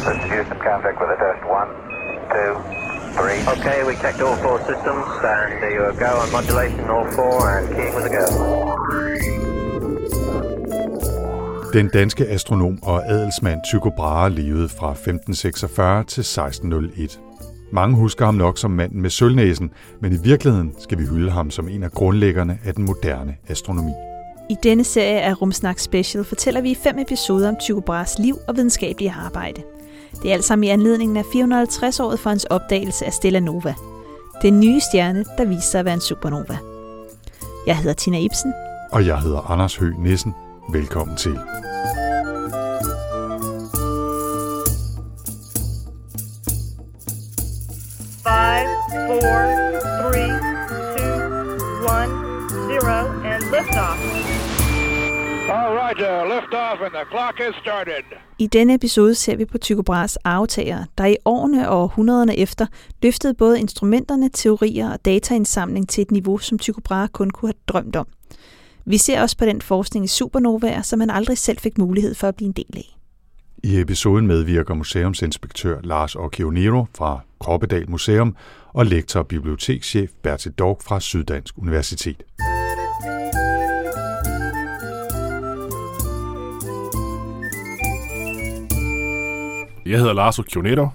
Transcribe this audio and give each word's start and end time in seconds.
This 0.00 0.08
is 0.16 0.30
Houston, 0.32 0.58
contact 0.70 0.96
with 1.00 1.10
a 1.16 1.18
test. 1.24 1.40
One, 1.60 1.70
two, 2.34 2.52
three. 3.16 3.38
Okay, 3.54 3.78
we 3.88 3.94
checked 4.02 4.20
all 4.26 4.36
four 4.46 4.58
systems, 4.70 5.06
and 5.34 5.48
there 5.60 5.74
you 5.78 5.84
go 6.06 6.10
on 6.22 6.28
modulation, 6.36 6.84
all 6.94 7.06
four, 7.18 7.38
and 7.56 7.64
keying 7.76 7.94
with 7.96 8.06
a 8.10 8.12
go. 8.18 8.24
Den 11.72 11.88
danske 11.88 12.26
astronom 12.28 12.78
og 12.82 13.10
adelsmand 13.10 13.60
Tycho 13.70 13.90
Brahe 13.96 14.30
levede 14.30 14.68
fra 14.68 14.90
1546 14.90 16.04
til 16.04 16.20
1601. 16.20 17.20
Mange 17.72 17.96
husker 17.96 18.24
ham 18.24 18.34
nok 18.34 18.58
som 18.58 18.70
manden 18.70 19.02
med 19.02 19.10
sølvnæsen, 19.10 19.70
men 20.00 20.12
i 20.12 20.18
virkeligheden 20.22 20.74
skal 20.78 20.98
vi 20.98 21.04
hylde 21.06 21.30
ham 21.30 21.50
som 21.50 21.68
en 21.68 21.82
af 21.82 21.90
grundlæggerne 21.90 22.58
af 22.64 22.74
den 22.74 22.84
moderne 22.84 23.36
astronomi. 23.48 23.92
I 24.50 24.56
denne 24.62 24.84
serie 24.84 25.20
af 25.20 25.42
Rumsnak 25.42 25.78
Special 25.78 26.24
fortæller 26.24 26.60
vi 26.60 26.70
i 26.70 26.74
fem 26.74 26.98
episoder 26.98 27.48
om 27.48 27.56
Tycho 27.60 27.80
Brahes 27.80 28.18
liv 28.18 28.36
og 28.48 28.56
videnskabelige 28.56 29.14
arbejde. 29.26 29.62
Det 30.22 30.30
er 30.30 30.34
alt 30.34 30.44
sammen 30.44 30.64
i 30.64 30.68
anledningen 30.68 31.16
af 31.16 31.22
450-året 31.22 32.20
for 32.20 32.30
hans 32.30 32.44
opdagelse 32.44 33.06
af 33.06 33.12
Stella 33.12 33.40
Nova. 33.40 33.74
Den 34.42 34.60
nye 34.60 34.80
stjerne, 34.80 35.24
der 35.38 35.44
viser 35.44 35.60
sig 35.70 35.78
at 35.78 35.84
være 35.84 35.94
en 35.94 36.00
supernova. 36.00 36.58
Jeg 37.66 37.76
hedder 37.76 37.92
Tina 37.92 38.18
Ibsen. 38.18 38.52
Og 38.92 39.06
jeg 39.06 39.20
hedder 39.20 39.50
Anders 39.50 39.76
Høgh 39.76 39.98
Nissen. 40.02 40.34
Velkommen 40.72 41.16
til. 41.16 41.38
Five, 48.26 48.68
four, 49.06 49.40
three, 50.00 50.32
two, 50.96 51.16
one, 51.96 52.12
zero, 52.68 52.98
and 53.24 53.42
liftoff. 53.50 54.19
All 55.52 55.74
right, 55.82 55.98
uh, 55.98 56.34
lift 56.34 56.54
off, 56.54 56.80
and 56.80 56.92
the 56.98 57.04
clock 57.10 57.38
has 57.38 57.54
started. 57.62 58.04
I 58.38 58.46
denne 58.46 58.74
episode 58.74 59.14
ser 59.14 59.36
vi 59.36 59.44
på 59.44 59.58
Tycho 59.58 59.82
Brahes 59.82 60.16
arvtagere, 60.16 60.86
der 60.98 61.04
i 61.04 61.16
årene 61.24 61.68
og 61.68 61.82
århundrederne 61.82 62.36
efter 62.36 62.66
løftede 63.02 63.34
både 63.34 63.60
instrumenterne, 63.60 64.28
teorier 64.28 64.92
og 64.92 65.04
dataindsamling 65.04 65.88
til 65.88 66.02
et 66.02 66.10
niveau, 66.10 66.38
som 66.38 66.58
Tycho 66.58 66.80
Brahe 66.84 67.08
kun 67.08 67.30
kunne 67.30 67.48
have 67.48 67.54
drømt 67.68 67.96
om. 67.96 68.06
Vi 68.84 68.98
ser 68.98 69.22
også 69.22 69.36
på 69.36 69.44
den 69.44 69.62
forskning 69.62 70.04
i 70.04 70.08
supernovaer, 70.08 70.82
som 70.82 71.00
han 71.00 71.10
aldrig 71.10 71.38
selv 71.38 71.58
fik 71.58 71.78
mulighed 71.78 72.14
for 72.14 72.28
at 72.28 72.36
blive 72.36 72.46
en 72.46 72.52
del 72.52 72.76
af. 72.76 72.96
I 73.64 73.80
episoden 73.80 74.26
medvirker 74.26 74.74
museumsinspektør 74.74 75.80
Lars 75.82 76.16
Occhionero 76.16 76.86
fra 76.96 77.20
Kroppedal 77.40 77.90
Museum 77.90 78.36
og 78.72 78.86
lektor 78.86 79.20
og 79.20 79.26
bibliotekschef 79.26 80.10
Bertil 80.22 80.52
Dork 80.52 80.82
fra 80.82 81.00
Syddansk 81.00 81.54
Universitet. 81.58 82.22
Jeg 89.90 89.98
hedder 89.98 90.12
Lars 90.12 90.38
Occhionero, 90.38 90.88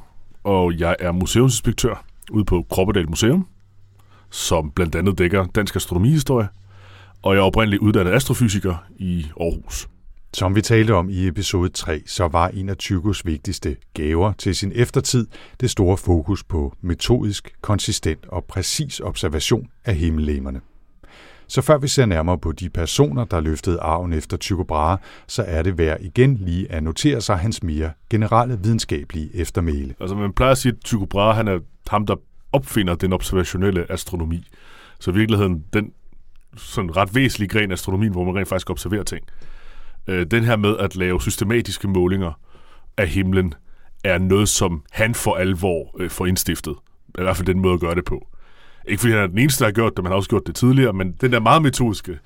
og 0.43 0.79
jeg 0.79 0.95
er 0.99 1.11
museumsinspektør 1.11 2.05
ude 2.31 2.45
på 2.45 2.65
Kroppedal 2.69 3.09
Museum, 3.09 3.47
som 4.29 4.71
blandt 4.71 4.95
andet 4.95 5.17
dækker 5.17 5.45
dansk 5.45 5.75
astronomihistorie, 5.75 6.47
og 7.21 7.33
jeg 7.33 7.41
er 7.41 7.45
oprindeligt 7.45 7.81
uddannet 7.81 8.11
astrofysiker 8.11 8.75
i 8.97 9.25
Aarhus. 9.39 9.87
Som 10.33 10.55
vi 10.55 10.61
talte 10.61 10.93
om 10.95 11.09
i 11.09 11.27
episode 11.27 11.69
3, 11.69 12.01
så 12.05 12.27
var 12.27 12.47
en 12.47 12.69
af 12.69 12.77
Tykos 12.77 13.25
vigtigste 13.25 13.75
gaver 13.93 14.33
til 14.33 14.55
sin 14.55 14.71
eftertid 14.75 15.27
det 15.59 15.69
store 15.69 15.97
fokus 15.97 16.43
på 16.43 16.73
metodisk, 16.81 17.55
konsistent 17.61 18.25
og 18.25 18.43
præcis 18.43 18.99
observation 18.99 19.67
af 19.85 19.95
himmellemerne. 19.95 20.61
Så 21.47 21.61
før 21.61 21.77
vi 21.77 21.87
ser 21.87 22.05
nærmere 22.05 22.37
på 22.37 22.51
de 22.51 22.69
personer, 22.69 23.25
der 23.25 23.39
løftede 23.39 23.79
arven 23.79 24.13
efter 24.13 24.37
Tycho 24.37 24.63
Brahe, 24.63 24.97
så 25.27 25.43
er 25.47 25.63
det 25.63 25.77
værd 25.77 26.01
igen 26.01 26.35
lige 26.35 26.71
at 26.71 26.83
notere 26.83 27.21
sig 27.21 27.37
hans 27.37 27.63
mere 27.63 27.91
generelle 28.09 28.59
videnskabelige 28.63 29.35
eftermæle. 29.35 29.95
Altså 29.99 30.15
man 30.15 30.33
plejer 30.33 30.51
at 30.51 30.57
sige, 30.57 30.71
at 30.71 30.77
Tycho 30.85 31.05
Brahe 31.05 31.35
han 31.35 31.47
er 31.47 31.59
ham, 31.87 32.05
der 32.05 32.15
opfinder 32.51 32.95
den 32.95 33.13
observationelle 33.13 33.91
astronomi. 33.91 34.47
Så 34.99 35.11
i 35.11 35.13
virkeligheden 35.13 35.63
den 35.73 35.91
sådan 36.57 36.97
ret 36.97 37.15
væsentlige 37.15 37.49
gren 37.49 37.71
af 37.71 37.73
astronomien, 37.73 38.11
hvor 38.11 38.23
man 38.23 38.35
rent 38.35 38.47
faktisk 38.47 38.69
observerer 38.69 39.03
ting. 39.03 39.25
Øh, 40.07 40.25
den 40.31 40.43
her 40.43 40.55
med 40.55 40.77
at 40.77 40.95
lave 40.95 41.21
systematiske 41.21 41.87
målinger 41.87 42.39
af 42.97 43.07
himlen, 43.07 43.53
er 44.03 44.17
noget, 44.17 44.49
som 44.49 44.83
han 44.91 45.15
for 45.15 45.35
alvor 45.35 45.95
øh, 45.99 46.09
får 46.09 46.25
indstiftet. 46.25 46.75
I 47.19 47.21
hvert 47.21 47.37
fald 47.37 47.47
den 47.47 47.59
måde 47.59 47.73
at 47.73 47.79
gøre 47.79 47.95
det 47.95 48.05
på. 48.05 48.27
Ikke 48.87 49.01
fordi 49.01 49.13
han 49.13 49.21
er 49.21 49.27
den 49.27 49.37
eneste, 49.37 49.59
der 49.59 49.65
har 49.65 49.73
gjort 49.73 49.93
det, 49.97 50.03
man 50.03 50.11
har 50.11 50.17
også 50.17 50.29
gjort 50.29 50.47
det 50.47 50.55
tidligere, 50.55 50.93
men 50.93 51.11
den 51.11 51.31
der 51.31 51.39
meget 51.39 51.61
metodiske 51.61 52.19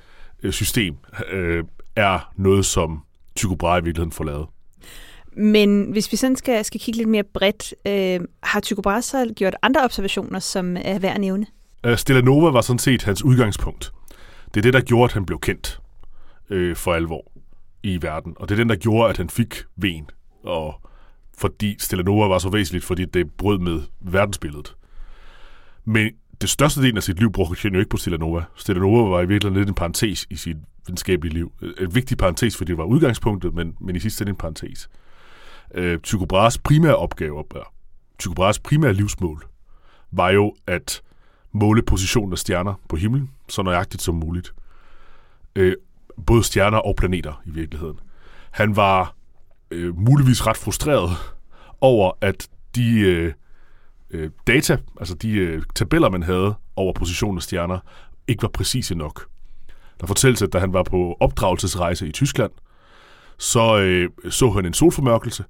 øh, 0.43 0.51
system 0.51 0.95
øh, 1.31 1.63
er 1.95 2.31
noget, 2.35 2.65
som 2.65 3.03
Tycho 3.35 3.55
Brahe 3.55 3.79
i 3.79 3.83
virkeligheden 3.83 4.11
får 4.11 4.23
lavet. 4.23 4.47
Men 5.33 5.91
hvis 5.91 6.11
vi 6.11 6.17
sådan 6.17 6.35
skal, 6.35 6.65
skal 6.65 6.79
kigge 6.79 6.97
lidt 6.97 7.09
mere 7.09 7.23
bredt, 7.23 7.73
øh, 7.85 8.27
har 8.43 8.59
Tycho 8.59 8.81
Brahe 8.81 9.01
så 9.01 9.33
gjort 9.35 9.55
andre 9.61 9.83
observationer, 9.83 10.39
som 10.39 10.77
er 10.81 10.99
værd 10.99 11.13
at 11.13 11.21
nævne? 11.21 11.45
Øh, 11.83 11.97
Stella 11.97 12.21
Nova 12.21 12.49
var 12.49 12.61
sådan 12.61 12.79
set 12.79 13.03
hans 13.03 13.23
udgangspunkt. 13.23 13.91
Det 14.53 14.57
er 14.57 14.61
det, 14.61 14.73
der 14.73 14.81
gjorde, 14.81 15.03
at 15.03 15.13
han 15.13 15.25
blev 15.25 15.39
kendt 15.39 15.79
øh, 16.49 16.75
for 16.75 16.93
alvor 16.93 17.31
i 17.83 18.01
verden. 18.01 18.35
Og 18.39 18.49
det 18.49 18.55
er 18.55 18.57
den, 18.57 18.69
der 18.69 18.75
gjorde, 18.75 19.09
at 19.09 19.17
han 19.17 19.29
fik 19.29 19.63
ven. 19.75 20.09
Og 20.43 20.81
fordi 21.37 21.75
Stella 21.79 22.03
Nova 22.03 22.27
var 22.27 22.39
så 22.39 22.49
væsentligt, 22.49 22.85
fordi 22.85 23.05
det 23.05 23.31
brød 23.31 23.59
med 23.59 23.81
verdensbilledet. 23.99 24.75
Men 25.85 26.11
det 26.41 26.49
største 26.49 26.81
del 26.81 26.97
af 26.97 27.03
sit 27.03 27.19
liv 27.19 27.31
brugte 27.31 27.61
han 27.61 27.73
jo 27.73 27.79
ikke 27.79 27.89
på 27.89 27.97
Stella 27.97 28.17
Nova. 28.17 28.43
Stella 28.55 28.81
Nova 28.81 29.09
var 29.09 29.21
i 29.21 29.27
virkeligheden 29.27 29.57
lidt 29.57 29.69
en 29.69 29.75
parentes 29.75 30.27
i 30.29 30.35
sit 30.35 30.57
videnskabelige 30.87 31.33
liv. 31.33 31.51
Øh, 31.61 31.73
en 31.79 31.95
vigtig 31.95 32.17
parentes, 32.17 32.57
fordi 32.57 32.71
det 32.71 32.77
var 32.77 32.83
udgangspunktet, 32.83 33.53
men, 33.53 33.75
men 33.79 33.95
i 33.95 33.99
sidste 33.99 34.21
ende 34.21 34.29
en 34.29 34.35
parentes. 34.35 34.89
Øh, 35.73 35.99
Tycho 35.99 36.25
Brahes 36.25 36.57
primære 36.57 36.95
opgave, 36.95 37.43
Tycho 38.19 38.33
Brahes 38.33 38.59
primære 38.59 38.93
livsmål, 38.93 39.43
var 40.11 40.29
jo 40.29 40.55
at 40.67 41.01
måle 41.51 41.81
positionen 41.81 42.31
af 42.31 42.37
stjerner 42.37 42.73
på 42.89 42.95
himlen, 42.95 43.29
så 43.49 43.61
nøjagtigt 43.61 44.03
som 44.03 44.15
muligt. 44.15 44.53
Øh, 45.55 45.73
både 46.25 46.43
stjerner 46.43 46.77
og 46.77 46.95
planeter 46.95 47.41
i 47.45 47.49
virkeligheden. 47.49 47.99
Han 48.51 48.75
var 48.75 49.15
øh, 49.71 49.97
muligvis 49.97 50.47
ret 50.47 50.57
frustreret 50.57 51.09
over, 51.81 52.11
at 52.21 52.49
de 52.75 52.99
øh, 52.99 53.33
øh, 54.11 54.29
data, 54.47 54.77
altså 54.99 55.15
de 55.15 55.31
øh, 55.31 55.63
tabeller, 55.75 56.09
man 56.09 56.23
havde 56.23 56.55
over 56.75 56.93
positionen 56.93 57.37
af 57.37 57.43
stjerner, 57.43 57.79
ikke 58.27 58.41
var 58.41 58.49
præcise 58.49 58.95
nok. 58.95 59.27
Der 60.01 60.07
fortælles, 60.07 60.41
at 60.41 60.53
da 60.53 60.59
han 60.59 60.73
var 60.73 60.83
på 60.83 61.17
opdragelsesrejse 61.19 62.07
i 62.07 62.11
Tyskland, 62.11 62.51
så 63.37 63.79
øh, 63.79 64.09
så 64.29 64.49
han 64.49 64.65
en 64.65 64.73
solformørkelse, 64.73 65.43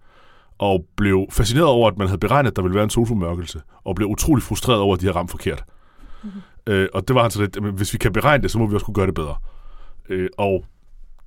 og 0.58 0.86
blev 0.96 1.28
fascineret 1.31 1.68
over, 1.68 1.92
at 1.92 1.97
man 1.97 2.08
havde 2.08 2.20
beregnet, 2.20 2.52
at 2.52 2.56
der 2.56 2.62
ville 2.62 2.75
være 2.75 2.84
en 2.84 2.90
solformørkelse, 2.90 3.62
og 3.84 3.96
blev 3.96 4.08
utrolig 4.08 4.44
frustreret 4.44 4.80
over, 4.80 4.96
at 4.96 5.02
de 5.02 5.06
havde 5.06 5.18
ramt 5.18 5.31
forkert. 5.31 5.64
Mm-hmm. 6.24 6.41
Øh, 6.68 6.88
og 6.94 7.08
det 7.08 7.16
var 7.16 7.22
han 7.22 7.31
så 7.31 7.41
lidt, 7.41 7.58
at 7.58 7.64
hvis 7.64 7.94
vi 7.94 7.97
kan 7.97 8.14
beregne 8.14 8.41
det, 8.41 8.52
så 8.52 8.59
må 8.59 8.68
vi 8.68 8.74
også 8.74 8.86
kunne 8.86 8.96
gøre 8.96 9.08
det 9.08 9.16
bedre. 9.16 9.36
Øh, 10.09 10.30
og 10.38 10.66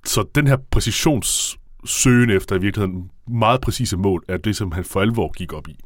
så 0.05 0.25
den 0.35 0.47
her 0.47 0.57
præcisionssøgen 0.71 2.29
efter 2.29 2.55
i 2.55 2.59
virkeligheden 2.59 3.11
meget 3.27 3.61
præcise 3.61 3.97
mål, 3.97 4.23
er 4.27 4.37
det, 4.37 4.55
som 4.55 4.71
han 4.71 4.83
for 4.83 5.01
alvor 5.01 5.31
gik 5.31 5.53
op 5.53 5.67
i. 5.67 5.79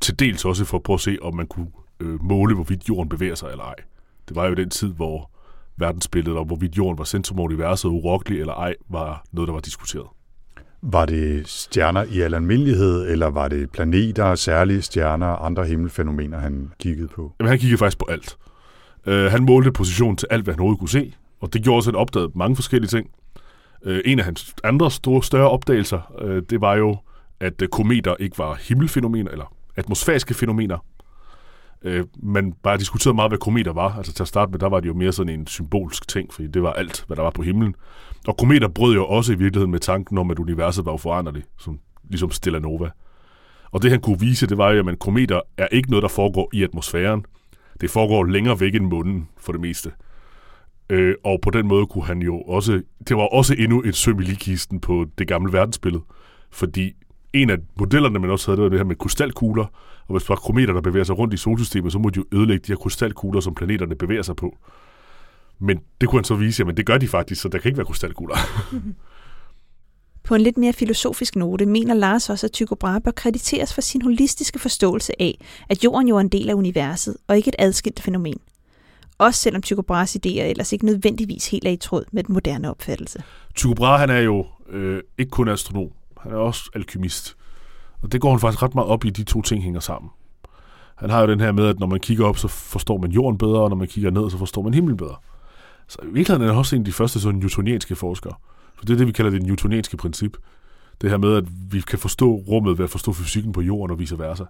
Til 0.00 0.18
dels 0.18 0.44
også 0.44 0.64
for 0.64 0.76
at 0.76 0.82
prøve 0.82 0.94
at 0.94 1.00
se, 1.00 1.18
om 1.22 1.36
man 1.36 1.46
kunne 1.46 1.70
øh, 2.00 2.24
måle, 2.24 2.54
hvorvidt 2.54 2.88
jorden 2.88 3.08
bevæger 3.08 3.34
sig 3.34 3.50
eller 3.50 3.64
ej. 3.64 3.74
Det 4.28 4.36
var 4.36 4.46
jo 4.46 4.54
den 4.54 4.70
tid, 4.70 4.92
hvor 4.92 5.30
verdensbilledet 5.76 6.38
om, 6.38 6.46
hvorvidt 6.46 6.76
jorden 6.76 6.98
var 6.98 7.04
centrum 7.04 7.38
af 7.38 7.42
universet 7.44 7.88
urokkelig 7.88 8.40
eller 8.40 8.54
ej, 8.54 8.74
var 8.88 9.24
noget, 9.32 9.48
der 9.48 9.52
var 9.52 9.60
diskuteret. 9.60 10.06
Var 10.82 11.06
det 11.06 11.48
stjerner 11.48 12.02
i 12.02 12.20
al 12.20 12.34
almindelighed, 12.34 13.10
eller 13.10 13.26
var 13.26 13.48
det 13.48 13.70
planeter, 13.70 14.34
særlige 14.34 14.82
stjerner 14.82 15.26
og 15.26 15.46
andre 15.46 15.66
himmelfænomener, 15.66 16.38
han 16.38 16.72
kiggede 16.78 17.08
på? 17.08 17.32
Jamen, 17.40 17.48
han 17.48 17.58
kiggede 17.58 17.78
faktisk 17.78 17.98
på 17.98 18.06
alt. 18.10 18.36
Uh, 19.06 19.12
han 19.12 19.44
målte 19.44 19.72
position 19.72 20.16
til 20.16 20.28
alt, 20.30 20.44
hvad 20.44 20.54
han 20.54 20.60
overhovedet 20.60 20.78
kunne 20.78 20.88
se, 20.88 21.14
og 21.40 21.52
det 21.52 21.62
gjorde 21.62 21.78
også, 21.78 21.90
at 21.90 21.94
han 21.94 22.00
opdagede 22.00 22.32
mange 22.34 22.56
forskellige 22.56 22.88
ting. 22.88 23.10
Uh, 23.86 23.98
en 24.04 24.18
af 24.18 24.24
hans 24.24 24.54
andre 24.64 24.90
store, 24.90 25.22
større 25.22 25.50
opdagelser, 25.50 26.12
uh, 26.24 26.42
det 26.50 26.60
var 26.60 26.74
jo, 26.74 26.96
at 27.40 27.62
uh, 27.62 27.68
kometer 27.68 28.14
ikke 28.18 28.38
var 28.38 28.54
himmelfænomener, 28.68 29.30
eller 29.30 29.54
atmosfæriske 29.80 30.34
fænomener. 30.34 30.78
Øh, 31.82 32.04
man 32.22 32.52
bare 32.52 32.78
diskuterede 32.78 33.14
meget, 33.14 33.30
hvad 33.30 33.38
kometer 33.38 33.72
var. 33.72 33.96
Altså 33.96 34.12
til 34.12 34.22
at 34.22 34.28
starte 34.28 34.50
med, 34.50 34.58
der 34.58 34.68
var 34.68 34.80
det 34.80 34.88
jo 34.88 34.94
mere 34.94 35.12
sådan 35.12 35.40
en 35.40 35.46
symbolsk 35.46 36.08
ting, 36.08 36.32
fordi 36.32 36.48
det 36.48 36.62
var 36.62 36.72
alt, 36.72 37.04
hvad 37.06 37.16
der 37.16 37.22
var 37.22 37.30
på 37.30 37.42
himlen. 37.42 37.74
Og 38.26 38.36
kometer 38.36 38.68
brød 38.68 38.94
jo 38.94 39.06
også 39.06 39.32
i 39.32 39.36
virkeligheden 39.36 39.70
med 39.70 39.80
tanken 39.80 40.18
om, 40.18 40.30
at 40.30 40.38
universet 40.38 40.86
var 40.86 40.92
uforanderligt, 40.92 41.48
som, 41.58 41.80
ligesom 42.08 42.30
Stella 42.30 42.58
Nova. 42.58 42.90
Og 43.70 43.82
det 43.82 43.90
han 43.90 44.00
kunne 44.00 44.20
vise, 44.20 44.46
det 44.46 44.58
var 44.58 44.70
jo, 44.70 44.88
at 44.88 44.98
kometer 44.98 45.40
er 45.58 45.66
ikke 45.66 45.90
noget, 45.90 46.02
der 46.02 46.08
foregår 46.08 46.50
i 46.52 46.62
atmosfæren. 46.62 47.24
Det 47.80 47.90
foregår 47.90 48.24
længere 48.24 48.60
væk 48.60 48.74
end 48.74 48.84
munden 48.84 49.28
for 49.38 49.52
det 49.52 49.60
meste. 49.60 49.92
Øh, 50.90 51.14
og 51.24 51.40
på 51.42 51.50
den 51.50 51.68
måde 51.68 51.86
kunne 51.86 52.04
han 52.04 52.22
jo 52.22 52.40
også... 52.40 52.82
Det 53.08 53.16
var 53.16 53.22
også 53.22 53.54
endnu 53.58 53.82
et 53.82 53.96
søm 53.96 54.20
i 54.20 54.22
ligkisten 54.22 54.80
på 54.80 55.06
det 55.18 55.28
gamle 55.28 55.52
verdensbillede. 55.52 56.02
Fordi 56.50 56.92
en 57.32 57.50
af 57.50 57.56
modellerne, 57.78 58.18
man 58.18 58.30
også 58.30 58.46
havde, 58.46 58.56
det 58.56 58.62
var 58.62 58.68
det 58.68 58.78
her 58.78 58.84
med 58.84 58.96
krystalkugler. 58.96 59.64
Og 60.08 60.16
hvis 60.16 60.22
der 60.22 60.34
var 60.34 60.36
kometer, 60.36 60.72
der 60.72 60.80
bevæger 60.80 61.04
sig 61.04 61.18
rundt 61.18 61.34
i 61.34 61.36
solsystemet, 61.36 61.92
så 61.92 61.98
må 61.98 62.10
de 62.10 62.16
jo 62.16 62.24
ødelægge 62.32 62.62
de 62.66 62.72
her 62.72 62.76
krystalkugler, 62.76 63.40
som 63.40 63.54
planeterne 63.54 63.94
bevæger 63.94 64.22
sig 64.22 64.36
på. 64.36 64.56
Men 65.58 65.80
det 66.00 66.08
kunne 66.08 66.18
han 66.18 66.24
så 66.24 66.34
vise, 66.34 66.64
at 66.68 66.76
det 66.76 66.86
gør 66.86 66.98
de 66.98 67.08
faktisk, 67.08 67.42
så 67.42 67.48
der 67.48 67.58
kan 67.58 67.68
ikke 67.68 67.78
være 67.78 67.86
krystalkugler. 67.86 68.36
På 70.24 70.34
en 70.34 70.40
lidt 70.40 70.58
mere 70.58 70.72
filosofisk 70.72 71.36
note 71.36 71.66
mener 71.66 71.94
Lars 71.94 72.30
også, 72.30 72.46
at 72.46 72.52
Tycho 72.52 72.74
Brahe 72.74 73.00
bør 73.00 73.10
krediteres 73.10 73.74
for 73.74 73.80
sin 73.80 74.02
holistiske 74.02 74.58
forståelse 74.58 75.22
af, 75.22 75.38
at 75.68 75.84
jorden 75.84 76.08
jo 76.08 76.16
er 76.16 76.20
en 76.20 76.28
del 76.28 76.50
af 76.50 76.54
universet 76.54 77.16
og 77.28 77.36
ikke 77.36 77.48
et 77.48 77.56
adskilt 77.58 78.00
fænomen. 78.00 78.40
Også 79.18 79.40
selvom 79.40 79.62
Tycho 79.62 79.82
Brahes 79.82 80.16
idéer 80.16 80.42
ellers 80.42 80.72
ikke 80.72 80.84
nødvendigvis 80.84 81.50
helt 81.50 81.66
er 81.66 81.70
i 81.70 81.76
tråd 81.76 82.04
med 82.12 82.22
den 82.22 82.32
moderne 82.32 82.70
opfattelse. 82.70 83.22
Tycho 83.54 83.74
Brahe, 83.74 83.98
han 83.98 84.10
er 84.10 84.18
jo 84.18 84.46
øh, 84.70 85.02
ikke 85.18 85.30
kun 85.30 85.48
astronom, 85.48 85.90
han 86.22 86.32
er 86.32 86.36
også 86.36 86.70
alkymist. 86.74 87.36
Og 88.02 88.12
det 88.12 88.20
går 88.20 88.30
han 88.30 88.40
faktisk 88.40 88.62
ret 88.62 88.74
meget 88.74 88.88
op 88.88 89.04
i, 89.04 89.10
de 89.10 89.24
to 89.24 89.42
ting 89.42 89.62
hænger 89.62 89.80
sammen. 89.80 90.10
Han 90.96 91.10
har 91.10 91.20
jo 91.20 91.26
den 91.26 91.40
her 91.40 91.52
med, 91.52 91.66
at 91.66 91.78
når 91.78 91.86
man 91.86 92.00
kigger 92.00 92.26
op, 92.26 92.38
så 92.38 92.48
forstår 92.48 92.98
man 92.98 93.10
jorden 93.10 93.38
bedre, 93.38 93.60
og 93.60 93.68
når 93.68 93.76
man 93.76 93.88
kigger 93.88 94.10
ned, 94.10 94.30
så 94.30 94.38
forstår 94.38 94.62
man 94.62 94.74
himlen 94.74 94.96
bedre. 94.96 95.16
Så 95.88 95.98
i 96.02 96.06
virkeligheden 96.06 96.42
er 96.42 96.46
han 96.46 96.58
også 96.58 96.76
en 96.76 96.82
af 96.82 96.86
de 96.86 96.92
første 96.92 97.20
sådan 97.20 97.40
newtonianske 97.40 97.96
forskere. 97.96 98.34
Så 98.76 98.80
det 98.86 98.90
er 98.90 98.96
det, 98.96 99.06
vi 99.06 99.12
kalder 99.12 99.30
det 99.30 99.42
newtonianske 99.42 99.96
princip. 99.96 100.36
Det 101.00 101.10
her 101.10 101.16
med, 101.16 101.36
at 101.36 101.44
vi 101.70 101.80
kan 101.80 101.98
forstå 101.98 102.34
rummet 102.34 102.78
ved 102.78 102.84
at 102.84 102.90
forstå 102.90 103.12
fysikken 103.12 103.52
på 103.52 103.60
jorden 103.60 103.92
og 103.92 103.98
vice 103.98 104.18
versa. 104.18 104.44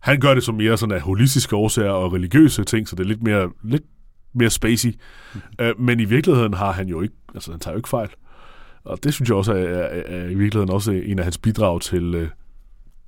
Han 0.00 0.20
gør 0.20 0.34
det 0.34 0.42
som 0.42 0.54
mere 0.54 0.76
sådan 0.76 0.94
af 0.94 1.00
holistiske 1.00 1.56
årsager 1.56 1.90
og 1.90 2.12
religiøse 2.12 2.64
ting, 2.64 2.88
så 2.88 2.96
det 2.96 3.02
er 3.04 3.08
lidt 3.08 3.22
mere, 3.22 3.50
lidt 3.62 3.82
mere 4.34 4.50
spacey. 4.50 4.94
Mm. 5.34 5.40
Men 5.78 6.00
i 6.00 6.04
virkeligheden 6.04 6.54
har 6.54 6.72
han 6.72 6.88
jo 6.88 7.00
ikke, 7.00 7.14
altså 7.34 7.50
han 7.50 7.60
tager 7.60 7.72
jo 7.72 7.78
ikke 7.78 7.88
fejl. 7.88 8.08
Og 8.84 9.04
det 9.04 9.14
synes 9.14 9.28
jeg 9.28 9.36
også 9.36 9.52
er, 9.52 9.56
er, 9.56 10.02
er 10.06 10.24
i 10.24 10.34
virkeligheden 10.34 10.70
også 10.70 10.92
en 10.92 11.18
af 11.18 11.24
hans 11.24 11.38
bidrag 11.38 11.80
til 11.80 12.14
øh, 12.14 12.28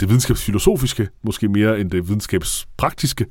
det 0.00 0.08
videnskabsfilosofiske, 0.08 1.08
måske 1.22 1.48
mere 1.48 1.80
end 1.80 1.90
det 1.90 2.08
videnskabspraktiske, 2.08 3.26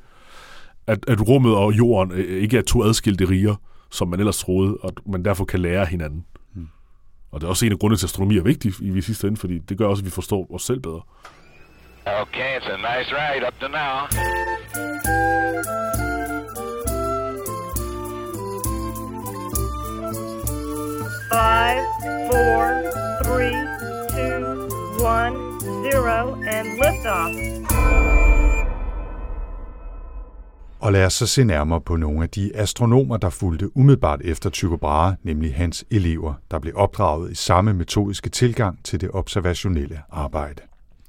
at, 0.88 1.00
at 1.07 1.27
rummet 1.27 1.56
og 1.56 1.74
jorden 1.74 2.12
øh, 2.12 2.42
ikke 2.42 2.57
er 2.57 2.62
to 2.62 2.83
adskilte 2.83 3.30
riger, 3.30 3.56
som 3.92 4.07
man 4.07 4.19
ellers 4.19 4.38
troede, 4.38 4.77
og 4.77 4.94
man 5.06 5.25
derfor 5.25 5.45
kan 5.45 5.59
lære 5.59 5.86
hinanden. 5.86 6.25
Mm. 6.53 6.68
Og 7.31 7.42
det 7.42 7.45
er 7.45 7.50
også 7.50 7.65
en 7.65 7.71
af 7.71 7.80
grundene 7.80 7.97
til, 7.97 8.06
at 8.06 8.09
astronomi 8.09 8.38
er 8.38 8.44
vigtig 8.44 8.71
i 8.81 9.01
sidste 9.01 9.27
ende, 9.27 9.38
fordi 9.38 9.59
det 9.59 9.77
gør 9.77 9.88
også, 9.88 10.01
at 10.01 10.06
vi 10.06 10.12
forstår 10.12 10.53
os 10.53 10.63
selv 10.63 10.80
bedre. 10.80 11.01
Okay, 12.06 12.59
it's 12.59 12.69
a 12.69 12.77
nice 12.77 13.12
ride 13.15 13.47
up 13.47 13.59
to 13.59 13.68
now. 13.68 14.06
Five, 21.31 21.83
four, 22.30 22.62
three, 23.24 23.57
two, 24.13 24.68
one, 25.16 25.36
zero, 25.83 26.36
and 26.36 26.68
liftoff. 26.81 27.36
Og 30.80 30.92
lad 30.92 31.06
os 31.06 31.13
så 31.13 31.27
se 31.27 31.44
nærmere 31.44 31.81
på 31.81 31.95
nogle 31.95 32.24
af 32.24 32.30
de 32.30 32.51
astronomer, 32.56 33.18
der 33.18 33.30
fulgte 33.30 33.77
umiddelbart 33.77 34.22
efter 34.24 34.50
Tycho 34.50 34.77
Brahe, 34.77 35.16
nemlig 35.24 35.56
hans 35.56 35.86
elever, 35.92 36.33
der 36.51 36.60
blev 36.60 36.74
opdraget 36.75 37.31
i 37.31 37.36
samme 37.36 37.74
metodiske 37.74 38.30
tilgang 38.30 38.83
til 38.83 39.01
det 39.01 39.10
observationelle 39.13 40.01
arbejde. 40.12 40.62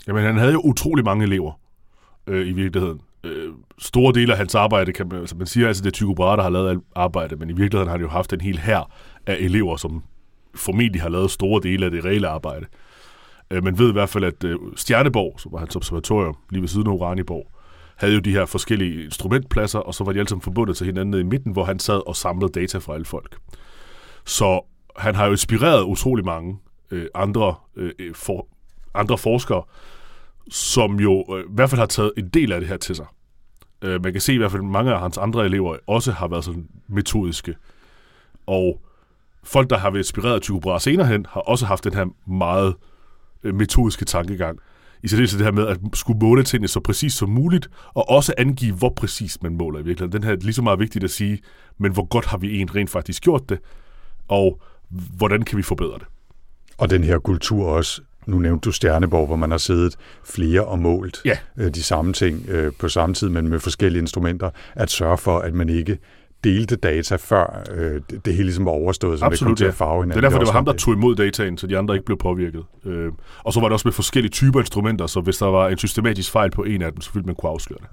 Jamen, 0.09 0.25
han 0.25 0.37
havde 0.37 0.53
jo 0.53 0.61
utrolig 0.65 1.05
mange 1.05 1.25
elever 1.25 1.53
øh, 2.27 2.47
i 2.49 2.53
virkeligheden. 2.53 3.01
Øh, 3.27 3.53
store 3.79 4.13
dele 4.13 4.33
af 4.33 4.39
hans 4.39 4.55
arbejde, 4.55 4.93
kan 4.93 5.09
man, 5.09 5.21
altså 5.21 5.37
man 5.37 5.47
siger 5.47 5.69
altså, 5.69 5.83
det 5.83 5.89
er 5.89 5.93
Tycho 5.93 6.15
Brahe, 6.15 6.37
der 6.37 6.43
har 6.43 6.51
lavet 6.51 6.81
arbejde, 6.95 7.37
men 7.37 7.51
i 7.51 7.53
virkeligheden 7.53 7.89
har 7.89 7.97
han 7.97 8.01
jo 8.01 8.09
haft 8.09 8.33
en 8.33 8.41
hel 8.41 8.59
her 8.59 8.91
af 9.27 9.37
elever, 9.41 9.77
som 9.77 10.03
formentlig 10.55 11.03
har 11.03 11.09
lavet 11.09 11.31
store 11.31 11.63
dele 11.63 11.85
af 11.85 11.91
det 11.91 12.05
reelle 12.05 12.29
arbejde. 12.29 12.67
Øh, 13.51 13.65
man 13.65 13.79
ved 13.79 13.89
i 13.89 13.93
hvert 13.93 14.09
fald, 14.09 14.25
at 14.25 14.45
øh, 14.45 14.59
Stjerneborg, 14.77 15.41
som 15.41 15.53
var 15.53 15.59
hans 15.59 15.77
observatorium 15.77 16.37
lige 16.51 16.61
ved 16.61 16.69
siden 16.69 16.87
af 16.87 16.91
Uraniborg, 16.91 17.53
havde 17.97 18.15
jo 18.15 18.21
de 18.21 18.31
her 18.31 18.47
forskellige 18.47 19.05
instrumentpladser, 19.05 19.79
og 19.79 19.95
så 19.95 20.05
var 20.05 20.13
de 20.13 20.19
alle 20.19 20.29
sammen 20.29 20.43
forbundet 20.43 20.77
til 20.77 20.87
hinanden 20.87 21.11
nede 21.11 21.21
i 21.21 21.25
midten, 21.25 21.53
hvor 21.53 21.65
han 21.65 21.79
sad 21.79 22.07
og 22.07 22.17
samlede 22.17 22.53
data 22.61 22.79
fra 22.79 22.95
alle 22.95 23.05
folk. 23.05 23.37
Så 24.25 24.61
han 24.97 25.15
har 25.15 25.27
jo 25.27 25.31
inspireret 25.31 25.83
utrolig 25.83 26.25
mange 26.25 26.59
øh, 26.91 27.07
andre, 27.15 27.55
øh, 27.77 27.93
for, 28.15 28.47
andre 28.95 29.19
forskere, 29.19 29.63
som 30.51 31.01
jo 31.01 31.25
øh, 31.37 31.45
i 31.45 31.55
hvert 31.55 31.71
fald 31.71 31.79
har 31.79 31.87
taget 31.87 32.13
en 32.17 32.29
del 32.29 32.53
af 32.53 32.61
det 32.61 32.69
her 32.69 32.77
til 32.77 32.97
sig. 32.97 33.07
Øh, 33.83 34.03
man 34.03 34.13
kan 34.13 34.21
se 34.21 34.35
i 34.35 34.37
hvert 34.37 34.51
fald, 34.51 34.63
at 34.63 34.69
mange 34.69 34.93
af 34.93 35.01
hans 35.01 35.19
andre 35.19 35.45
elever 35.45 35.77
også 35.87 36.13
har 36.13 36.29
været 36.29 36.45
sådan 36.45 36.69
metodiske. 36.89 37.55
Og 38.47 38.81
folk, 39.45 39.71
der 39.71 39.79
har 39.79 39.91
været 39.91 40.01
inspireret 40.01 40.35
af 40.35 40.41
Tycho 40.41 40.59
Brahe 40.59 40.81
senere 40.81 41.07
hen, 41.07 41.27
har 41.29 41.41
også 41.41 41.67
haft 41.67 41.85
den 41.85 41.95
her 41.95 42.07
meget 42.31 42.75
øh, 43.45 43.55
metodiske 43.55 44.05
tankegang. 44.05 44.59
I 45.03 45.09
særdeleshed 45.09 45.39
det 45.39 45.47
her 45.47 45.53
med 45.53 45.67
at 45.67 45.79
skulle 45.95 46.19
måle 46.19 46.43
tingene 46.43 46.69
så 46.69 46.81
præcis 46.81 47.13
som 47.13 47.29
muligt, 47.29 47.71
og 47.95 48.11
også 48.11 48.35
angive, 48.39 48.75
hvor 48.75 48.93
præcist 48.97 49.43
man 49.43 49.57
måler 49.57 49.79
i 49.79 49.83
virkeligheden. 49.83 50.13
Den 50.13 50.25
her 50.25 50.33
er 50.33 50.37
lige 50.41 50.55
så 50.55 50.63
meget 50.63 50.79
vigtigt 50.79 51.05
at 51.05 51.11
sige, 51.11 51.39
men 51.79 51.93
hvor 51.93 52.05
godt 52.05 52.27
har 52.27 52.39
vi 52.39 52.55
egentlig 52.57 52.77
rent 52.77 52.91
faktisk 52.91 53.23
gjort 53.23 53.49
det, 53.49 53.59
og 54.29 54.61
hvordan 55.17 55.43
kan 55.43 55.59
vi 55.59 55.63
forbedre 55.63 55.99
det. 55.99 56.07
Og 56.79 56.91
den 56.91 57.05
her 57.05 57.19
kultur 57.19 57.67
også, 57.67 58.03
nu 58.27 58.39
nævnte 58.39 58.65
du 58.65 58.73
Stjerneborg, 58.73 59.27
hvor 59.27 59.37
man 59.37 59.51
har 59.51 59.59
siddet 59.59 59.97
flere 60.25 60.65
og 60.65 60.79
målt 60.79 61.21
Ja. 61.25 61.39
øh, 61.59 61.75
de 61.75 61.83
samme 61.83 62.13
ting 62.13 62.49
øh, 62.49 62.73
på 62.79 62.89
samme 62.89 63.15
tid, 63.15 63.29
men 63.29 63.49
med 63.49 63.61
forskellige 63.61 64.01
instrumenter, 64.01 64.51
at 64.75 64.91
sørge 64.91 65.19
for, 65.19 65.39
at 65.39 65.55
man 65.55 65.69
ikke 65.69 65.99
delte 66.45 66.77
data 66.77 67.17
før 67.17 67.63
øh, 67.75 68.01
det, 68.25 68.33
hele 68.33 68.45
ligesom 68.45 68.65
var 68.65 68.73
overstået, 68.73 69.19
så 69.19 69.29
det 69.29 69.41
kom 69.41 69.57
til 69.57 69.65
ja. 69.65 69.69
at 69.69 69.75
farve 69.75 70.03
hinanden. 70.03 70.11
Det 70.11 70.17
er 70.17 70.21
derfor, 70.21 70.39
det 70.39 70.47
var 70.47 70.53
ham, 70.53 70.65
der 70.65 70.73
tog 70.73 70.95
imod 70.95 71.17
dataen, 71.17 71.59
så 71.59 71.67
de 71.67 71.79
andre 71.79 71.95
ikke 71.95 72.07
blev 72.07 72.19
påvirket. 72.19 72.65
Øh, 72.85 73.13
og 73.45 73.53
så 73.53 73.61
var 73.61 73.69
det 73.69 73.73
også 73.73 73.89
med 73.89 73.93
forskellige 73.93 74.31
typer 74.31 74.61
instrumenter, 74.61 75.07
så 75.07 75.21
hvis 75.21 75.37
der 75.37 75.47
var 75.47 75.69
en 75.69 75.79
systematisk 75.79 76.33
fejl 76.33 76.51
på 76.51 76.63
en 76.63 76.83
af 76.83 76.93
dem, 76.93 77.01
så 77.01 77.11
ville 77.15 77.27
man 77.27 77.35
kunne 77.35 77.51
afsløre 77.51 77.79
det. 77.81 77.89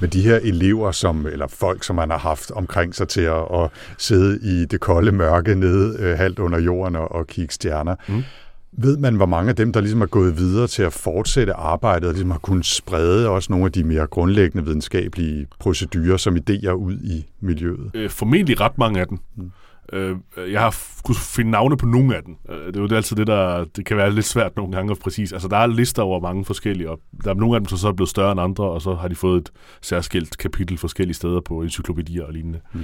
Men 0.00 0.10
de 0.10 0.22
her 0.22 0.36
elever, 0.36 0.92
som, 0.92 1.26
eller 1.26 1.46
folk, 1.46 1.84
som 1.84 1.96
man 1.96 2.10
har 2.10 2.18
haft 2.18 2.50
omkring 2.50 2.94
sig 2.94 3.08
til 3.08 3.20
at, 3.20 3.42
at 3.54 3.70
sidde 3.98 4.40
i 4.42 4.64
det 4.64 4.80
kolde 4.80 5.12
mørke 5.12 5.54
nede 5.54 5.96
øh, 6.00 6.16
halvt 6.18 6.38
under 6.38 6.60
jorden 6.60 6.96
og, 6.96 7.12
og 7.12 7.26
kigge 7.26 7.54
stjerner, 7.54 7.94
mm. 8.08 8.22
Ved 8.72 8.96
man, 8.96 9.16
hvor 9.16 9.26
mange 9.26 9.50
af 9.50 9.56
dem, 9.56 9.72
der 9.72 9.80
ligesom 9.80 10.00
er 10.00 10.06
gået 10.06 10.38
videre 10.38 10.66
til 10.66 10.82
at 10.82 10.92
fortsætte 10.92 11.52
arbejdet, 11.54 12.08
og 12.08 12.12
ligesom 12.12 12.30
har 12.30 12.38
kunnet 12.38 12.66
sprede 12.66 13.28
også 13.28 13.52
nogle 13.52 13.66
af 13.66 13.72
de 13.72 13.84
mere 13.84 14.06
grundlæggende 14.06 14.64
videnskabelige 14.64 15.46
procedurer 15.58 16.16
som 16.16 16.36
idéer 16.36 16.70
ud 16.70 16.94
i 16.94 17.26
miljøet? 17.40 17.90
Øh, 17.94 18.10
formentlig 18.10 18.60
ret 18.60 18.78
mange 18.78 19.00
af 19.00 19.06
dem. 19.06 19.18
Mm. 19.36 19.50
Øh, 19.92 20.16
jeg 20.52 20.60
har 20.60 20.76
kunnet 21.04 21.18
finde 21.18 21.50
navne 21.50 21.76
på 21.76 21.86
nogle 21.86 22.16
af 22.16 22.22
dem. 22.22 22.36
Øh, 22.50 22.66
det 22.66 22.76
er 22.76 22.80
jo 22.80 22.86
det 22.86 22.96
altid 22.96 23.16
det, 23.16 23.26
der 23.26 23.64
det 23.76 23.86
kan 23.86 23.96
være 23.96 24.12
lidt 24.12 24.26
svært 24.26 24.56
nogle 24.56 24.72
gange 24.72 24.96
præcis. 24.96 25.32
Altså, 25.32 25.48
der 25.48 25.56
er 25.56 25.66
lister 25.66 26.02
over 26.02 26.20
mange 26.20 26.44
forskellige, 26.44 26.90
og 26.90 27.00
der 27.24 27.30
er 27.30 27.34
nogle 27.34 27.54
af 27.54 27.60
dem, 27.60 27.68
som 27.68 27.78
så 27.78 27.88
er 27.88 27.92
blevet 27.92 28.08
større 28.08 28.32
end 28.32 28.40
andre, 28.40 28.64
og 28.64 28.82
så 28.82 28.94
har 28.94 29.08
de 29.08 29.14
fået 29.14 29.40
et 29.40 29.50
særskilt 29.82 30.38
kapitel 30.38 30.78
forskellige 30.78 31.14
steder 31.14 31.40
på 31.40 31.62
encyklopædier 31.62 32.24
og 32.24 32.32
lignende. 32.32 32.60
Mm. 32.72 32.80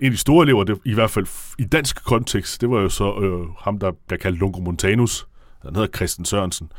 En 0.00 0.06
af 0.06 0.10
de 0.10 0.16
store 0.16 0.42
elever, 0.44 0.64
det, 0.64 0.78
i 0.84 0.94
hvert 0.94 1.10
fald 1.10 1.26
i 1.58 1.64
dansk 1.64 2.04
kontekst, 2.04 2.60
det 2.60 2.70
var 2.70 2.80
jo 2.80 2.88
så 2.88 3.18
øh, 3.20 3.46
ham, 3.58 3.78
der 3.78 3.92
bliver 4.06 4.18
kaldt 4.18 4.38
Lungo 4.38 4.60
Montanus. 4.60 5.26
Han 5.62 5.74
hedder 5.74 5.88
Christian 5.96 6.24
Sørensen. 6.24 6.72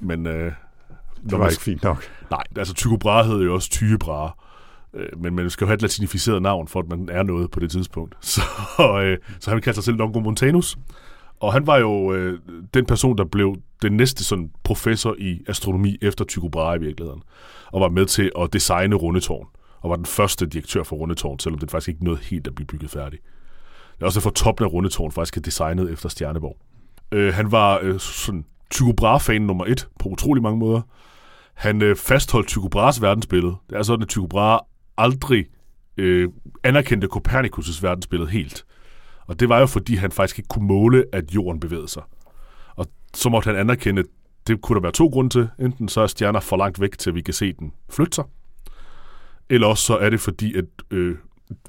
Men 0.00 0.26
øh, 0.26 0.52
Det 1.30 1.38
var 1.38 1.48
ikke 1.48 1.62
fint 1.62 1.82
nok. 1.82 2.04
Nej, 2.30 2.42
altså 2.56 2.74
Tycho 2.74 2.96
Brahe 2.96 3.28
hed 3.30 3.42
jo 3.42 3.54
også 3.54 3.70
Tyge 3.70 3.98
Brahe. 3.98 4.30
Øh, 4.94 5.22
Men 5.22 5.34
man 5.34 5.50
skal 5.50 5.64
jo 5.64 5.66
have 5.68 5.74
et 5.74 5.82
latinificeret 5.82 6.42
navn, 6.42 6.68
for 6.68 6.80
at 6.80 6.88
man 6.88 7.08
er 7.12 7.22
noget 7.22 7.50
på 7.50 7.60
det 7.60 7.70
tidspunkt. 7.70 8.14
Så, 8.26 8.40
øh, 9.04 9.18
så 9.40 9.50
han 9.50 9.60
kaldte 9.60 9.76
sig 9.76 9.84
selv 9.84 9.96
Longo 9.96 10.20
Montanus. 10.20 10.76
Og 11.40 11.52
han 11.52 11.66
var 11.66 11.76
jo 11.78 12.12
øh, 12.14 12.38
den 12.74 12.86
person, 12.86 13.18
der 13.18 13.24
blev 13.24 13.56
den 13.82 13.92
næste 13.92 14.24
sådan, 14.24 14.50
professor 14.64 15.14
i 15.18 15.40
astronomi 15.48 15.96
efter 16.02 16.24
Tycho 16.24 16.48
Brahe 16.48 16.76
i 16.76 16.80
virkeligheden. 16.80 17.22
Og 17.72 17.80
var 17.80 17.88
med 17.88 18.06
til 18.06 18.30
at 18.38 18.52
designe 18.52 18.96
Rundetårn. 18.96 19.46
Og 19.80 19.90
var 19.90 19.96
den 19.96 20.06
første 20.06 20.46
direktør 20.46 20.82
for 20.82 20.96
Rundetårn, 20.96 21.38
selvom 21.38 21.58
det 21.58 21.70
faktisk 21.70 21.88
ikke 21.88 22.04
nåede 22.04 22.20
helt 22.22 22.46
at 22.46 22.54
blive 22.54 22.66
bygget 22.66 22.90
færdigt. 22.90 23.22
Det 23.94 24.02
er 24.02 24.06
også 24.06 24.20
derfor 24.20 24.30
toppen 24.30 24.66
af 24.66 24.72
Rundetårn 24.72 25.12
faktisk 25.12 25.36
er 25.36 25.40
designet 25.40 25.92
efter 25.92 26.08
Stjerneborg. 26.08 26.56
Øh, 27.12 27.34
han 27.34 27.52
var 27.52 27.78
øh, 27.82 28.00
sådan 28.00 28.44
Tycho 28.70 28.92
Brahe-fan 28.92 29.42
nummer 29.42 29.64
et 29.64 29.88
på 30.00 30.08
utrolig 30.08 30.42
mange 30.42 30.58
måder. 30.58 30.80
Han 31.54 31.82
øh, 31.82 31.96
fastholdt 31.96 32.48
Tycho 32.48 32.68
Brahes 32.68 33.02
verdensbillede. 33.02 33.56
Det 33.70 33.78
er 33.78 33.82
sådan, 33.82 34.02
at 34.02 34.08
Tycho 34.08 34.26
Brahe 34.26 34.60
aldrig 34.96 35.46
øh, 35.96 36.28
anerkendte 36.64 37.08
Copernicus' 37.16 37.82
verdensbillede 37.82 38.30
helt. 38.30 38.64
Og 39.26 39.40
det 39.40 39.48
var 39.48 39.60
jo, 39.60 39.66
fordi 39.66 39.94
han 39.94 40.12
faktisk 40.12 40.38
ikke 40.38 40.48
kunne 40.48 40.66
måle, 40.66 41.04
at 41.12 41.34
jorden 41.34 41.60
bevægede 41.60 41.88
sig. 41.88 42.02
Og 42.76 42.86
så 43.14 43.28
måtte 43.28 43.46
han 43.46 43.56
anerkende, 43.56 44.04
det 44.46 44.62
kunne 44.62 44.76
der 44.76 44.82
være 44.82 44.92
to 44.92 45.06
grunde 45.06 45.30
til. 45.30 45.48
Enten 45.58 45.88
så 45.88 46.00
er 46.00 46.06
stjerner 46.06 46.40
for 46.40 46.56
langt 46.56 46.80
væk, 46.80 46.98
til 46.98 47.14
vi 47.14 47.20
kan 47.20 47.34
se 47.34 47.52
den 47.52 47.72
flytte 47.90 48.14
sig. 48.14 48.24
Eller 49.50 49.66
også 49.66 49.84
så 49.84 49.96
er 49.96 50.10
det 50.10 50.20
fordi, 50.20 50.54
at 50.54 50.64
øh, 50.90 51.16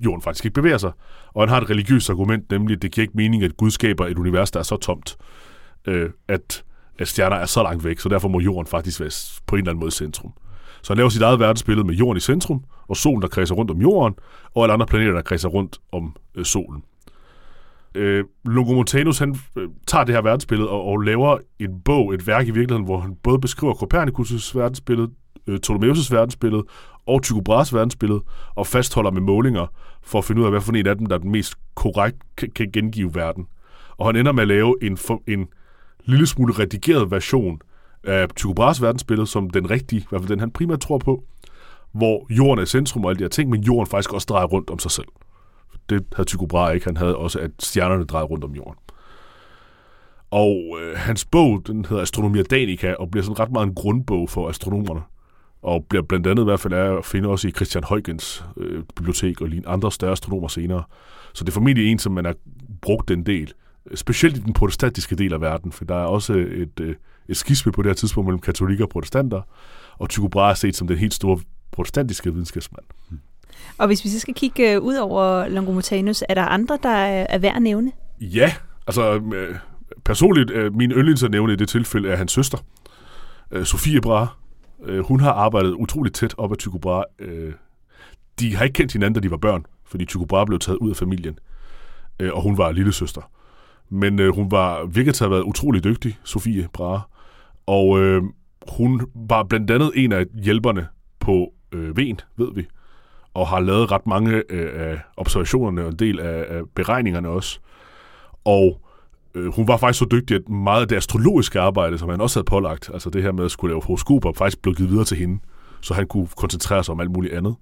jorden 0.05 0.21
faktisk 0.21 0.45
ikke 0.45 0.55
bevæger 0.55 0.77
sig. 0.77 0.91
Og 1.33 1.41
han 1.41 1.49
har 1.49 1.61
et 1.61 1.69
religiøst 1.69 2.09
argument, 2.09 2.51
nemlig, 2.51 2.75
at 2.75 2.81
det 2.81 2.91
giver 2.91 3.03
ikke 3.03 3.17
mening, 3.17 3.43
at 3.43 3.57
Gud 3.57 3.71
skaber 3.71 4.07
et 4.07 4.19
univers, 4.19 4.51
der 4.51 4.59
er 4.59 4.63
så 4.63 4.77
tomt, 4.77 5.17
øh, 5.87 6.09
at, 6.27 6.63
at 6.99 7.07
stjerner 7.07 7.35
er 7.35 7.45
så 7.45 7.63
langt 7.63 7.83
væk, 7.83 7.99
så 7.99 8.09
derfor 8.09 8.27
må 8.27 8.39
jorden 8.39 8.67
faktisk 8.67 8.99
være 8.99 9.11
på 9.47 9.55
en 9.55 9.59
eller 9.59 9.71
anden 9.71 9.79
måde 9.79 9.87
i 9.87 9.91
centrum. 9.91 10.33
Så 10.81 10.93
han 10.93 10.97
laver 10.97 11.09
sit 11.09 11.21
eget 11.21 11.39
verdensbillede 11.39 11.87
med 11.87 11.95
jorden 11.95 12.17
i 12.17 12.19
centrum, 12.19 12.63
og 12.87 12.97
solen, 12.97 13.21
der 13.21 13.27
kredser 13.27 13.55
rundt 13.55 13.71
om 13.71 13.81
jorden, 13.81 14.15
og 14.55 14.63
alle 14.63 14.73
andre 14.73 14.85
planeter, 14.85 15.13
der 15.13 15.21
kredser 15.21 15.49
rundt 15.49 15.77
om 15.91 16.15
øh, 16.35 16.45
solen. 16.45 16.83
Øh, 17.95 18.23
Longomontanus, 18.45 19.19
han 19.19 19.35
øh, 19.55 19.69
tager 19.87 20.03
det 20.03 20.15
her 20.15 20.21
verdensbillede 20.21 20.69
og, 20.69 20.85
og 20.85 20.97
laver 20.97 21.37
en 21.59 21.81
bog, 21.85 22.13
et 22.13 22.27
værk 22.27 22.47
i 22.47 22.51
virkeligheden, 22.51 22.85
hvor 22.85 22.99
han 22.99 23.15
både 23.23 23.39
beskriver 23.39 23.73
Copernicus' 23.73 24.57
verdensbillede, 24.57 25.11
øh, 25.49 25.59
Ptolemæus' 25.65 26.13
verdensbillede 26.13 26.63
og 27.07 27.23
Tycho 27.23 27.41
Brahes 27.41 27.73
verdensbillede, 27.73 28.21
og 28.55 28.67
fastholder 28.67 29.11
med 29.11 29.21
målinger 29.21 29.67
for 30.01 30.19
at 30.19 30.25
finde 30.25 30.41
ud 30.41 30.45
af, 30.45 30.51
hvad 30.51 30.61
for 30.61 30.73
en 30.73 30.87
af 30.87 30.97
dem, 30.97 31.05
der 31.05 31.15
er 31.15 31.19
den 31.19 31.31
mest 31.31 31.55
korrekt 31.75 32.17
kan, 32.55 32.71
gengive 32.73 33.15
verden. 33.15 33.47
Og 33.97 34.07
han 34.07 34.15
ender 34.15 34.31
med 34.31 34.41
at 34.41 34.47
lave 34.47 34.75
en, 34.81 34.97
for, 34.97 35.21
en 35.27 35.47
lille 36.05 36.27
smule 36.27 36.53
redigeret 36.53 37.11
version 37.11 37.61
af 38.03 38.29
Tycho 38.29 38.53
Brahes 38.53 38.81
verdensbillede, 38.81 39.27
som 39.27 39.49
den 39.49 39.69
rigtige, 39.69 40.01
i 40.01 40.05
hvert 40.09 40.21
fald 40.21 40.29
den 40.29 40.39
han 40.39 40.51
primært 40.51 40.79
tror 40.79 40.97
på, 40.97 41.23
hvor 41.91 42.27
jorden 42.29 42.61
er 42.61 42.65
centrum 42.65 43.05
og 43.05 43.11
alle 43.11 43.19
de 43.19 43.23
her 43.23 43.29
ting, 43.29 43.49
men 43.49 43.63
jorden 43.63 43.89
faktisk 43.89 44.13
også 44.13 44.25
drejer 44.29 44.45
rundt 44.45 44.69
om 44.69 44.79
sig 44.79 44.91
selv. 44.91 45.07
Det 45.89 46.05
havde 46.15 46.27
Tycho 46.29 46.45
Brahe 46.45 46.75
ikke. 46.75 46.85
Han 46.85 46.97
havde 46.97 47.17
også, 47.17 47.39
at 47.39 47.51
stjernerne 47.59 48.03
drejede 48.03 48.27
rundt 48.27 48.43
om 48.43 48.55
jorden. 48.55 48.75
Og 50.31 50.77
øh, 50.81 50.97
hans 50.97 51.25
bog, 51.25 51.61
den 51.67 51.85
hedder 51.85 52.03
Astronomia 52.03 52.43
Danica, 52.43 52.93
og 52.93 53.11
bliver 53.11 53.23
sådan 53.23 53.39
ret 53.39 53.51
meget 53.51 53.67
en 53.67 53.75
grundbog 53.75 54.29
for 54.29 54.49
astronomerne. 54.49 55.01
Og 55.61 55.85
bliver 55.89 56.01
blandt 56.03 56.27
andet 56.27 56.43
i 56.43 56.45
hvert 56.45 56.59
fald 56.59 56.73
er 56.73 56.97
at 56.97 57.05
finde 57.05 57.29
også 57.29 57.47
i 57.47 57.51
Christian 57.51 57.83
Huygens 57.89 58.45
øh, 58.57 58.83
bibliotek 58.95 59.41
og 59.41 59.47
lige 59.47 59.67
andre 59.67 59.91
større 59.91 60.11
astronomer 60.11 60.47
senere. 60.47 60.83
Så 61.33 61.43
det 61.43 61.49
er 61.49 61.53
formentlig 61.53 61.91
en, 61.91 61.99
som 61.99 62.11
man 62.11 62.25
har 62.25 62.35
brugt 62.81 63.09
den 63.09 63.25
del. 63.25 63.53
Specielt 63.95 64.37
i 64.37 64.39
den 64.39 64.53
protestantiske 64.53 65.15
del 65.15 65.33
af 65.33 65.41
verden, 65.41 65.71
for 65.71 65.85
der 65.85 65.95
er 65.95 66.05
også 66.05 66.33
et, 66.33 66.79
øh, 66.79 66.95
et 67.27 67.37
skisme 67.37 67.71
på 67.71 67.81
det 67.81 67.89
her 67.89 67.93
tidspunkt 67.93 68.27
mellem 68.27 68.39
katolikker 68.39 68.85
og 68.85 68.89
protestanter, 68.89 69.41
og 69.97 70.09
Tycho 70.09 70.27
Brahe 70.27 70.51
er 70.51 70.55
set 70.55 70.75
som 70.75 70.87
den 70.87 70.97
helt 70.97 71.13
store 71.13 71.39
protestantiske 71.71 72.31
videnskabsmand. 72.31 72.85
Og 73.77 73.87
hvis 73.87 74.03
vi 74.03 74.09
så 74.09 74.19
skal 74.19 74.33
kigge 74.33 74.73
øh, 74.73 74.81
ud 74.81 74.95
over 74.95 75.47
Longomontanus, 75.47 76.23
er 76.29 76.33
der 76.33 76.45
andre, 76.45 76.77
der 76.83 76.89
er 76.89 77.25
er 77.29 77.37
værd 77.37 77.55
at 77.55 77.61
nævne? 77.61 77.91
Ja, 78.21 78.53
altså 78.87 79.21
øh, 79.33 79.55
personligt, 80.05 80.51
øh, 80.51 80.75
min 80.75 80.91
yndlings 80.91 81.23
at 81.23 81.31
nævne 81.31 81.53
i 81.53 81.55
det 81.55 81.69
tilfælde 81.69 82.09
er 82.09 82.15
hans 82.15 82.31
søster, 82.31 82.57
øh, 83.51 83.65
Sofie 83.65 84.01
Brahe. 84.01 84.27
Øh, 84.83 85.05
hun 85.05 85.19
har 85.19 85.31
arbejdet 85.31 85.71
utroligt 85.71 86.15
tæt 86.15 86.35
op 86.37 86.51
ad 86.51 86.57
Tycho 86.57 86.77
Brahe. 86.77 87.03
Øh, 87.19 87.53
de 88.39 88.55
har 88.55 88.63
ikke 88.63 88.73
kendt 88.73 88.93
hinanden, 88.93 89.13
da 89.13 89.19
de 89.19 89.31
var 89.31 89.37
børn, 89.37 89.65
fordi 89.85 90.05
Tycho 90.05 90.25
Brahe 90.25 90.45
blev 90.45 90.59
taget 90.59 90.77
ud 90.77 90.89
af 90.89 90.95
familien, 90.95 91.39
øh, 92.19 92.33
og 92.33 92.41
hun 92.41 92.57
var 92.57 92.71
lille 92.71 92.93
søster. 92.93 93.21
Men 93.89 94.19
øh, 94.19 94.35
hun 94.35 94.51
var 94.51 94.85
virkelig 94.85 95.15
til 95.15 95.23
at 95.23 95.29
have 95.29 95.35
været 95.35 95.43
utrolig 95.43 95.83
dygtig, 95.83 96.19
Sofie 96.23 96.67
Brahe. 96.73 97.01
Og 97.65 97.99
øh, 97.99 98.23
hun 98.71 99.01
var 99.15 99.43
blandt 99.43 99.71
andet 99.71 99.91
en 99.95 100.11
af 100.11 100.25
hjælperne 100.43 100.87
på 101.19 101.53
øh, 101.71 101.97
Ven, 101.97 102.19
ved 102.37 102.53
vi, 102.53 102.67
og 103.33 103.47
har 103.47 103.59
lavet 103.59 103.91
ret 103.91 104.07
mange 104.07 104.43
øh, 104.49 104.89
af 104.89 104.99
observationerne 105.17 105.81
og 105.81 105.89
en 105.89 105.95
del 105.95 106.19
af, 106.19 106.45
af 106.49 106.61
beregningerne 106.75 107.29
også. 107.29 107.59
Og 108.45 108.81
øh, 109.35 109.53
hun 109.53 109.67
var 109.67 109.77
faktisk 109.77 109.99
så 109.99 110.05
dygtig, 110.11 110.35
at 110.35 110.49
meget 110.49 110.81
af 110.81 110.87
det 110.87 110.95
astrologiske 110.95 111.59
arbejde, 111.59 111.97
som 111.97 112.09
han 112.09 112.21
også 112.21 112.39
havde 112.39 112.45
pålagt, 112.45 112.89
altså 112.93 113.09
det 113.09 113.23
her 113.23 113.31
med 113.31 113.45
at 113.45 113.51
skulle 113.51 113.71
lave 113.71 113.83
horoskoper, 113.83 114.31
faktisk 114.33 114.61
blev 114.61 114.75
givet 114.75 114.91
videre 114.91 115.05
til 115.05 115.17
hende, 115.17 115.39
så 115.81 115.93
han 115.93 116.07
kunne 116.07 116.27
koncentrere 116.37 116.83
sig 116.83 116.91
om 116.91 116.99
alt 116.99 117.11
muligt 117.11 117.33
andet. 117.33 117.55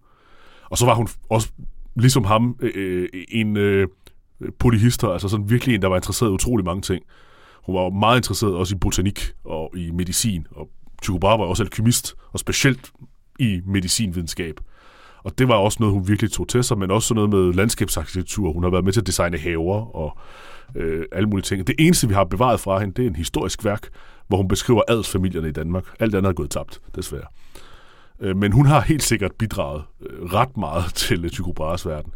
Og 0.69 0.77
så 0.77 0.86
var 0.86 0.93
hun 0.93 1.07
også, 1.29 1.50
ligesom 1.95 2.24
ham, 2.24 2.55
øh, 2.59 2.71
øh 3.13 3.24
en 3.29 3.57
øh, 3.57 3.88
polyhister, 4.59 5.07
altså 5.07 5.29
sådan 5.29 5.50
virkelig 5.50 5.75
en, 5.75 5.81
der 5.81 5.88
var 5.88 5.95
interesseret 5.95 6.29
i 6.29 6.33
utrolig 6.33 6.65
mange 6.65 6.81
ting. 6.81 7.03
Hun 7.65 7.75
var 7.75 7.89
meget 7.89 8.19
interesseret 8.19 8.55
også 8.55 8.75
i 8.75 8.77
botanik 8.77 9.31
og 9.43 9.74
i 9.77 9.91
medicin, 9.91 10.47
og 10.51 10.69
Tycho 11.01 11.17
Brahe 11.17 11.39
var 11.39 11.45
også 11.45 11.63
alkymist, 11.63 12.15
og 12.31 12.39
specielt 12.39 12.91
i 13.39 13.62
medicinvidenskab. 13.65 14.59
Og 15.27 15.38
det 15.38 15.48
var 15.48 15.55
også 15.55 15.77
noget, 15.79 15.93
hun 15.93 16.07
virkelig 16.07 16.31
tog 16.31 16.48
til 16.48 16.63
sig, 16.63 16.77
men 16.77 16.91
også 16.91 17.07
sådan 17.07 17.29
noget 17.29 17.29
med 17.29 17.53
landskabsarkitektur. 17.53 18.53
Hun 18.53 18.63
har 18.63 18.69
været 18.69 18.84
med 18.84 18.93
til 18.93 19.01
at 19.01 19.07
designe 19.07 19.38
haver 19.38 19.96
og 19.96 20.17
øh, 20.75 21.05
alle 21.12 21.29
mulige 21.29 21.43
ting. 21.43 21.67
Det 21.67 21.75
eneste, 21.79 22.07
vi 22.07 22.13
har 22.13 22.24
bevaret 22.24 22.60
fra 22.60 22.79
hende, 22.79 22.93
det 22.93 23.05
er 23.05 23.10
en 23.10 23.15
historisk 23.15 23.65
værk, 23.65 23.89
hvor 24.27 24.38
hun 24.38 24.48
beskriver 24.48 24.81
adelsfamilierne 24.88 25.48
i 25.48 25.51
Danmark. 25.51 25.84
Alt 26.00 26.15
andet 26.15 26.29
er 26.29 26.34
gået 26.34 26.50
tabt, 26.50 26.81
desværre. 26.96 27.25
Øh, 28.19 28.38
men 28.38 28.51
hun 28.51 28.65
har 28.65 28.81
helt 28.81 29.03
sikkert 29.03 29.31
bidraget 29.39 29.84
øh, 30.10 30.24
ret 30.34 30.57
meget 30.57 30.93
til 31.03 31.25
øh, 31.25 31.31
Tycho 31.31 31.51
Brahes 31.51 31.86
verden. 31.86 32.12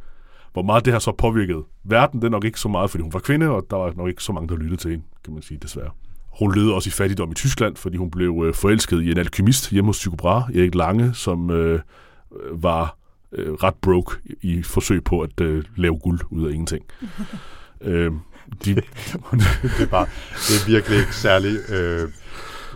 Hvor 0.54 0.62
meget 0.62 0.86
det 0.86 0.94
har 0.94 1.00
så 1.00 1.12
påvirket 1.12 1.64
verden, 1.84 2.22
det 2.22 2.28
er 2.28 2.32
nok 2.32 2.46
ikke 2.46 2.60
så 2.60 2.70
meget, 2.70 2.90
fordi 2.90 3.02
hun 3.02 3.14
var 3.14 3.20
kvinde, 3.20 3.50
og 3.50 3.66
der 3.70 3.78
var 3.78 3.94
nok 3.98 4.08
ikke 4.08 4.24
så 4.24 4.34
mange, 4.34 4.50
der 4.50 4.56
lyttede 4.56 4.82
til 4.82 4.92
hende, 4.92 5.06
kan 5.24 5.34
man 5.34 5.44
sige, 5.44 5.58
desværre. 5.58 5.90
Hun 6.40 6.56
levede 6.56 6.74
også 6.74 6.88
i 6.88 6.92
fattigdom 6.92 7.32
i 7.32 7.34
Tyskland, 7.34 7.76
fordi 7.76 7.98
hun 7.98 8.12
blev 8.12 8.44
øh, 8.46 8.54
forelsket 8.54 9.02
i 9.02 9.12
en 9.12 9.18
alkymist 9.18 9.70
hjemme 9.70 9.90
hos 9.90 10.00
Tycho 10.00 10.16
Brahe, 10.16 10.60
Erik 10.60 10.76
Lange, 10.76 11.14
som 11.14 11.50
øh, 11.50 11.80
øh, 12.44 12.64
var 12.64 13.01
øh, 13.38 13.54
ret 13.54 13.76
broke 13.82 14.16
i, 14.42 14.64
forsøg 14.64 15.04
på 15.04 15.22
at 15.22 15.42
øh, 15.42 15.64
lave 15.76 16.00
guld 16.00 16.20
ud 16.30 16.48
af 16.48 16.52
ingenting. 16.52 16.86
øh, 17.82 18.12
de, 18.66 18.76
det, 18.76 18.84
er 19.82 19.86
bare, 19.86 20.06
det 20.30 20.56
er 20.62 20.68
virkelig 20.68 21.00
ikke 21.00 21.16
særlig 21.16 21.58
øh, 21.72 22.10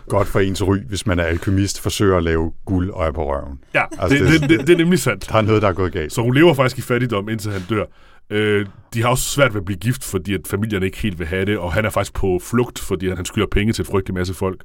godt 0.08 0.28
for 0.28 0.40
ens 0.40 0.62
ry, 0.62 0.76
hvis 0.88 1.06
man 1.06 1.18
er 1.18 1.22
alkymist, 1.24 1.80
forsøger 1.80 2.16
at 2.16 2.22
lave 2.24 2.52
guld 2.64 2.90
og 2.90 3.06
er 3.06 3.10
på 3.12 3.32
røven. 3.34 3.58
ja, 3.74 3.82
Altså, 3.98 4.18
det, 4.24 4.40
det- 4.40 4.50
det, 4.50 4.66
det, 4.66 4.72
er 4.72 4.76
nemlig 4.78 4.98
sandt. 4.98 5.28
Der 5.28 5.34
er 5.36 5.42
noget, 5.42 5.62
der 5.62 5.68
er 5.68 5.72
gået 5.72 5.92
galt. 5.92 6.12
Så 6.12 6.22
hun 6.22 6.34
lever 6.34 6.54
faktisk 6.54 6.78
i 6.78 6.82
fattigdom, 6.82 7.28
indtil 7.28 7.52
han 7.52 7.62
dør. 7.70 7.84
Øh, 8.30 8.66
de 8.94 9.02
har 9.02 9.08
også 9.08 9.24
svært 9.24 9.54
ved 9.54 9.60
at 9.60 9.64
blive 9.64 9.78
gift, 9.78 10.04
fordi 10.04 10.34
at 10.34 10.40
familierne 10.50 10.86
ikke 10.86 10.98
helt 10.98 11.18
vil 11.18 11.26
have 11.26 11.44
det, 11.44 11.58
og 11.58 11.72
han 11.72 11.84
er 11.84 11.90
faktisk 11.90 12.14
på 12.14 12.40
flugt, 12.42 12.78
fordi 12.78 13.08
han 13.08 13.24
skylder 13.24 13.46
penge 13.50 13.72
til 13.72 13.82
en 13.82 13.86
frygtelig 13.86 14.14
masse 14.14 14.34
folk. 14.34 14.62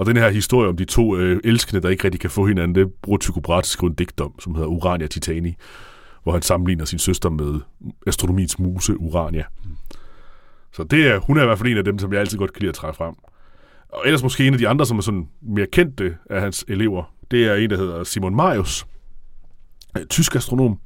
Og 0.00 0.06
den 0.06 0.16
her 0.16 0.30
historie 0.30 0.68
om 0.68 0.76
de 0.76 0.84
to 0.84 1.16
øh, 1.16 1.40
elskende, 1.44 1.82
der 1.82 1.88
ikke 1.88 2.04
rigtig 2.04 2.20
kan 2.20 2.30
få 2.30 2.46
hinanden, 2.46 2.74
det 2.74 2.92
bruger 3.02 3.18
Tycho 3.18 3.40
Brahe 3.40 3.62
til 3.62 3.66
at 3.66 3.72
skrive 3.72 3.90
en 3.90 3.94
digt 3.94 4.20
om, 4.20 4.40
som 4.40 4.54
hedder 4.54 4.68
Urania 4.68 5.06
Titani, 5.06 5.54
hvor 6.22 6.32
han 6.32 6.42
sammenligner 6.42 6.84
sin 6.84 6.98
søster 6.98 7.30
med 7.30 7.60
astronomiens 8.06 8.58
muse 8.58 9.00
Urania. 9.00 9.44
Så 10.72 10.84
det 10.84 11.06
er, 11.06 11.18
hun 11.18 11.38
er 11.38 11.42
i 11.42 11.46
hvert 11.46 11.58
fald 11.58 11.68
en 11.68 11.78
af 11.78 11.84
dem, 11.84 11.98
som 11.98 12.12
jeg 12.12 12.20
altid 12.20 12.38
godt 12.38 12.52
kan 12.52 12.60
lide 12.60 12.68
at 12.68 12.74
trække 12.74 12.96
frem. 12.96 13.14
Og 13.88 14.02
ellers 14.04 14.22
måske 14.22 14.46
en 14.46 14.52
af 14.52 14.58
de 14.58 14.68
andre, 14.68 14.86
som 14.86 14.98
er 14.98 15.02
sådan 15.02 15.28
mere 15.42 15.66
kendte 15.72 16.16
af 16.30 16.40
hans 16.40 16.64
elever, 16.68 17.14
det 17.30 17.44
er 17.44 17.54
en, 17.54 17.70
der 17.70 17.76
hedder 17.76 18.04
Simon 18.04 18.34
Marius, 18.34 18.86
øh, 19.98 20.06
tysk 20.06 20.36
astronom, 20.36 20.78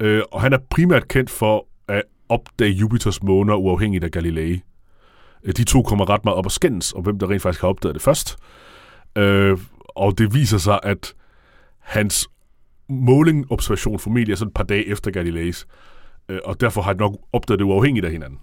Øh, 0.00 0.22
og 0.32 0.40
han 0.40 0.52
er 0.52 0.58
primært 0.70 1.08
kendt 1.08 1.30
for 1.30 1.66
at 1.88 2.02
opdage 2.28 2.70
Jupiters 2.70 3.22
måner 3.22 3.54
uafhængigt 3.54 4.04
af 4.04 4.10
Galilei. 4.10 4.60
Øh, 5.44 5.52
de 5.56 5.64
to 5.64 5.82
kommer 5.82 6.10
ret 6.10 6.24
meget 6.24 6.38
op 6.38 6.46
og 6.46 6.52
skændes 6.52 6.92
om, 6.92 7.02
hvem 7.02 7.18
der 7.18 7.30
rent 7.30 7.42
faktisk 7.42 7.60
har 7.60 7.68
opdaget 7.68 7.94
det 7.94 8.02
først. 8.02 8.36
Øh, 9.16 9.58
og 9.88 10.18
det 10.18 10.34
viser 10.34 10.58
sig, 10.58 10.80
at 10.82 11.14
hans 11.78 12.28
målingobservation 12.88 13.98
formentlig 13.98 14.32
er 14.32 14.36
sådan 14.36 14.48
et 14.48 14.54
par 14.54 14.64
dage 14.64 14.88
efter 14.88 15.10
Galileis. 15.10 15.66
Øh, 16.28 16.38
og 16.44 16.60
derfor 16.60 16.82
har 16.82 16.90
han 16.90 16.96
nok 16.96 17.20
opdaget 17.32 17.58
det 17.58 17.64
uafhængigt 17.64 18.06
af 18.06 18.12
hinanden. 18.12 18.38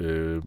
Øh, 0.00 0.42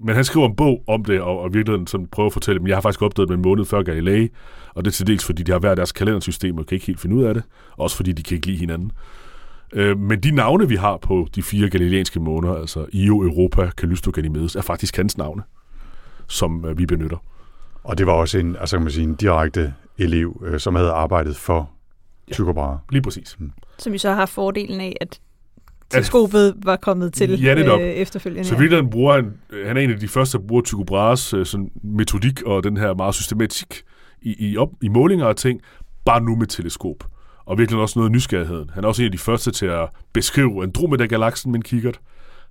men 0.00 0.14
han 0.14 0.24
skriver 0.24 0.48
en 0.48 0.56
bog 0.56 0.84
om 0.86 1.04
det, 1.04 1.20
og, 1.20 1.40
og 1.40 1.54
virkeligheden 1.54 1.86
sådan 1.86 2.06
prøver 2.06 2.26
at 2.26 2.32
fortælle, 2.32 2.62
at 2.62 2.68
jeg 2.68 2.76
har 2.76 2.80
faktisk 2.80 3.02
opdaget 3.02 3.28
det 3.28 3.34
en 3.34 3.42
måned 3.42 3.64
før 3.64 3.82
Galilei, 3.82 4.28
og 4.74 4.84
det 4.84 4.90
er 4.90 4.92
til 4.92 5.06
dels, 5.06 5.24
fordi 5.24 5.42
de 5.42 5.52
har 5.52 5.58
hver 5.58 5.74
deres 5.74 5.92
kalendersystem 5.92 6.58
og 6.58 6.66
kan 6.66 6.76
ikke 6.76 6.86
helt 6.86 7.00
finde 7.00 7.16
ud 7.16 7.24
af 7.24 7.34
det, 7.34 7.42
også 7.76 7.96
fordi 7.96 8.12
de 8.12 8.22
kan 8.22 8.34
ikke 8.34 8.46
lide 8.46 8.58
hinanden. 8.58 8.92
Øh, 9.72 9.98
men 9.98 10.20
de 10.20 10.30
navne, 10.30 10.68
vi 10.68 10.76
har 10.76 10.96
på 10.96 11.28
de 11.34 11.42
fire 11.42 11.70
galileanske 11.70 12.20
måneder, 12.20 12.54
altså 12.54 12.86
Io, 12.92 13.22
Europa, 13.22 13.70
Callisto, 13.70 14.10
Ganymedes, 14.10 14.56
er 14.56 14.62
faktisk 14.62 14.96
hans 14.96 15.18
navne, 15.18 15.42
som 16.28 16.64
øh, 16.64 16.78
vi 16.78 16.86
benytter. 16.86 17.16
Og 17.84 17.98
det 17.98 18.06
var 18.06 18.12
også 18.12 18.38
en, 18.38 18.56
altså 18.56 18.76
kan 18.76 18.82
man 18.82 18.92
sige, 18.92 19.04
en 19.04 19.14
direkte 19.14 19.74
elev, 19.98 20.42
øh, 20.46 20.60
som 20.60 20.74
havde 20.74 20.90
arbejdet 20.90 21.36
for 21.36 21.70
Tycho 22.32 22.52
Brahe. 22.52 22.78
Lige 22.90 23.02
præcis. 23.02 23.38
Som 23.78 23.92
jo 23.92 23.98
så 23.98 24.12
har 24.12 24.26
fordelen 24.26 24.80
af, 24.80 24.96
at 25.00 25.20
teleskopet 25.90 26.54
var 26.64 26.76
kommet 26.76 27.12
til 27.12 27.42
Ja, 27.42 27.78
øh, 27.78 27.80
efterfølgende. 27.80 28.48
Så 28.48 28.54
virkeligheden 28.54 28.90
bruger 28.90 29.14
han, 29.14 29.32
han 29.66 29.76
er 29.76 29.80
en 29.80 29.90
af 29.90 30.00
de 30.00 30.08
første, 30.08 30.38
der 30.38 30.44
bruger 30.46 30.62
Tycho 30.62 30.84
Brahes 30.84 31.34
øh, 31.34 31.46
sådan 31.46 31.70
metodik 31.82 32.42
og 32.42 32.64
den 32.64 32.76
her 32.76 32.94
meget 32.94 33.14
systematik 33.14 33.82
i, 34.22 34.50
i, 34.50 34.56
op, 34.56 34.70
i 34.82 34.88
målinger 34.88 35.26
og 35.26 35.36
ting, 35.36 35.60
bare 36.04 36.20
nu 36.20 36.36
med 36.36 36.46
teleskop. 36.46 37.04
Og 37.48 37.58
virkelig 37.58 37.80
også 37.80 37.98
noget 37.98 38.08
af 38.08 38.12
nysgerrigheden. 38.12 38.70
Han 38.74 38.84
er 38.84 38.88
også 38.88 39.02
en 39.02 39.06
af 39.06 39.12
de 39.12 39.18
første 39.18 39.50
til 39.50 39.66
at 39.66 39.88
beskrive 40.12 40.62
Andromeda-galaksen 40.62 41.52
med 41.52 41.58
en 41.58 41.62
kikkert. 41.62 42.00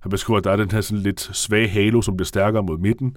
Han 0.00 0.10
beskriver, 0.10 0.38
at 0.38 0.44
der 0.44 0.50
er 0.50 0.56
den 0.56 0.70
her 0.70 0.80
sådan 0.80 1.02
lidt 1.02 1.20
svage 1.20 1.68
halo, 1.68 2.02
som 2.02 2.16
bliver 2.16 2.26
stærkere 2.26 2.62
mod 2.62 2.78
midten. 2.78 3.16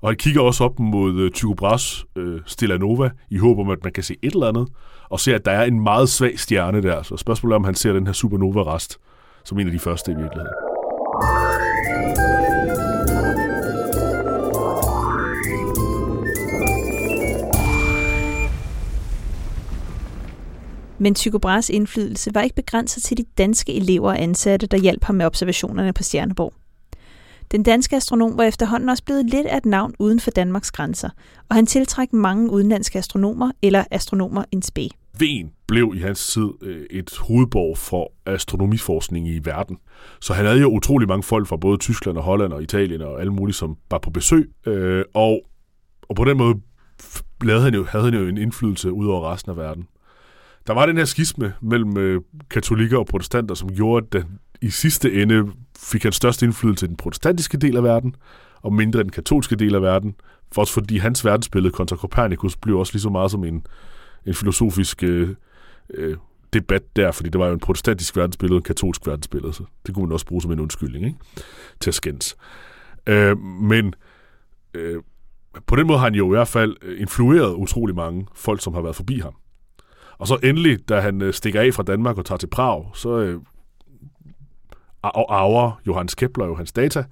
Og 0.00 0.08
han 0.08 0.16
kigger 0.16 0.40
også 0.40 0.64
op 0.64 0.78
mod 0.78 1.20
øh, 1.20 1.30
Tycho 1.30 1.54
Brahes 1.54 2.04
øh, 2.16 2.40
Stella 2.46 2.76
Nova, 2.76 3.10
i 3.30 3.38
håb 3.38 3.58
om, 3.58 3.70
at 3.70 3.78
man 3.84 3.92
kan 3.92 4.02
se 4.02 4.16
et 4.22 4.32
eller 4.32 4.48
andet, 4.48 4.68
og 5.08 5.20
ser, 5.20 5.34
at 5.34 5.44
der 5.44 5.52
er 5.52 5.64
en 5.64 5.80
meget 5.80 6.08
svag 6.08 6.38
stjerne 6.38 6.82
der. 6.82 7.02
Så 7.02 7.16
spørgsmålet 7.16 7.54
er, 7.54 7.56
om 7.56 7.64
han 7.64 7.74
ser 7.74 7.92
den 7.92 8.06
her 8.06 8.12
supernova-rest, 8.12 8.98
som 9.44 9.58
en 9.58 9.66
af 9.66 9.72
de 9.72 9.78
første 9.78 10.12
i 10.12 10.14
virkeligheden. 10.14 10.71
Men 21.02 21.14
Tycho 21.14 21.38
Brahes 21.38 21.70
indflydelse 21.70 22.34
var 22.34 22.40
ikke 22.40 22.56
begrænset 22.56 23.02
til 23.02 23.16
de 23.16 23.24
danske 23.38 23.74
elever 23.74 24.08
og 24.08 24.22
ansatte, 24.22 24.66
der 24.66 24.76
hjalp 24.76 25.04
ham 25.04 25.14
med 25.14 25.26
observationerne 25.26 25.92
på 25.92 26.02
Stjerneborg. 26.02 26.52
Den 27.52 27.62
danske 27.62 27.96
astronom 27.96 28.38
var 28.38 28.44
efterhånden 28.44 28.88
også 28.88 29.04
blevet 29.04 29.26
lidt 29.26 29.46
af 29.46 29.56
et 29.56 29.66
navn 29.66 29.94
uden 29.98 30.20
for 30.20 30.30
Danmarks 30.30 30.70
grænser, 30.70 31.10
og 31.48 31.56
han 31.56 31.66
tiltræk 31.66 32.12
mange 32.12 32.50
udenlandske 32.50 32.98
astronomer 32.98 33.50
eller 33.62 33.84
astronomer 33.90 34.44
in 34.52 34.62
spe. 34.62 34.88
Ven 35.18 35.52
blev 35.66 35.92
i 35.96 35.98
hans 35.98 36.32
tid 36.32 36.48
øh, 36.62 36.86
et 36.90 37.10
hovedborg 37.20 37.78
for 37.78 38.12
astronomiforskning 38.26 39.28
i 39.28 39.40
verden. 39.44 39.78
Så 40.20 40.34
han 40.34 40.46
havde 40.46 40.60
jo 40.60 40.68
utrolig 40.68 41.08
mange 41.08 41.22
folk 41.22 41.46
fra 41.46 41.56
både 41.56 41.78
Tyskland 41.78 42.18
og 42.18 42.24
Holland 42.24 42.52
og 42.52 42.62
Italien 42.62 43.02
og 43.02 43.20
alle 43.20 43.32
mulige, 43.32 43.54
som 43.54 43.76
var 43.90 43.98
på 43.98 44.10
besøg. 44.10 44.52
Øh, 44.66 45.04
og, 45.14 45.40
og 46.08 46.16
på 46.16 46.24
den 46.24 46.36
måde 46.36 46.54
lavede 47.44 47.64
han 47.64 47.74
jo, 47.74 47.84
havde 47.84 48.04
han 48.04 48.14
jo 48.14 48.26
en 48.26 48.38
indflydelse 48.38 48.92
ud 48.92 49.06
over 49.06 49.32
resten 49.32 49.50
af 49.50 49.56
verden. 49.56 49.86
Der 50.66 50.72
var 50.72 50.86
den 50.86 50.96
her 50.96 51.04
skisme 51.04 51.54
mellem 51.60 51.98
øh, 51.98 52.20
katolikker 52.50 52.98
og 52.98 53.06
protestanter, 53.06 53.54
som 53.54 53.74
gjorde, 53.74 54.06
at 54.06 54.12
den, 54.12 54.38
i 54.60 54.70
sidste 54.70 55.22
ende 55.22 55.52
fik 55.78 56.02
han 56.02 56.12
størst 56.12 56.42
indflydelse 56.42 56.86
i 56.86 56.88
den 56.88 56.96
protestantiske 56.96 57.58
del 57.58 57.76
af 57.76 57.82
verden, 57.82 58.14
og 58.62 58.72
mindre 58.72 59.00
i 59.00 59.02
den 59.02 59.12
katolske 59.12 59.56
del 59.56 59.74
af 59.74 59.82
verden. 59.82 60.14
For 60.52 60.62
også 60.62 60.74
fordi 60.74 60.98
hans 60.98 61.24
verdensbillede 61.24 61.72
kontra 61.72 61.96
Copernicus 61.96 62.56
blev 62.56 62.78
også 62.78 62.92
lige 62.92 63.02
så 63.02 63.10
meget 63.10 63.30
som 63.30 63.44
en, 63.44 63.66
en 64.26 64.34
filosofisk 64.34 65.02
øh, 65.02 65.34
øh, 65.94 66.16
debat 66.52 66.96
der, 66.96 67.12
fordi 67.12 67.28
det 67.28 67.38
var 67.38 67.46
jo 67.46 67.52
en 67.52 67.60
protestantisk 67.60 68.16
verdensbillede 68.16 68.56
og 68.56 68.58
en 68.58 68.62
katolsk 68.62 69.06
verdensbillede, 69.06 69.52
så 69.52 69.64
det 69.86 69.94
kunne 69.94 70.06
man 70.06 70.12
også 70.12 70.26
bruge 70.26 70.42
som 70.42 70.52
en 70.52 70.60
undskyldning 70.60 71.04
ikke? 71.06 71.18
til 71.80 71.90
at 71.90 71.94
skændes. 71.94 72.36
Øh, 73.06 73.38
men 73.38 73.94
øh, 74.74 75.02
på 75.66 75.76
den 75.76 75.86
måde 75.86 75.98
har 75.98 76.06
han 76.06 76.14
jo 76.14 76.26
i 76.26 76.36
hvert 76.36 76.48
fald 76.48 76.76
øh, 76.82 77.00
influeret 77.00 77.54
utrolig 77.54 77.96
mange 77.96 78.26
folk, 78.34 78.62
som 78.62 78.74
har 78.74 78.80
været 78.80 78.96
forbi 78.96 79.18
ham. 79.18 79.34
Og 80.22 80.28
så 80.28 80.38
endelig, 80.42 80.88
da 80.88 81.00
han 81.00 81.22
øh, 81.22 81.34
stikker 81.34 81.60
af 81.60 81.74
fra 81.74 81.82
Danmark 81.82 82.18
og 82.18 82.24
tager 82.24 82.36
til 82.36 82.46
Prag, 82.46 82.90
så 82.94 83.18
øh, 83.18 83.40
arver 85.02 85.80
Johannes 85.86 86.14
Kepler 86.14 86.46
jo 86.46 86.54
hans 86.54 86.72
data, 86.72 87.04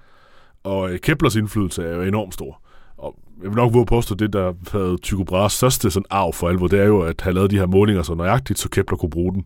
og 0.64 0.92
øh, 0.92 0.98
Keplers 0.98 1.36
indflydelse 1.36 1.84
er 1.84 1.94
jo 1.94 2.02
enormt 2.02 2.34
stor. 2.34 2.62
Og 2.96 3.16
jeg 3.42 3.50
vil 3.50 3.56
nok 3.56 3.74
våge 3.74 3.86
påstå, 3.86 4.14
det 4.14 4.32
der 4.32 4.52
havde 4.72 4.96
Tycho 5.02 5.24
Brahes 5.24 5.52
største 5.52 5.90
sådan 5.90 6.06
arv 6.10 6.32
for 6.32 6.48
alvor, 6.48 6.68
det 6.68 6.80
er 6.80 6.84
jo, 6.84 7.00
at 7.00 7.20
han 7.20 7.34
lavede 7.34 7.48
de 7.48 7.58
her 7.58 7.66
målinger 7.66 8.02
så 8.02 8.14
nøjagtigt, 8.14 8.58
så 8.58 8.68
Kepler 8.68 8.96
kunne 8.96 9.10
bruge 9.10 9.34
dem. 9.34 9.44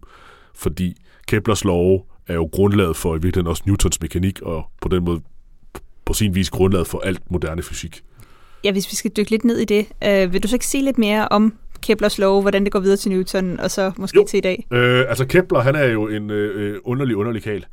Fordi 0.54 0.94
Keplers 1.28 1.64
love 1.64 2.02
er 2.26 2.35
jo 2.35 2.49
grundlaget 2.52 2.97
for 2.97 3.11
i 3.11 3.18
virkeligheden 3.18 3.47
også 3.47 3.62
Newtons 3.66 4.00
mekanik, 4.00 4.42
og 4.42 4.64
på 4.80 4.88
den 4.88 5.04
måde 5.04 5.21
på 6.04 6.12
sin 6.12 6.35
vis 6.35 6.50
grundlaget 6.50 6.87
for 6.87 7.00
alt 7.00 7.30
moderne 7.30 7.62
fysik. 7.62 8.02
Ja, 8.64 8.73
hvis 8.73 8.90
vi 8.90 8.97
skal 8.97 9.11
dykke 9.16 9.30
lidt 9.30 9.44
ned 9.44 9.59
i 9.59 9.64
det, 9.64 9.87
øh, 10.04 10.33
vil 10.33 10.42
du 10.42 10.49
så 10.49 10.56
ikke 10.56 10.66
sige 10.66 10.85
lidt 10.85 10.99
mere 10.99 11.28
om 11.28 11.54
Keplers 11.85 12.19
lov, 12.19 12.41
hvordan 12.41 12.64
det 12.64 12.73
går 12.73 12.81
videre 12.81 12.97
til 12.97 13.11
Newton, 13.11 13.61
og 13.61 13.71
så 13.71 13.93
måske 13.99 14.17
jo. 14.17 14.26
til 14.29 14.38
i 14.38 14.41
dag? 14.41 14.67
Øh, 14.73 15.05
altså 15.09 15.26
Kepler, 15.26 15.61
han 15.61 15.75
er 15.75 15.85
jo 15.85 16.09
en 16.09 16.31
øh, 16.31 16.79
underlig, 16.85 17.17
underlig 17.17 17.43
kal. 17.43 17.67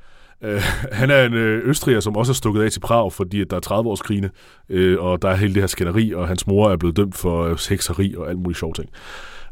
Øh, 0.44 0.62
han 0.92 1.10
er 1.10 1.26
en 1.26 1.34
øh, 1.34 1.70
østriger, 1.70 2.00
som 2.00 2.18
også 2.18 2.32
er 2.32 2.34
stukket 2.34 2.62
af 2.62 2.72
til 2.72 2.80
Prag, 2.80 3.14
fordi 3.14 3.42
at 3.42 3.50
der 3.50 3.56
er 3.56 3.60
30 3.60 3.90
års 3.90 4.02
krigene, 4.02 4.30
øh, 4.70 5.00
og 5.00 5.22
der 5.22 5.30
er 5.30 5.36
hele 5.36 5.54
det 5.54 5.62
her 5.62 5.68
skænderi, 5.68 6.14
og 6.14 6.28
hans 6.28 6.48
mor 6.48 6.72
er 6.72 6.78
blevet 6.78 6.98
dømt 6.98 7.16
for 7.16 7.44
øh, 7.44 7.58
hekseri 7.70 8.16
og 8.18 8.30
alt 8.30 8.40
muligt 8.40 8.60
sjovt 8.60 8.76
ting. 8.76 8.90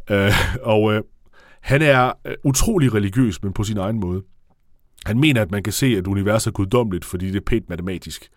Øh, 0.10 0.32
og 0.63 0.94
øh, 0.94 1.01
han 1.62 1.82
er 1.82 2.12
øh, 2.28 2.34
utrolig 2.44 2.94
religiøs, 2.94 3.44
men 3.44 3.54
på 3.54 3.63
sin 3.63 3.78
egen 3.78 4.00
måde. 4.00 4.24
Han 5.06 5.20
mener, 5.20 5.42
at 5.42 5.51
man 5.51 5.63
kan 5.63 5.74
se, 5.74 5.86
at 5.98 6.08
universet 6.08 6.48
er 6.48 6.51
guddommeligt, 6.51 7.06
fordi 7.06 7.28
det 7.28 7.36
er 7.36 7.46
pænt 7.46 7.70
matematisk. 7.70 8.30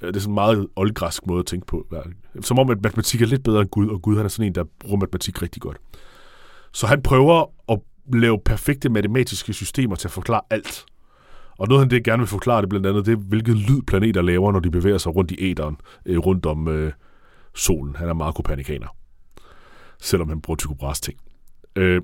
Øh, 0.00 0.08
det 0.08 0.16
er 0.16 0.20
sådan 0.20 0.30
en 0.30 0.34
meget 0.34 0.66
oldgræsk 0.76 1.26
måde 1.26 1.40
at 1.40 1.46
tænke 1.46 1.66
på. 1.66 1.86
Som 2.40 2.58
om, 2.58 2.70
at 2.70 2.82
matematik 2.82 3.22
er 3.22 3.26
lidt 3.26 3.42
bedre 3.42 3.60
end 3.60 3.68
Gud, 3.68 3.88
og 3.88 4.02
Gud 4.02 4.16
han 4.16 4.24
er 4.24 4.28
sådan 4.28 4.46
en, 4.46 4.54
der 4.54 4.64
bruger 4.80 4.96
matematik 4.96 5.42
rigtig 5.42 5.62
godt. 5.62 5.76
Så 6.72 6.86
han 6.86 7.02
prøver 7.02 7.44
at 7.68 7.80
lave 8.12 8.38
perfekte 8.44 8.88
matematiske 8.88 9.52
systemer 9.52 9.96
til 9.96 10.08
at 10.08 10.12
forklare 10.12 10.40
alt. 10.50 10.84
Og 11.58 11.68
noget, 11.68 11.80
han 11.80 11.90
det 11.90 12.04
gerne 12.04 12.20
vil 12.20 12.26
forklare, 12.26 12.60
det 12.60 12.68
blandt 12.68 12.86
andet, 12.86 13.06
det 13.06 13.12
er, 13.12 13.16
hvilket 13.16 13.56
lyd 13.56 13.82
planeter 13.82 14.22
laver, 14.22 14.52
når 14.52 14.60
de 14.60 14.70
bevæger 14.70 14.98
sig 14.98 15.16
rundt 15.16 15.30
i 15.30 15.50
æderen, 15.50 15.76
øh, 16.06 16.18
rundt 16.18 16.46
om 16.46 16.68
øh, 16.68 16.92
solen. 17.54 17.96
Han 17.96 18.08
er 18.08 18.14
meget 18.14 18.34
kopernikaner. 18.34 18.96
Selvom 20.00 20.28
han 20.28 20.40
bruger 20.40 20.56
Tycho 20.56 20.74
Brahes 20.74 21.00
ting. 21.00 21.18
Øh, 21.76 22.02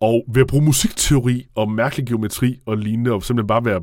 og 0.00 0.24
ved 0.28 0.42
at 0.42 0.46
bruge 0.46 0.64
musikteori 0.64 1.46
og 1.54 1.70
mærkelig 1.70 2.06
geometri 2.06 2.58
og 2.66 2.76
lignende, 2.76 3.12
og 3.12 3.22
simpelthen 3.22 3.46
bare 3.46 3.64
være 3.64 3.80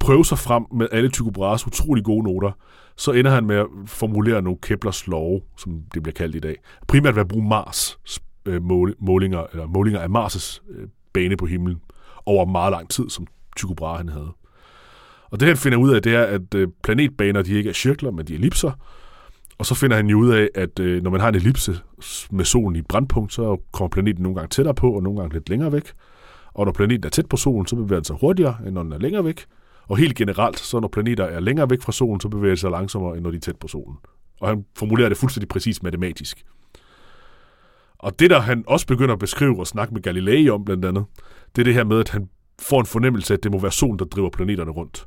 prøve 0.00 0.24
sig 0.24 0.38
frem 0.38 0.66
med 0.72 0.88
alle 0.92 1.08
Tycho 1.08 1.30
Brahes 1.30 1.66
utrolig 1.66 2.04
gode 2.04 2.24
noter, 2.24 2.52
så 2.96 3.12
ender 3.12 3.30
han 3.30 3.46
med 3.46 3.56
at 3.56 3.66
formulere 3.86 4.42
nogle 4.42 4.58
Keplers 4.62 5.06
love, 5.06 5.40
som 5.56 5.82
det 5.94 6.02
bliver 6.02 6.14
kaldt 6.14 6.36
i 6.36 6.40
dag. 6.40 6.56
Primært 6.88 7.14
ved 7.14 7.20
at 7.20 7.28
bruge 7.28 7.48
Mars 7.48 7.98
øh, 8.46 8.62
målinger, 8.98 9.46
eller 9.52 9.66
målinger 9.66 10.00
af 10.00 10.08
Mars' 10.08 10.62
øh, 10.70 10.88
bane 11.12 11.36
på 11.36 11.46
himlen 11.46 11.80
over 12.26 12.44
meget 12.44 12.72
lang 12.72 12.90
tid, 12.90 13.10
som 13.10 13.26
Tycho 13.56 13.74
Brahe 13.74 13.96
han 13.96 14.08
havde. 14.08 14.32
Og 15.30 15.40
det 15.40 15.48
han 15.48 15.56
finder 15.56 15.78
ud 15.78 15.90
af, 15.90 16.02
det 16.02 16.14
er, 16.14 16.22
at 16.22 16.54
øh, 16.54 16.68
planetbaner 16.82 17.42
de 17.42 17.54
ikke 17.54 17.70
er 17.70 17.74
cirkler, 17.74 18.10
men 18.10 18.26
de 18.26 18.32
er 18.32 18.36
ellipser. 18.38 18.72
Og 19.58 19.66
så 19.66 19.74
finder 19.74 19.96
han 19.96 20.06
jo 20.06 20.18
ud 20.18 20.30
af, 20.30 20.48
at 20.54 20.78
øh, 20.80 21.02
når 21.02 21.10
man 21.10 21.20
har 21.20 21.28
en 21.28 21.34
ellipse 21.34 21.80
med 22.30 22.44
solen 22.44 22.76
i 22.76 22.82
brandpunkt, 22.82 23.32
så 23.32 23.56
kommer 23.72 23.88
planeten 23.88 24.22
nogle 24.22 24.36
gange 24.36 24.48
tættere 24.48 24.74
på, 24.74 24.92
og 24.92 25.02
nogle 25.02 25.20
gange 25.20 25.34
lidt 25.34 25.48
længere 25.48 25.72
væk. 25.72 25.92
Og 26.54 26.64
når 26.64 26.72
planeten 26.72 27.06
er 27.06 27.10
tæt 27.10 27.26
på 27.26 27.36
solen, 27.36 27.66
så 27.66 27.76
bevæger 27.76 28.00
den 28.00 28.04
sig 28.04 28.16
hurtigere, 28.20 28.56
end 28.66 28.74
når 28.74 28.82
den 28.82 28.92
er 28.92 28.98
længere 28.98 29.24
væk. 29.24 29.46
Og 29.90 29.96
helt 29.96 30.16
generelt, 30.16 30.58
så 30.58 30.80
når 30.80 30.88
planeter 30.88 31.24
er 31.24 31.40
længere 31.40 31.70
væk 31.70 31.82
fra 31.82 31.92
solen, 31.92 32.20
så 32.20 32.28
bevæger 32.28 32.54
de 32.54 32.60
sig 32.60 32.70
langsommere, 32.70 33.14
end 33.14 33.22
når 33.22 33.30
de 33.30 33.36
er 33.36 33.40
tæt 33.40 33.56
på 33.56 33.68
solen. 33.68 33.96
Og 34.40 34.48
han 34.48 34.64
formulerer 34.76 35.08
det 35.08 35.18
fuldstændig 35.18 35.48
præcis 35.48 35.82
matematisk. 35.82 36.44
Og 37.98 38.18
det, 38.18 38.30
der 38.30 38.40
han 38.40 38.64
også 38.66 38.86
begynder 38.86 39.12
at 39.12 39.18
beskrive 39.18 39.60
og 39.60 39.66
snakke 39.66 39.94
med 39.94 40.02
Galilei 40.02 40.50
om 40.50 40.64
blandt 40.64 40.84
andet, 40.84 41.04
det 41.56 41.62
er 41.62 41.64
det 41.64 41.74
her 41.74 41.84
med, 41.84 42.00
at 42.00 42.08
han 42.08 42.28
får 42.58 42.80
en 42.80 42.86
fornemmelse 42.86 43.34
af, 43.34 43.36
at 43.36 43.42
det 43.42 43.52
må 43.52 43.58
være 43.58 43.70
solen, 43.70 43.98
der 43.98 44.04
driver 44.04 44.30
planeterne 44.30 44.70
rundt. 44.70 45.06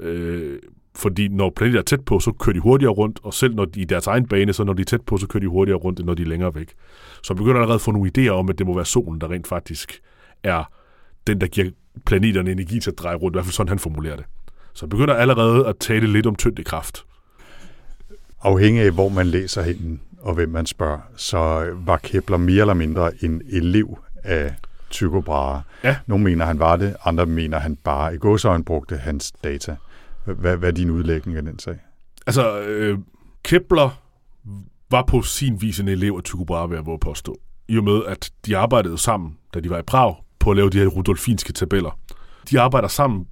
Øh, 0.00 0.58
fordi 0.96 1.28
når 1.28 1.52
planeter 1.56 1.78
er 1.78 1.84
tæt 1.84 2.04
på, 2.04 2.18
så 2.18 2.32
kører 2.32 2.54
de 2.54 2.60
hurtigere 2.60 2.92
rundt, 2.92 3.20
og 3.22 3.34
selv 3.34 3.54
når 3.54 3.64
de 3.64 3.80
i 3.80 3.84
deres 3.84 4.06
egen 4.06 4.28
bane, 4.28 4.52
så 4.52 4.64
når 4.64 4.72
de 4.72 4.80
er 4.80 4.84
tæt 4.84 5.02
på, 5.02 5.16
så 5.16 5.26
kører 5.26 5.40
de 5.40 5.48
hurtigere 5.48 5.78
rundt, 5.78 5.98
end 5.98 6.06
når 6.06 6.14
de 6.14 6.22
er 6.22 6.26
længere 6.26 6.54
væk. 6.54 6.74
Så 7.22 7.34
han 7.34 7.36
begynder 7.36 7.56
allerede 7.56 7.74
at 7.74 7.80
få 7.80 7.92
nogle 7.92 8.10
idéer 8.18 8.30
om, 8.30 8.48
at 8.48 8.58
det 8.58 8.66
må 8.66 8.74
være 8.74 8.84
solen, 8.84 9.20
der 9.20 9.30
rent 9.30 9.46
faktisk 9.46 10.00
er 10.42 10.64
den, 11.26 11.40
der 11.40 11.46
giver 11.46 11.70
planeterne 12.06 12.50
energi 12.50 12.80
til 12.80 12.90
at 12.90 12.98
dreje 12.98 13.16
rundt. 13.16 13.34
I 13.34 13.36
hvert 13.36 13.44
fald 13.44 13.52
sådan, 13.52 13.68
han 13.68 13.78
formulerer 13.78 14.16
det. 14.16 14.24
Så 14.74 14.82
han 14.86 14.88
begynder 14.88 15.14
allerede 15.14 15.66
at 15.66 15.76
tale 15.76 16.12
lidt 16.12 16.26
om 16.26 16.36
tyngdekraft. 16.36 17.04
Afhængig 18.42 18.82
af, 18.82 18.90
hvor 18.90 19.08
man 19.08 19.26
læser 19.26 19.62
hen 19.62 20.00
og 20.24 20.34
hvem 20.34 20.48
man 20.48 20.66
spørger, 20.66 20.98
så 21.16 21.72
var 21.74 21.96
Kepler 21.96 22.36
mere 22.36 22.60
eller 22.60 22.74
mindre 22.74 23.24
en 23.24 23.42
elev 23.46 23.98
af 24.22 24.54
Tycho 24.90 25.20
Brahe. 25.20 25.62
Ja. 25.84 25.96
Nogle 26.06 26.24
mener, 26.24 26.44
han 26.44 26.58
var 26.58 26.76
det, 26.76 26.96
andre 27.04 27.26
mener, 27.26 27.58
han 27.58 27.76
bare 27.76 28.14
i 28.14 28.18
godsøjen 28.18 28.64
brugte 28.64 28.96
hans 28.96 29.32
data. 29.32 29.76
Hvad, 30.24 30.56
hvad 30.56 30.68
er 30.68 30.72
din 30.72 30.90
udlægning 30.90 31.36
af 31.36 31.42
den 31.42 31.58
sag? 31.58 31.78
Altså, 32.26 32.60
øh, 32.60 32.98
Kepler 33.42 34.00
var 34.90 35.02
på 35.02 35.22
sin 35.22 35.62
vis 35.62 35.80
en 35.80 35.88
elev 35.88 36.14
af 36.16 36.22
Tycho 36.22 36.44
Brahe, 36.44 36.68
vil 36.68 36.76
jeg 36.76 37.00
påstå. 37.00 37.36
I 37.68 37.78
og 37.78 37.84
med, 37.84 38.02
at 38.06 38.30
de 38.46 38.56
arbejdede 38.56 38.98
sammen, 38.98 39.36
da 39.54 39.60
de 39.60 39.70
var 39.70 39.78
i 39.78 39.82
Prag, 39.82 40.16
på 40.44 40.50
at 40.50 40.56
lave 40.56 40.70
de 40.70 40.78
her 40.78 40.86
rudolfinske 40.86 41.52
tabeller. 41.52 41.98
De 42.50 42.60
arbejder 42.60 42.88
sammen 42.88 43.26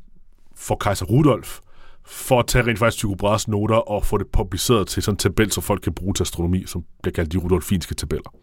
for 0.57 0.75
kejser 0.75 1.07
Rudolf, 1.07 1.61
for 2.07 2.39
at 2.41 2.47
tage 2.47 2.67
rent 2.67 2.79
faktisk 2.79 2.99
Tycho 2.99 3.15
Brahes 3.15 3.49
noter 3.49 3.77
og 3.77 4.07
få 4.07 4.19
det 4.19 4.27
publiceret 4.33 4.89
til 4.89 5.03
sådan 5.03 5.15
en 5.15 5.19
tabel, 5.19 5.53
så 5.53 5.61
folk 5.61 5.83
kan 5.83 5.95
bruge 5.95 6.15
til 6.15 6.23
astronomi, 6.23 6.65
som 6.67 6.85
bliver 7.03 7.13
kaldt 7.13 7.33
de 7.33 7.39
rudolfinske 7.39 7.95
tabeller. 7.95 8.35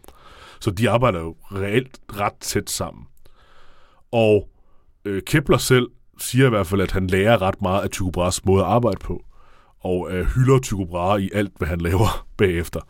Så 0.60 0.70
de 0.70 0.90
arbejder 0.90 1.20
jo 1.20 1.36
reelt 1.52 1.98
ret 2.12 2.34
tæt 2.40 2.70
sammen. 2.70 3.04
Og 4.12 4.48
øh, 5.04 5.22
Kepler 5.22 5.58
selv 5.58 5.88
siger 6.18 6.46
i 6.46 6.48
hvert 6.48 6.66
fald, 6.66 6.80
at 6.80 6.90
han 6.90 7.06
lærer 7.06 7.42
ret 7.42 7.62
meget 7.62 7.82
af 7.82 7.90
Tycho 7.90 8.10
Brahes 8.10 8.44
måde 8.44 8.62
at 8.62 8.70
arbejde 8.70 8.98
på, 9.00 9.24
og 9.80 10.08
øh, 10.12 10.26
hylder 10.26 10.58
Tycho 10.58 10.84
Brahe 10.84 11.22
i 11.22 11.30
alt, 11.34 11.52
hvad 11.58 11.68
han 11.68 11.80
laver 11.80 12.26
bagefter. 12.38 12.80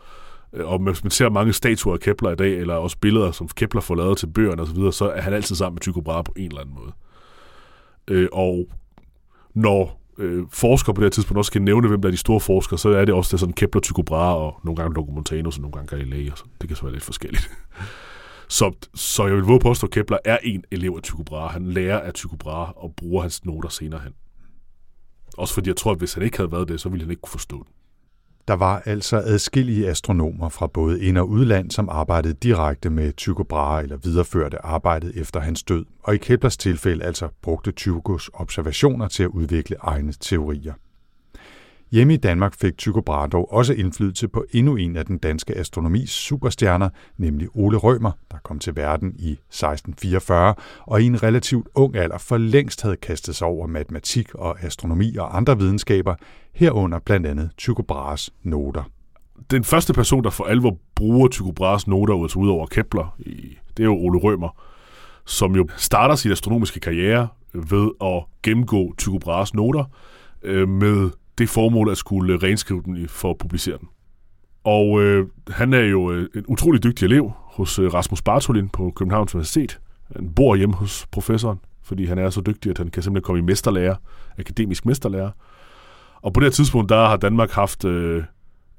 Øh, 0.53 0.67
og 0.67 0.79
hvis 0.79 1.03
man 1.03 1.11
ser 1.11 1.29
mange 1.29 1.53
statuer 1.53 1.93
af 1.93 1.99
Kepler 1.99 2.31
i 2.31 2.35
dag, 2.35 2.53
eller 2.53 2.73
også 2.73 2.97
billeder, 2.97 3.31
som 3.31 3.47
Kepler 3.47 3.81
får 3.81 3.95
lavet 3.95 4.17
til 4.17 4.27
bøgerne 4.27 4.61
osv., 4.61 4.75
så, 4.75 4.91
så 4.91 5.09
er 5.09 5.21
han 5.21 5.33
altid 5.33 5.55
sammen 5.55 5.75
med 5.75 5.81
Tycho 5.81 6.01
Brahe 6.01 6.23
på 6.23 6.33
en 6.37 6.47
eller 6.47 6.61
anden 6.61 6.75
måde. 6.75 6.91
Øh, 8.07 8.27
og 8.31 8.67
når 9.53 10.01
øh, 10.17 10.45
forskere 10.49 10.93
på 10.93 11.01
det 11.01 11.05
her 11.05 11.09
tidspunkt 11.09 11.37
også 11.37 11.51
kan 11.51 11.61
nævne, 11.61 11.87
hvem 11.87 12.01
der 12.01 12.09
er 12.09 12.11
de 12.11 12.17
store 12.17 12.39
forskere, 12.39 12.79
så 12.79 12.89
er 12.89 13.05
det 13.05 13.15
også 13.15 13.31
det 13.31 13.39
sådan 13.39 13.53
Kepler, 13.53 13.81
Tycho 13.81 14.01
Brahe 14.01 14.35
og 14.35 14.59
nogle 14.63 14.75
gange 14.75 14.95
Logomontanus 14.95 15.55
og 15.55 15.61
nogle 15.61 15.73
gange 15.73 15.87
Galilei. 15.87 16.29
Og 16.29 16.37
så. 16.37 16.43
Det 16.61 16.69
kan 16.69 16.75
så 16.75 16.83
være 16.83 16.93
lidt 16.93 17.03
forskelligt. 17.03 17.51
så, 18.57 18.71
så 18.95 19.27
jeg 19.27 19.35
vil 19.35 19.43
våge 19.43 19.59
påstå, 19.59 19.87
at 19.87 19.91
Kepler 19.91 20.17
er 20.25 20.37
en 20.43 20.63
elev 20.71 20.93
af 20.97 21.03
Tycho 21.03 21.23
Brahe. 21.23 21.49
Han 21.49 21.67
lærer 21.67 21.99
af 21.99 22.13
Tycho 22.13 22.35
Brahe 22.35 22.73
og 22.73 22.93
bruger 22.97 23.21
hans 23.21 23.45
noter 23.45 23.69
senere 23.69 23.99
hen. 23.99 24.13
Også 25.37 25.53
fordi 25.53 25.69
jeg 25.69 25.75
tror, 25.75 25.91
at 25.91 25.97
hvis 25.97 26.13
han 26.13 26.23
ikke 26.23 26.37
havde 26.37 26.51
været 26.51 26.67
det, 26.67 26.81
så 26.81 26.89
ville 26.89 27.03
han 27.03 27.11
ikke 27.11 27.21
kunne 27.21 27.31
forstå 27.31 27.57
det. 27.57 27.73
Der 28.47 28.53
var 28.53 28.81
altså 28.85 29.17
adskillige 29.17 29.89
astronomer 29.89 30.49
fra 30.49 30.67
både 30.67 31.03
ind- 31.03 31.17
og 31.17 31.29
udland, 31.29 31.71
som 31.71 31.89
arbejdede 31.89 32.33
direkte 32.33 32.89
med 32.89 33.13
Tycho 33.13 33.43
Brahe 33.43 33.83
eller 33.83 33.97
videreførte 33.97 34.65
arbejdet 34.65 35.17
efter 35.17 35.39
hans 35.39 35.63
død, 35.63 35.85
og 36.03 36.15
i 36.15 36.17
Keplers 36.17 36.57
tilfælde 36.57 37.03
altså 37.03 37.29
brugte 37.41 37.71
Tychos 37.71 38.29
observationer 38.33 39.07
til 39.07 39.23
at 39.23 39.29
udvikle 39.29 39.75
egne 39.81 40.13
teorier. 40.19 40.73
Hjemme 41.91 42.13
i 42.13 42.17
Danmark 42.17 42.53
fik 42.53 42.77
Tycho 42.77 43.01
Brahe 43.01 43.29
dog 43.29 43.53
også 43.53 43.73
indflydelse 43.73 44.27
på 44.27 44.45
endnu 44.51 44.75
en 44.75 44.95
af 44.95 45.05
den 45.05 45.17
danske 45.17 45.57
astronomis 45.57 46.09
superstjerner, 46.09 46.89
nemlig 47.17 47.47
Ole 47.53 47.77
Rømer, 47.77 48.11
der 48.31 48.37
kom 48.43 48.59
til 48.59 48.75
verden 48.75 49.15
i 49.19 49.31
1644 49.31 50.55
og 50.87 51.01
i 51.01 51.05
en 51.05 51.23
relativt 51.23 51.67
ung 51.75 51.95
alder 51.95 52.17
for 52.17 52.37
længst 52.37 52.81
havde 52.81 52.95
kastet 52.95 53.35
sig 53.35 53.47
over 53.47 53.67
matematik 53.67 54.35
og 54.35 54.63
astronomi 54.63 55.15
og 55.15 55.37
andre 55.37 55.57
videnskaber, 55.57 56.15
herunder 56.53 56.99
blandt 56.99 57.27
andet 57.27 57.49
Tycho 57.57 57.83
Brahes 57.87 58.33
noter. 58.43 58.83
Den 59.51 59.63
første 59.63 59.93
person, 59.93 60.23
der 60.23 60.29
for 60.29 60.43
alvor 60.43 60.77
bruger 60.95 61.27
Tycho 61.27 61.51
Brahes 61.51 61.87
noter 61.87 62.37
ud 62.37 62.49
over 62.49 62.65
Kepler, 62.65 63.17
det 63.77 63.83
er 63.83 63.87
jo 63.87 63.95
Ole 63.95 64.19
Rømer, 64.19 64.61
som 65.25 65.55
jo 65.55 65.67
starter 65.77 66.15
sin 66.15 66.31
astronomiske 66.31 66.79
karriere 66.79 67.27
ved 67.53 67.89
at 68.01 68.23
gennemgå 68.43 68.93
Tycho 68.97 69.17
Brahes 69.17 69.53
noter 69.53 69.83
øh, 70.43 70.69
med 70.69 71.09
det 71.37 71.49
formål 71.49 71.91
at 71.91 71.97
skulle 71.97 72.33
øh, 72.33 72.39
renskrive 72.43 72.81
den 72.85 73.07
for 73.07 73.29
at 73.29 73.37
publicere 73.37 73.77
den. 73.77 73.87
Og 74.63 75.01
øh, 75.01 75.27
han 75.47 75.73
er 75.73 75.79
jo 75.79 76.11
øh, 76.11 76.29
en 76.35 76.43
utrolig 76.47 76.83
dygtig 76.83 77.05
elev 77.05 77.31
hos 77.35 77.79
øh, 77.79 77.93
Rasmus 77.93 78.21
Bartolin 78.21 78.69
på 78.69 78.93
Københavns 78.95 79.35
Universitet. 79.35 79.79
Han 80.15 80.33
bor 80.33 80.55
hjemme 80.55 80.75
hos 80.75 81.07
professoren, 81.11 81.59
fordi 81.83 82.05
han 82.05 82.17
er 82.17 82.29
så 82.29 82.41
dygtig, 82.41 82.69
at 82.69 82.77
han 82.77 82.87
kan 82.87 83.03
simpelthen 83.03 83.25
komme 83.25 83.39
i 83.39 83.45
mesterlærer, 83.45 83.95
akademisk 84.37 84.85
mesterlærer. 84.85 85.31
Og 86.21 86.33
på 86.33 86.39
det 86.39 86.45
her 86.45 86.51
tidspunkt, 86.51 86.89
der 86.89 87.07
har 87.07 87.17
Danmark 87.17 87.51
haft 87.51 87.85
øh, 87.85 88.23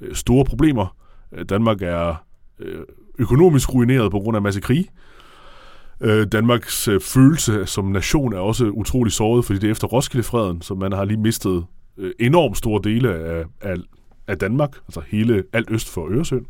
øh 0.01 0.15
store 0.15 0.45
problemer. 0.45 0.97
Øh, 1.33 1.45
Danmark 1.45 1.83
er 1.83 2.15
øh, 2.59 2.81
økonomisk 3.19 3.75
ruineret 3.75 4.11
på 4.11 4.19
grund 4.19 4.37
af 4.37 4.41
en 4.41 4.45
masse 4.45 4.61
krig. 4.61 4.89
Øh, 6.01 6.27
Danmarks 6.27 6.89
øh, 6.89 7.01
følelse 7.01 7.67
som 7.67 7.85
nation 7.85 8.33
er 8.33 8.39
også 8.39 8.65
utrolig 8.65 9.13
såret, 9.13 9.45
fordi 9.45 9.59
det 9.59 9.67
er 9.67 9.71
efter 9.71 9.87
Roskilde-freden, 9.87 10.63
så 10.63 10.75
man 10.75 10.93
har 10.93 11.05
lige 11.05 11.21
mistet 11.21 11.65
øh, 11.99 12.13
enormt 12.21 12.59
store 12.59 12.81
dele 12.85 13.15
af, 13.15 13.45
af, 13.61 13.77
af 14.27 14.39
Danmark, 14.39 14.77
altså 14.89 15.03
hele 15.09 15.45
alt 15.53 15.71
øst 15.71 15.91
for 15.91 16.09
Øresund. 16.11 16.47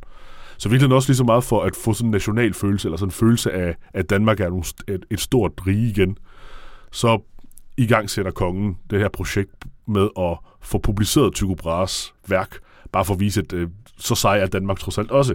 Så 0.59 0.69
virkelig 0.69 0.95
også 0.95 1.09
lige 1.09 1.17
så 1.17 1.25
meget 1.25 1.45
for 1.45 1.63
at 1.63 1.77
få 1.77 1.93
sådan 1.93 2.07
en 2.07 2.11
national 2.11 2.55
følelse, 2.55 2.89
eller 2.89 2.97
sådan 2.97 3.09
en 3.09 3.13
følelse 3.13 3.53
af, 3.53 3.77
at 3.95 4.11
Danmark 4.11 4.41
er 4.41 4.49
nogle, 4.49 4.65
et, 4.89 5.05
et 5.11 5.21
stort 5.21 5.53
rige 5.67 5.91
igen. 5.91 6.17
Så 6.91 7.23
i 7.77 7.87
gang 7.87 8.11
sætter 8.11 8.31
kongen 8.31 8.79
det 8.91 8.99
her 8.99 9.09
projekt 9.09 9.65
med 9.87 10.09
at 10.19 10.39
få 10.61 10.79
publiceret 10.79 11.35
Tycho 11.35 11.55
Brahes 11.55 12.15
værk, 12.29 12.59
bare 12.93 13.05
for 13.05 13.15
at 13.15 13.21
vise, 13.21 13.41
at 13.41 13.53
øh, 13.53 13.69
så 13.99 14.15
sej 14.15 14.39
er 14.39 14.47
Danmark 14.47 14.79
trods 14.79 14.99
alt 14.99 15.11
også. 15.11 15.35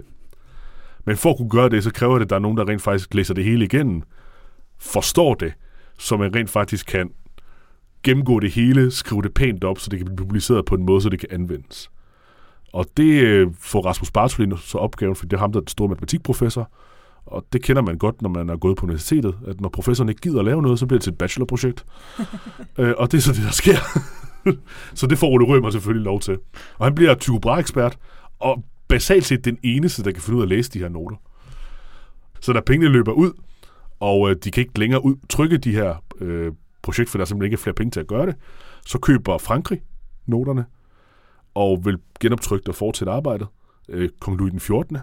Men 1.05 1.17
for 1.17 1.29
at 1.29 1.37
kunne 1.37 1.49
gøre 1.49 1.69
det, 1.69 1.83
så 1.83 1.93
kræver 1.93 2.17
det, 2.17 2.25
at 2.25 2.29
der 2.29 2.35
er 2.35 2.39
nogen, 2.39 2.57
der 2.57 2.67
rent 2.67 2.81
faktisk 2.81 3.13
læser 3.13 3.33
det 3.33 3.43
hele 3.43 3.65
igennem, 3.65 4.01
forstår 4.79 5.33
det, 5.33 5.53
så 5.97 6.17
man 6.17 6.35
rent 6.35 6.49
faktisk 6.49 6.85
kan 6.85 7.09
gennemgå 8.07 8.39
det 8.39 8.51
hele, 8.51 8.91
skrive 8.91 9.21
det 9.21 9.33
pænt 9.33 9.63
op, 9.63 9.79
så 9.79 9.89
det 9.89 9.99
kan 9.99 10.05
blive 10.05 10.17
publiceret 10.17 10.65
på 10.65 10.75
en 10.75 10.85
måde, 10.85 11.01
så 11.01 11.09
det 11.09 11.19
kan 11.19 11.29
anvendes. 11.31 11.91
Og 12.73 12.85
det 12.97 13.21
øh, 13.21 13.47
får 13.59 13.81
Rasmus 13.81 14.11
Bartoli 14.11 14.51
så 14.57 14.77
opgaven, 14.77 15.15
for 15.15 15.25
det 15.25 15.33
er 15.33 15.39
ham, 15.39 15.51
der 15.51 15.59
er 15.59 15.61
den 15.61 15.67
store 15.67 15.89
matematikprofessor, 15.89 16.71
og 17.25 17.45
det 17.53 17.63
kender 17.63 17.81
man 17.81 17.97
godt, 17.97 18.21
når 18.21 18.29
man 18.29 18.49
er 18.49 18.57
gået 18.57 18.77
på 18.77 18.85
universitetet, 18.85 19.35
at 19.47 19.61
når 19.61 19.69
professoren 19.69 20.09
ikke 20.09 20.21
gider 20.21 20.39
at 20.39 20.45
lave 20.45 20.61
noget, 20.61 20.79
så 20.79 20.85
bliver 20.85 20.97
det 20.97 21.03
til 21.03 21.11
et 21.11 21.17
bachelorprojekt. 21.17 21.85
øh, 22.79 22.93
og 22.97 23.11
det 23.11 23.17
er 23.17 23.21
så 23.21 23.31
det, 23.33 23.43
der 23.43 23.51
sker. 23.51 23.77
så 24.99 25.07
det 25.07 25.17
får 25.17 25.27
Ole 25.27 25.45
Rømer 25.45 25.69
selvfølgelig 25.69 26.05
lov 26.05 26.19
til. 26.19 26.37
Og 26.77 26.85
han 26.85 26.95
bliver 26.95 27.15
Tycho 27.15 27.39
Brahe-ekspert, 27.39 27.97
og 28.39 28.63
basalt 28.87 29.25
set 29.25 29.45
den 29.45 29.57
eneste, 29.63 30.03
der 30.03 30.11
kan 30.11 30.21
finde 30.21 30.37
ud 30.37 30.41
af 30.41 30.45
at 30.45 30.49
læse 30.49 30.71
de 30.71 30.79
her 30.79 30.89
noter. 30.89 31.17
Så 32.39 32.53
da 32.53 32.59
pengene 32.59 32.91
løber 32.91 33.11
ud, 33.11 33.31
og 33.99 34.29
øh, 34.29 34.35
de 34.43 34.51
kan 34.51 34.61
ikke 34.61 34.79
længere 34.79 35.05
ud, 35.05 35.15
trykke 35.29 35.57
de 35.57 35.71
her 35.71 36.03
øh, 36.19 36.51
projekt, 36.87 37.09
for 37.09 37.17
der 37.17 37.23
er 37.23 37.25
simpelthen 37.25 37.51
ikke 37.51 37.63
flere 37.63 37.73
penge 37.73 37.91
til 37.91 37.99
at 37.99 38.07
gøre 38.07 38.25
det, 38.25 38.35
så 38.85 38.99
køber 38.99 39.37
Frankrig 39.37 39.81
noterne, 40.25 40.65
og 41.53 41.85
vil 41.85 41.97
genoptrykke 42.19 42.69
og 42.69 42.75
fortsætte 42.75 43.11
arbejdet. 43.11 43.47
Øh, 43.89 44.09
Kong 44.19 44.37
Louis 44.37 44.51
den 44.51 44.59
14. 44.59 44.97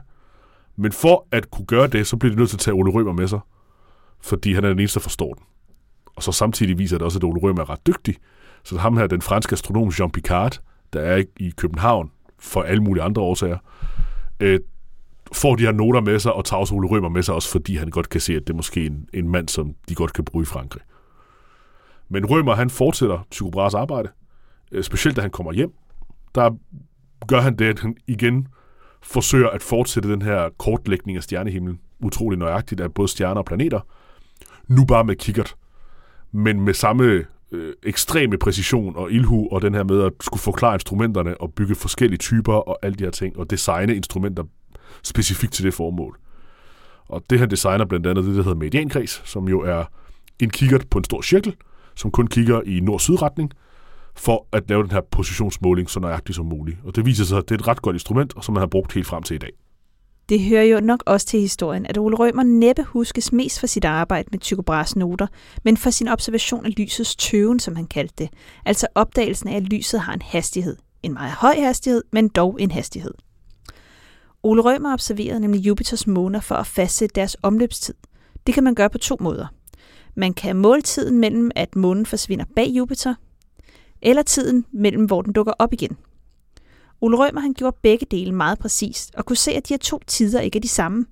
Men 0.77 0.93
for 0.93 1.27
at 1.31 1.51
kunne 1.51 1.67
gøre 1.67 1.87
det, 1.87 2.07
så 2.07 2.17
bliver 2.17 2.33
de 2.33 2.39
nødt 2.39 2.51
til 2.51 2.57
at 2.57 2.61
tage 2.61 2.75
Ole 2.75 2.93
Rømer 2.93 3.13
med 3.13 3.29
sig, 3.29 3.41
fordi 4.21 4.55
han 4.55 4.65
er 4.65 4.69
den 4.69 4.79
eneste, 4.79 4.99
der 4.99 5.03
forstår 5.03 5.35
den. 5.35 5.43
Og 6.17 6.23
så 6.23 6.33
samtidig 6.33 6.79
viser 6.79 6.99
det 6.99 7.05
også, 7.05 7.19
at 7.19 7.25
Ole 7.25 7.41
Rømer 7.41 7.61
er 7.61 7.71
ret 7.71 7.87
dygtig. 7.87 8.17
Så 8.65 8.79
ham 8.79 8.97
her, 8.97 9.07
den 9.07 9.23
franske 9.23 9.53
astronom 9.53 9.93
Jean 9.99 10.11
Picard, 10.11 10.61
der 10.93 11.01
er 11.01 11.23
i 11.37 11.53
København 11.57 12.11
for 12.39 12.63
alle 12.63 12.83
mulige 12.83 13.03
andre 13.03 13.23
årsager, 13.23 13.59
øh, 14.41 14.61
får 15.33 15.55
de 15.55 15.63
her 15.65 15.73
noter 15.73 16.01
med 16.01 16.19
sig, 16.19 16.33
og 16.33 16.45
tager 16.45 16.61
også 16.61 16.75
Ole 16.75 16.89
Rømer 16.89 17.09
med 17.09 17.23
sig, 17.23 17.35
også 17.35 17.51
fordi 17.51 17.77
han 17.77 17.91
godt 17.91 18.09
kan 18.09 18.21
se, 18.21 18.35
at 18.35 18.43
det 18.47 18.51
er 18.51 18.57
måske 18.57 18.87
en, 18.87 19.09
en 19.15 19.29
mand, 19.29 19.49
som 19.49 19.75
de 19.89 19.95
godt 19.95 20.13
kan 20.13 20.25
bruge 20.25 20.43
i 20.43 20.47
Frankrig. 20.47 20.83
Men 22.15 22.27
Rømer, 22.27 22.55
han 22.55 22.71
fortsætter 22.71 23.27
Tycho 23.31 23.51
Brahes 23.51 23.75
arbejde, 23.75 24.09
øh, 24.73 24.85
specielt 24.85 25.17
da 25.17 25.21
han 25.21 25.31
kommer 25.31 25.53
hjem. 25.53 25.73
Der 26.35 26.51
gør 27.29 27.41
han 27.41 27.57
det, 27.57 27.65
at 27.65 27.79
han 27.79 27.97
igen 28.07 28.49
forsøger 29.03 29.49
at 29.49 29.63
fortsætte 29.63 30.13
den 30.13 30.23
her 30.23 30.49
kortlægning 30.59 31.17
af 31.17 31.23
stjernehimlen, 31.23 31.81
utrolig 32.01 32.39
nøjagtigt 32.39 32.81
af 32.81 32.95
både 32.95 33.09
stjerner 33.09 33.41
og 33.41 33.45
planeter, 33.45 33.81
nu 34.69 34.85
bare 34.85 35.05
med 35.05 35.17
kikkert, 35.17 35.55
men 36.33 36.61
med 36.61 36.75
samme 36.75 37.25
øh, 37.53 37.75
ekstreme 37.83 38.39
præcision 38.39 38.97
og 38.97 39.13
ilhu, 39.13 39.49
og 39.51 39.63
den 39.63 39.75
her 39.75 39.85
med 39.85 40.03
at 40.03 40.13
skulle 40.21 40.41
forklare 40.41 40.75
instrumenterne 40.75 41.41
og 41.41 41.53
bygge 41.53 41.75
forskellige 41.75 42.19
typer 42.19 42.55
og 42.55 42.79
alle 42.83 42.97
de 42.97 43.05
her 43.05 43.11
ting, 43.11 43.39
og 43.39 43.51
designe 43.51 43.97
instrumenter 43.97 44.45
specifikt 45.03 45.53
til 45.53 45.65
det 45.65 45.75
formål. 45.75 46.19
Og 47.09 47.23
det 47.31 47.39
her 47.39 47.47
designer 47.47 47.85
blandt 47.85 48.07
andet 48.07 48.25
det, 48.25 48.37
der 48.37 48.43
hedder 48.43 48.59
mediankreds, 48.59 49.23
som 49.25 49.49
jo 49.49 49.61
er 49.61 49.85
en 50.39 50.51
kikkert 50.51 50.87
på 50.91 50.99
en 50.99 51.05
stor 51.05 51.23
cirkel, 51.23 51.57
som 51.97 52.11
kun 52.11 52.27
kigger 52.27 52.61
i 52.67 52.81
nord-syd-retning, 52.81 53.51
for 54.17 54.47
at 54.53 54.69
lave 54.69 54.83
den 54.83 54.91
her 54.91 55.01
positionsmåling 55.11 55.91
så 55.91 56.01
nøjagtigt 56.01 56.37
som 56.37 56.47
muligt. 56.47 56.79
Og 56.85 56.97
det 56.97 57.07
viser 57.07 57.25
sig, 57.25 57.39
at 57.39 57.49
det 57.49 57.55
er 57.55 57.59
et 57.59 57.69
ret 57.69 57.83
godt 57.83 57.97
instrument, 57.97 58.35
som 58.45 58.55
man 58.55 58.61
har 58.61 58.67
brugt 58.67 58.93
helt 58.93 59.07
frem 59.07 59.23
til 59.23 59.35
i 59.35 59.39
dag. 59.39 59.51
Det 60.29 60.45
hører 60.45 60.63
jo 60.63 60.81
nok 60.81 61.03
også 61.07 61.27
til 61.27 61.41
historien, 61.41 61.87
at 61.87 61.99
Ole 61.99 62.17
Rømer 62.17 62.43
næppe 62.43 62.83
huskes 62.83 63.33
mest 63.33 63.61
for 63.61 63.67
sit 63.67 63.85
arbejde 63.85 64.29
med 64.33 64.39
Tycho 64.39 64.63
Brahes 64.63 64.97
noter, 64.97 65.27
men 65.65 65.77
for 65.77 65.91
sin 65.91 66.09
observation 66.09 66.67
af 66.67 66.73
lysets 66.79 67.17
tøven, 67.17 67.61
som 67.61 67.77
han 67.77 67.87
kaldte 67.87 68.15
det. 68.19 68.29
Altså 68.65 68.87
opdagelsen 68.95 69.49
af, 69.49 69.57
at 69.57 69.63
lyset 69.63 70.01
har 70.01 70.13
en 70.13 70.23
hastighed. 70.23 70.77
En 71.03 71.13
meget 71.13 71.33
høj 71.33 71.55
hastighed, 71.55 72.03
men 72.13 72.29
dog 72.29 72.57
en 72.61 72.71
hastighed. 72.71 73.15
Ole 74.43 74.63
Rømer 74.63 74.93
observerede 74.93 75.41
nemlig 75.41 75.61
Jupiters 75.61 76.07
måner 76.07 76.41
for 76.41 76.55
at 76.55 76.67
fastsætte 76.67 77.15
deres 77.15 77.37
omløbstid. 77.43 77.95
Det 78.47 78.55
kan 78.55 78.65
man 78.65 78.75
gøre 78.75 78.91
på 78.91 78.99
to 78.99 79.17
måder. 79.21 79.47
Man 80.15 80.35
kan 80.35 80.57
måle 80.57 80.83
tiden 80.83 81.19
mellem, 81.19 81.51
at 81.55 81.77
månen 81.77 82.07
forsvinder 82.07 82.45
bag 82.57 82.69
Jupiter, 82.69 83.15
eller 84.03 84.23
tiden 84.23 84.67
mellem, 84.73 85.05
hvor 85.05 85.23
den 85.23 85.33
dukker 85.33 85.53
op 85.59 85.73
igen. 85.73 85.97
Ole 87.01 87.17
Rømer 87.17 87.41
han 87.41 87.55
gjorde 87.55 87.77
begge 87.83 88.07
dele 88.11 88.33
meget 88.33 88.59
præcist, 88.59 89.15
og 89.15 89.27
kunne 89.27 89.37
se, 89.37 89.53
at 89.53 89.69
de 89.69 89.73
her 89.75 89.79
to 89.79 90.01
tider 90.07 90.41
ikke 90.41 90.57
er 90.57 90.61
de 90.61 90.69
samme. 90.69 91.07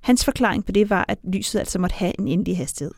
Hans 0.00 0.24
forklaring 0.24 0.64
på 0.64 0.72
det 0.72 0.90
var, 0.90 1.04
at 1.08 1.18
lyset 1.32 1.58
altså 1.58 1.78
måtte 1.78 1.94
have 1.94 2.12
en 2.18 2.28
endelig 2.28 2.56
hastighed. 2.56 2.92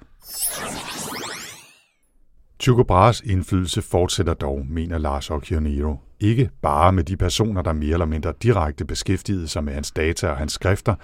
Tycho 2.61 2.83
Brahes 2.83 3.21
indflydelse 3.21 3.83
fortsætter 3.83 4.35
dog, 4.35 4.67
mener 4.69 4.99
Lars 4.99 5.31
Occhionero. 5.31 5.97
Ikke 6.21 6.51
bare 6.63 6.93
med 6.93 7.05
de 7.05 7.17
personer, 7.17 7.63
der 7.63 7.73
mere 7.73 7.93
eller 7.93 8.07
mindre 8.07 8.33
direkte 8.43 8.85
beskæftigede 8.85 9.49
sig 9.49 9.65
med 9.65 9.73
hans 9.73 9.91
data 9.91 10.29
og 10.29 10.37
hans 10.37 10.53
skrifter, 10.53 10.95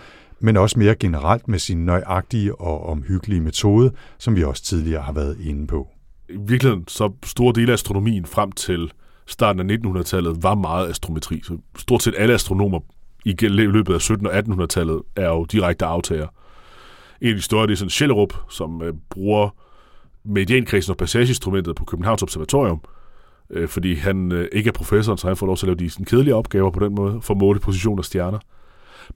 men 0.41 0.57
også 0.57 0.79
mere 0.79 0.95
generelt 0.95 1.49
med 1.49 1.59
sin 1.59 1.85
nøjagtige 1.85 2.61
og 2.61 2.87
omhyggelige 2.87 3.41
metode, 3.41 3.93
som 4.19 4.37
vi 4.37 4.45
også 4.45 4.63
tidligere 4.63 5.03
har 5.03 5.13
været 5.13 5.37
inde 5.41 5.67
på. 5.67 5.89
I 6.29 6.37
virkeligheden, 6.39 6.85
så 6.89 7.13
store 7.25 7.53
dele 7.55 7.73
af 7.73 7.75
astronomien 7.75 8.27
frem 8.27 8.53
til 8.53 8.93
starten 9.27 9.71
af 9.71 9.77
1900-tallet 9.77 10.43
var 10.43 10.55
meget 10.55 10.91
astrometri. 10.91 11.41
Så 11.45 11.59
stort 11.79 12.03
set 12.03 12.15
alle 12.19 12.35
astronomer 12.35 12.81
i 13.25 13.35
løbet 13.49 13.95
af 13.95 14.11
1700- 14.11 14.29
og 14.29 14.39
1800-tallet 14.39 15.03
er 15.17 15.29
jo 15.29 15.45
direkte 15.45 15.85
aftager. 15.85 16.27
En 17.21 17.29
af 17.29 17.35
de 17.35 17.43
større, 17.43 17.67
det 17.67 17.73
er 17.73 17.77
sådan 17.77 17.91
Schellerup, 17.91 18.33
som 18.51 18.83
øh, 18.83 18.95
bruger 19.11 19.66
mediankredsen 20.27 20.91
og 20.91 20.97
passageinstrumentet 20.97 21.77
på 21.77 21.85
Københavns 21.85 22.23
Observatorium, 22.23 22.81
øh, 23.51 23.69
fordi 23.69 23.95
han 23.95 24.33
øh, 24.33 24.49
ikke 24.53 24.69
er 24.69 24.73
professor, 24.73 25.17
så 25.17 25.27
han 25.27 25.37
får 25.37 25.47
lov 25.47 25.57
til 25.57 25.67
at 25.67 25.69
lave 25.69 25.87
de 25.87 25.91
sådan, 25.91 26.07
kedelige 26.07 26.35
opgaver 26.35 26.71
på 26.71 26.85
den 26.85 26.95
måde, 26.95 27.21
for 27.23 27.35
at 27.35 27.41
måle 27.41 27.61
position 27.61 27.99
af 27.99 28.05
stjerner. 28.05 28.39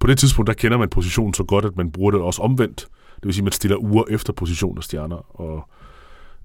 På 0.01 0.07
det 0.07 0.19
tidspunkt, 0.19 0.47
der 0.47 0.55
kender 0.55 0.79
man 0.79 0.89
positionen 0.89 1.35
så 1.35 1.45
godt, 1.45 1.65
at 1.65 1.77
man 1.77 1.93
bruger 1.93 2.11
det 2.11 2.21
også 2.21 2.43
omvendt. 2.43 2.89
Det 3.17 3.25
vil 3.25 3.35
sige, 3.35 3.43
at 3.43 3.45
man 3.45 3.53
stiller 3.53 3.77
uger 3.77 4.05
efter 4.11 4.33
position 4.33 4.79
af 4.79 4.85
stjerner, 4.85 5.41
og 5.41 5.69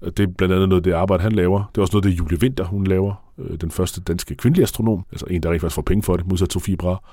det 0.00 0.20
er 0.20 0.26
blandt 0.26 0.54
andet 0.54 0.68
noget 0.68 0.84
det 0.84 0.92
arbejde, 0.92 1.22
han 1.22 1.32
laver. 1.32 1.70
Det 1.74 1.78
er 1.78 1.82
også 1.82 1.94
noget, 1.94 2.04
det 2.04 2.18
Julie 2.18 2.38
Winter, 2.42 2.64
hun 2.64 2.86
laver. 2.86 3.14
Øh, 3.38 3.56
den 3.60 3.70
første 3.70 4.00
danske 4.00 4.34
kvindelige 4.34 4.62
astronom. 4.62 5.04
Altså 5.12 5.26
en, 5.30 5.42
der 5.42 5.50
rent 5.50 5.60
faktisk 5.60 5.74
får 5.74 5.82
penge 5.82 6.02
for 6.02 6.16
det, 6.16 6.26
modsat 6.26 6.52
Sofie 6.52 6.76
Bra. 6.76 7.04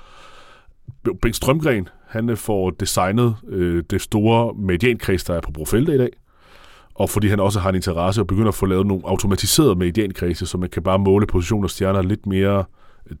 Bengt 1.22 1.36
Strømgren, 1.36 1.88
han 2.06 2.30
øh, 2.30 2.36
får 2.36 2.70
designet 2.70 3.36
øh, 3.48 3.84
det 3.90 4.00
store 4.00 4.54
mediankreds, 4.54 5.24
der 5.24 5.34
er 5.34 5.40
på 5.40 5.50
Brofelde 5.50 5.94
i 5.94 5.98
dag. 5.98 6.10
Og 6.94 7.10
fordi 7.10 7.28
han 7.28 7.40
også 7.40 7.60
har 7.60 7.68
en 7.68 7.74
interesse 7.74 8.20
og 8.20 8.26
begynder 8.26 8.48
at 8.48 8.54
få 8.54 8.66
lavet 8.66 8.86
nogle 8.86 9.02
automatiserede 9.06 9.74
mediankredse, 9.74 10.46
så 10.46 10.58
man 10.58 10.70
kan 10.70 10.82
bare 10.82 10.98
måle 10.98 11.26
positioner 11.26 11.64
af 11.64 11.70
stjerner 11.70 12.02
lidt 12.02 12.26
mere 12.26 12.64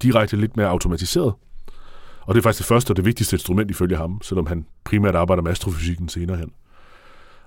direkte, 0.02 0.36
lidt 0.36 0.56
mere 0.56 0.66
automatiseret. 0.66 1.34
Og 2.20 2.34
det 2.34 2.40
er 2.40 2.42
faktisk 2.42 2.58
det 2.58 2.66
første 2.66 2.90
og 2.90 2.96
det 2.96 3.04
vigtigste 3.04 3.34
instrument 3.34 3.70
ifølge 3.70 3.96
ham, 3.96 4.20
selvom 4.22 4.46
han 4.46 4.66
primært 4.84 5.14
arbejder 5.14 5.42
med 5.42 5.50
astrofysikken 5.50 6.08
senere 6.08 6.36
hen. 6.36 6.50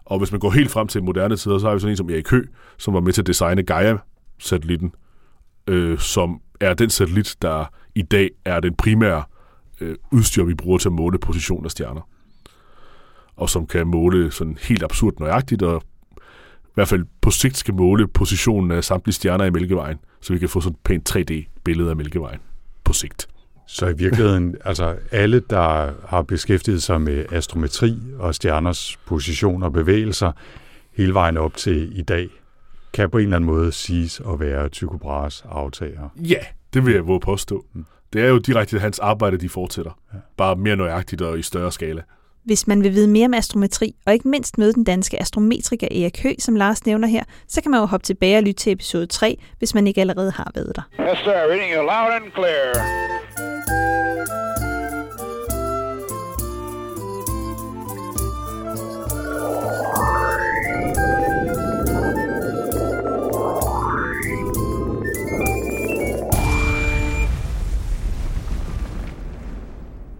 Og 0.06 0.18
hvis 0.18 0.32
man 0.32 0.40
går 0.40 0.52
helt 0.52 0.72
frem 0.72 0.88
til 0.88 1.04
moderne 1.04 1.36
tider, 1.36 1.58
så 1.58 1.68
har 1.68 1.74
vi 1.74 1.80
sådan 1.80 1.92
en 1.92 1.98
som 1.98 2.10
Erik 2.10 2.30
Hø, 2.30 2.42
som 2.78 2.94
var 2.94 3.00
med 3.00 3.14
til 3.14 3.22
at 3.22 3.28
designe 3.28 3.64
Gaia-satellitten, 3.64 4.92
øh, 5.68 6.00
som 6.00 6.42
er 6.60 6.74
den 6.74 6.90
satellit, 6.90 7.36
der 7.42 7.66
i 7.96 8.02
dag 8.02 8.30
er 8.46 8.60
den 8.60 8.76
primære 8.76 9.24
øh, 9.82 9.96
udstyr, 10.12 10.44
vi 10.44 10.54
bruger 10.54 10.78
til 10.78 10.90
at 10.90 10.94
måle 10.94 11.18
positioner 11.20 11.66
af 11.66 11.72
stjerner. 11.72 12.02
Og 13.36 13.50
som 13.50 13.68
kan 13.68 13.88
måle 13.88 14.32
sådan 14.32 14.58
helt 14.62 14.84
absurd 14.84 15.14
nøjagtigt, 15.20 15.62
og 15.62 15.84
hvert 16.78 16.88
fald 16.88 17.06
på 17.22 17.32
sigt 17.32 17.58
skal 17.58 17.74
måle 17.74 18.08
positionen 18.08 18.72
af 18.72 18.84
samtlige 18.84 19.14
stjerner 19.14 19.46
i 19.46 19.50
Mælkevejen, 19.50 19.98
så 20.22 20.34
vi 20.34 20.40
kan 20.40 20.50
få 20.50 20.62
sådan 20.62 20.74
et 20.74 20.80
pænt 20.84 21.16
3D-billede 21.16 21.90
af 21.90 21.96
Mælkevejen 21.96 22.40
på 22.84 22.94
sigt. 22.94 23.28
Så 23.68 23.88
i 23.88 23.94
virkeligheden, 23.98 24.56
altså 24.66 24.96
alle, 25.12 25.40
der 25.40 25.92
har 26.08 26.22
beskæftiget 26.22 26.84
sig 26.84 27.02
med 27.02 27.26
astrometri 27.32 28.00
og 28.20 28.36
stjerners 28.36 28.98
position 29.06 29.64
og 29.64 29.74
bevægelser 29.74 30.32
hele 30.94 31.14
vejen 31.14 31.38
op 31.38 31.56
til 31.56 32.00
i 32.00 32.02
dag, 32.02 32.30
kan 32.94 33.10
på 33.10 33.18
en 33.18 33.24
eller 33.24 33.36
anden 33.36 33.48
måde 33.48 33.72
siges 33.72 34.22
at 34.34 34.40
være 34.40 34.70
Tycho 34.70 34.98
Brahes 34.98 35.46
aftager. 35.50 36.10
Ja, 36.16 36.40
det 36.74 36.86
vil 36.86 36.94
jeg 36.94 37.08
våge 37.08 37.20
påstå. 37.20 37.66
Mm. 37.74 37.86
Det 38.14 38.22
er 38.22 38.28
jo 38.28 38.38
direkte 38.38 38.80
hans 38.80 39.00
arbejde, 39.00 39.38
de 39.38 39.50
fortsætter. 39.50 40.00
Bare 40.38 40.56
mere 40.56 40.76
nøjagtigt 40.76 41.22
og 41.22 41.40
i 41.40 41.42
større 41.42 41.72
skala. 41.72 42.02
Hvis 42.48 42.68
man 42.68 42.84
vil 42.84 42.94
vide 42.94 43.08
mere 43.08 43.26
om 43.26 43.34
astrometri, 43.34 43.96
og 44.06 44.14
ikke 44.14 44.28
mindst 44.28 44.58
møde 44.58 44.74
den 44.74 44.84
danske 44.84 45.22
astrometriker 45.22 45.88
Erik 45.92 46.24
Høgh, 46.24 46.36
som 46.40 46.56
Lars 46.56 46.86
nævner 46.86 47.08
her, 47.08 47.24
så 47.48 47.62
kan 47.62 47.72
man 47.72 47.80
jo 47.80 47.86
hoppe 47.86 48.06
tilbage 48.06 48.38
og 48.38 48.44
lytte 48.44 48.64
til 48.64 48.72
episode 48.72 49.06
3, 49.06 49.38
hvis 49.58 49.74
man 49.74 49.88
ikke 49.88 50.02
allerede 50.02 50.32
har 50.32 50.52
været 50.56 50.72
der. 50.76 50.82
Yes, 51.00 51.18
sir. 51.18 51.32
Reading 51.32 51.74
you 51.76 51.82
loud 51.82 52.12
and 52.12 52.32
clear. 52.36 54.47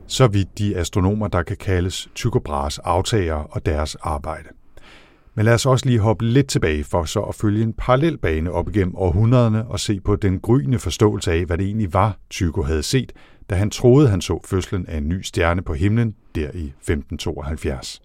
Så 0.08 0.28
vidt 0.28 0.58
de 0.58 0.78
astronomer, 0.78 1.28
der 1.28 1.44
kan 1.44 1.58
kaldes 1.58 2.10
Tycho 2.16 2.40
Brahes 2.40 2.80
aftagere 2.80 3.48
og 3.50 3.66
deres 3.66 3.96
arbejde. 3.96 4.50
Men 5.36 5.46
lad 5.46 5.54
os 5.54 5.66
også 5.66 5.86
lige 5.86 6.00
hoppe 6.00 6.26
lidt 6.26 6.48
tilbage 6.48 6.84
for 6.84 7.06
så 7.06 7.22
at 7.22 7.36
følge 7.36 7.64
en 7.64 7.74
parallel 7.74 8.18
bane 8.18 8.52
op 8.52 8.70
igennem 8.70 8.96
århundrederne 8.96 9.68
og 9.68 9.80
se 9.80 10.00
på 10.00 10.16
den 10.16 10.40
gryende 10.40 10.80
forståelse 10.80 11.32
af, 11.32 11.46
hvad 11.46 11.58
det 11.58 11.66
egentlig 11.66 11.94
var, 11.94 12.18
Tycho 12.30 12.62
havde 12.62 12.84
set, 12.84 13.12
da 13.50 13.56
han 13.56 13.70
troede, 13.70 14.10
han 14.10 14.22
så 14.22 14.40
fødslen 14.46 14.86
af 14.88 14.98
en 14.98 15.10
ny 15.10 15.22
stjerne 15.22 15.62
på 15.62 15.74
himlen 15.74 16.16
der 16.36 16.50
i 16.54 16.66
1572. 16.66 18.02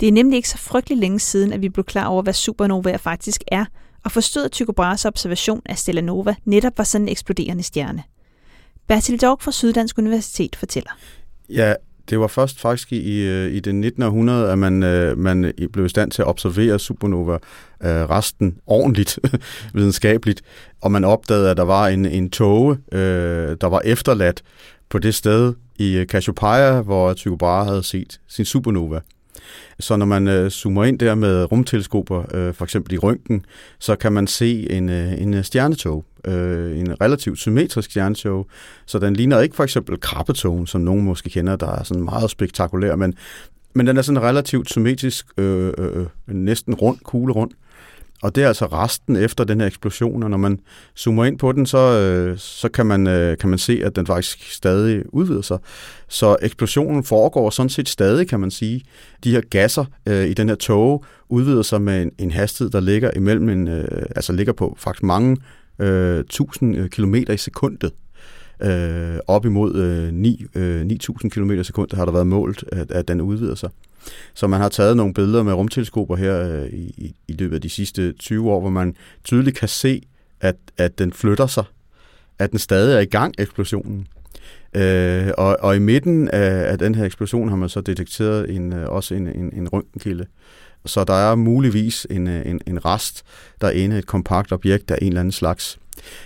Det 0.00 0.08
er 0.08 0.12
nemlig 0.12 0.36
ikke 0.36 0.48
så 0.48 0.58
frygtelig 0.58 0.98
længe 0.98 1.18
siden, 1.18 1.52
at 1.52 1.62
vi 1.62 1.68
blev 1.68 1.84
klar 1.84 2.06
over, 2.06 2.22
hvad 2.22 2.32
supernovaer 2.32 2.96
faktisk 2.96 3.42
er, 3.48 3.64
og 4.04 4.12
forstod, 4.12 4.44
at 4.44 4.52
Tycho 4.52 4.72
Brahes 4.72 5.04
observation 5.04 5.62
af 5.66 5.78
Stella 5.78 6.00
Nova 6.00 6.34
netop 6.44 6.78
var 6.78 6.84
sådan 6.84 7.04
en 7.04 7.08
eksploderende 7.08 7.62
stjerne. 7.62 8.02
Bertil 8.88 9.20
Dork 9.20 9.42
fra 9.42 9.52
Syddansk 9.52 9.98
Universitet 9.98 10.56
fortæller. 10.56 10.90
Ja, 11.50 11.74
det 12.10 12.20
var 12.20 12.26
først 12.26 12.60
faktisk 12.60 12.92
i, 12.92 13.22
øh, 13.22 13.52
i 13.52 13.60
det 13.60 13.74
19. 13.74 14.02
århundrede, 14.02 14.52
at 14.52 14.58
man, 14.58 14.82
øh, 14.82 15.18
man 15.18 15.52
blev 15.72 15.86
i 15.86 15.88
stand 15.88 16.10
til 16.10 16.22
at 16.22 16.28
observere 16.28 16.78
supernova 16.78 17.32
øh, 17.32 17.90
resten 18.10 18.58
ordentligt, 18.66 19.18
videnskabeligt, 19.74 20.42
og 20.80 20.92
man 20.92 21.04
opdagede, 21.04 21.50
at 21.50 21.56
der 21.56 21.62
var 21.62 21.88
en, 21.88 22.06
en 22.06 22.30
tåge, 22.30 22.78
øh, 22.92 23.56
der 23.60 23.66
var 23.66 23.80
efterladt 23.84 24.42
på 24.88 24.98
det 24.98 25.14
sted 25.14 25.54
i 25.78 26.04
Cassiopeia, 26.08 26.80
hvor 26.80 27.14
Tycho 27.14 27.36
Brahe 27.36 27.68
havde 27.68 27.82
set 27.82 28.20
sin 28.28 28.44
supernova. 28.44 29.00
Så 29.80 29.96
når 29.96 30.06
man 30.06 30.28
øh, 30.28 30.50
zoomer 30.50 30.84
ind 30.84 30.98
der 30.98 31.14
med 31.14 31.52
rumteleskoper, 31.52 32.34
øh, 32.34 32.54
for 32.54 32.64
eksempel 32.64 32.94
i 32.94 32.98
røntgen, 32.98 33.44
så 33.78 33.96
kan 33.96 34.12
man 34.12 34.26
se 34.26 34.70
en, 34.70 34.88
øh, 34.88 35.22
en 35.22 35.44
stjernetog, 35.44 36.04
øh, 36.26 36.78
en 36.78 37.00
relativt 37.00 37.38
symmetrisk 37.38 37.90
stjerneshow, 37.90 38.44
Så 38.86 38.98
den 38.98 39.16
ligner 39.16 39.40
ikke 39.40 39.56
for 39.56 39.64
eksempel 39.64 40.00
krabbetogen, 40.00 40.66
som 40.66 40.80
nogen 40.80 41.04
måske 41.04 41.30
kender, 41.30 41.56
der 41.56 41.70
er 41.70 41.82
sådan 41.82 42.04
meget 42.04 42.30
spektakulær, 42.30 42.96
men, 42.96 43.14
men 43.74 43.86
den 43.86 43.96
er 43.96 44.02
sådan 44.02 44.22
relativt 44.22 44.70
symmetrisk, 44.70 45.26
øh, 45.36 45.72
øh, 45.78 45.96
øh, 45.96 46.06
næsten 46.26 46.74
rund, 46.74 46.98
kugle 47.04 47.32
rund. 47.32 47.50
Og 48.22 48.34
det 48.34 48.44
er 48.44 48.48
altså 48.48 48.66
resten 48.66 49.16
efter 49.16 49.44
den 49.44 49.60
her 49.60 49.66
eksplosion, 49.66 50.22
og 50.22 50.30
når 50.30 50.38
man 50.38 50.60
zoomer 50.98 51.24
ind 51.24 51.38
på 51.38 51.52
den, 51.52 51.66
så, 51.66 51.78
øh, 51.78 52.38
så 52.38 52.68
kan, 52.68 52.86
man, 52.86 53.06
øh, 53.06 53.38
kan 53.38 53.48
man 53.48 53.58
se, 53.58 53.80
at 53.84 53.96
den 53.96 54.06
faktisk 54.06 54.52
stadig 54.52 55.14
udvider 55.14 55.42
sig. 55.42 55.58
Så 56.08 56.36
eksplosionen 56.42 57.04
foregår 57.04 57.50
sådan 57.50 57.70
set 57.70 57.88
stadig, 57.88 58.28
kan 58.28 58.40
man 58.40 58.50
sige. 58.50 58.84
De 59.24 59.30
her 59.30 59.40
gasser 59.40 59.84
øh, 60.06 60.26
i 60.26 60.34
den 60.34 60.48
her 60.48 60.56
tåge 60.56 61.00
udvider 61.28 61.62
sig 61.62 61.82
med 61.82 62.02
en, 62.02 62.10
en 62.18 62.30
hastighed, 62.30 62.70
der 62.70 62.80
ligger 62.80 63.10
imellem 63.16 63.48
en, 63.48 63.68
øh, 63.68 64.02
altså 64.16 64.32
ligger 64.32 64.52
på 64.52 64.76
faktisk 64.78 65.02
mange 65.02 65.36
øh, 65.78 66.20
1000 66.20 66.76
øh, 66.76 66.88
km 66.88 67.14
i 67.14 67.36
sekundet. 67.36 67.92
Øh, 68.62 69.18
op 69.26 69.44
imod 69.44 69.74
øh, 69.74 70.12
9, 70.12 70.44
øh, 70.54 70.82
9.000 70.82 71.28
km 71.28 71.50
i 71.50 71.64
sekundet 71.64 71.98
har 71.98 72.04
der 72.04 72.12
været 72.12 72.26
målt, 72.26 72.64
at, 72.72 72.90
at 72.90 73.08
den 73.08 73.20
udvider 73.20 73.54
sig. 73.54 73.70
Så 74.34 74.46
man 74.46 74.60
har 74.60 74.68
taget 74.68 74.96
nogle 74.96 75.14
billeder 75.14 75.42
med 75.42 75.52
rumteleskoper 75.52 76.16
her 76.16 76.62
øh, 76.62 76.66
i, 76.72 77.14
i 77.28 77.32
løbet 77.32 77.54
af 77.54 77.60
de 77.60 77.68
sidste 77.68 78.12
20 78.12 78.50
år, 78.50 78.60
hvor 78.60 78.70
man 78.70 78.94
tydeligt 79.24 79.56
kan 79.58 79.68
se, 79.68 80.02
at, 80.40 80.56
at 80.78 80.98
den 80.98 81.12
flytter 81.12 81.46
sig, 81.46 81.64
at 82.38 82.50
den 82.50 82.58
stadig 82.58 82.96
er 82.96 83.00
i 83.00 83.04
gang, 83.04 83.34
eksplosionen. 83.38 84.06
Øh, 84.74 85.28
og, 85.38 85.56
og 85.60 85.76
i 85.76 85.78
midten 85.78 86.28
af, 86.28 86.70
af 86.72 86.78
den 86.78 86.94
her 86.94 87.04
eksplosion 87.04 87.48
har 87.48 87.56
man 87.56 87.68
så 87.68 87.80
detekteret 87.80 88.50
en, 88.50 88.72
øh, 88.72 88.88
også 88.88 89.14
en, 89.14 89.28
en, 89.28 89.52
en 89.56 89.68
røntgenkilde. 89.68 90.26
Så 90.86 91.04
der 91.04 91.14
er 91.14 91.34
muligvis 91.34 92.06
en, 92.10 92.28
øh, 92.28 92.46
en, 92.46 92.60
en 92.66 92.84
rest, 92.84 93.24
der 93.60 93.70
et 93.70 94.06
kompakt 94.06 94.52
objekt 94.52 94.90
af 94.90 94.98
en 95.02 95.08
eller 95.08 95.20
anden 95.20 95.32
slags, 95.32 95.78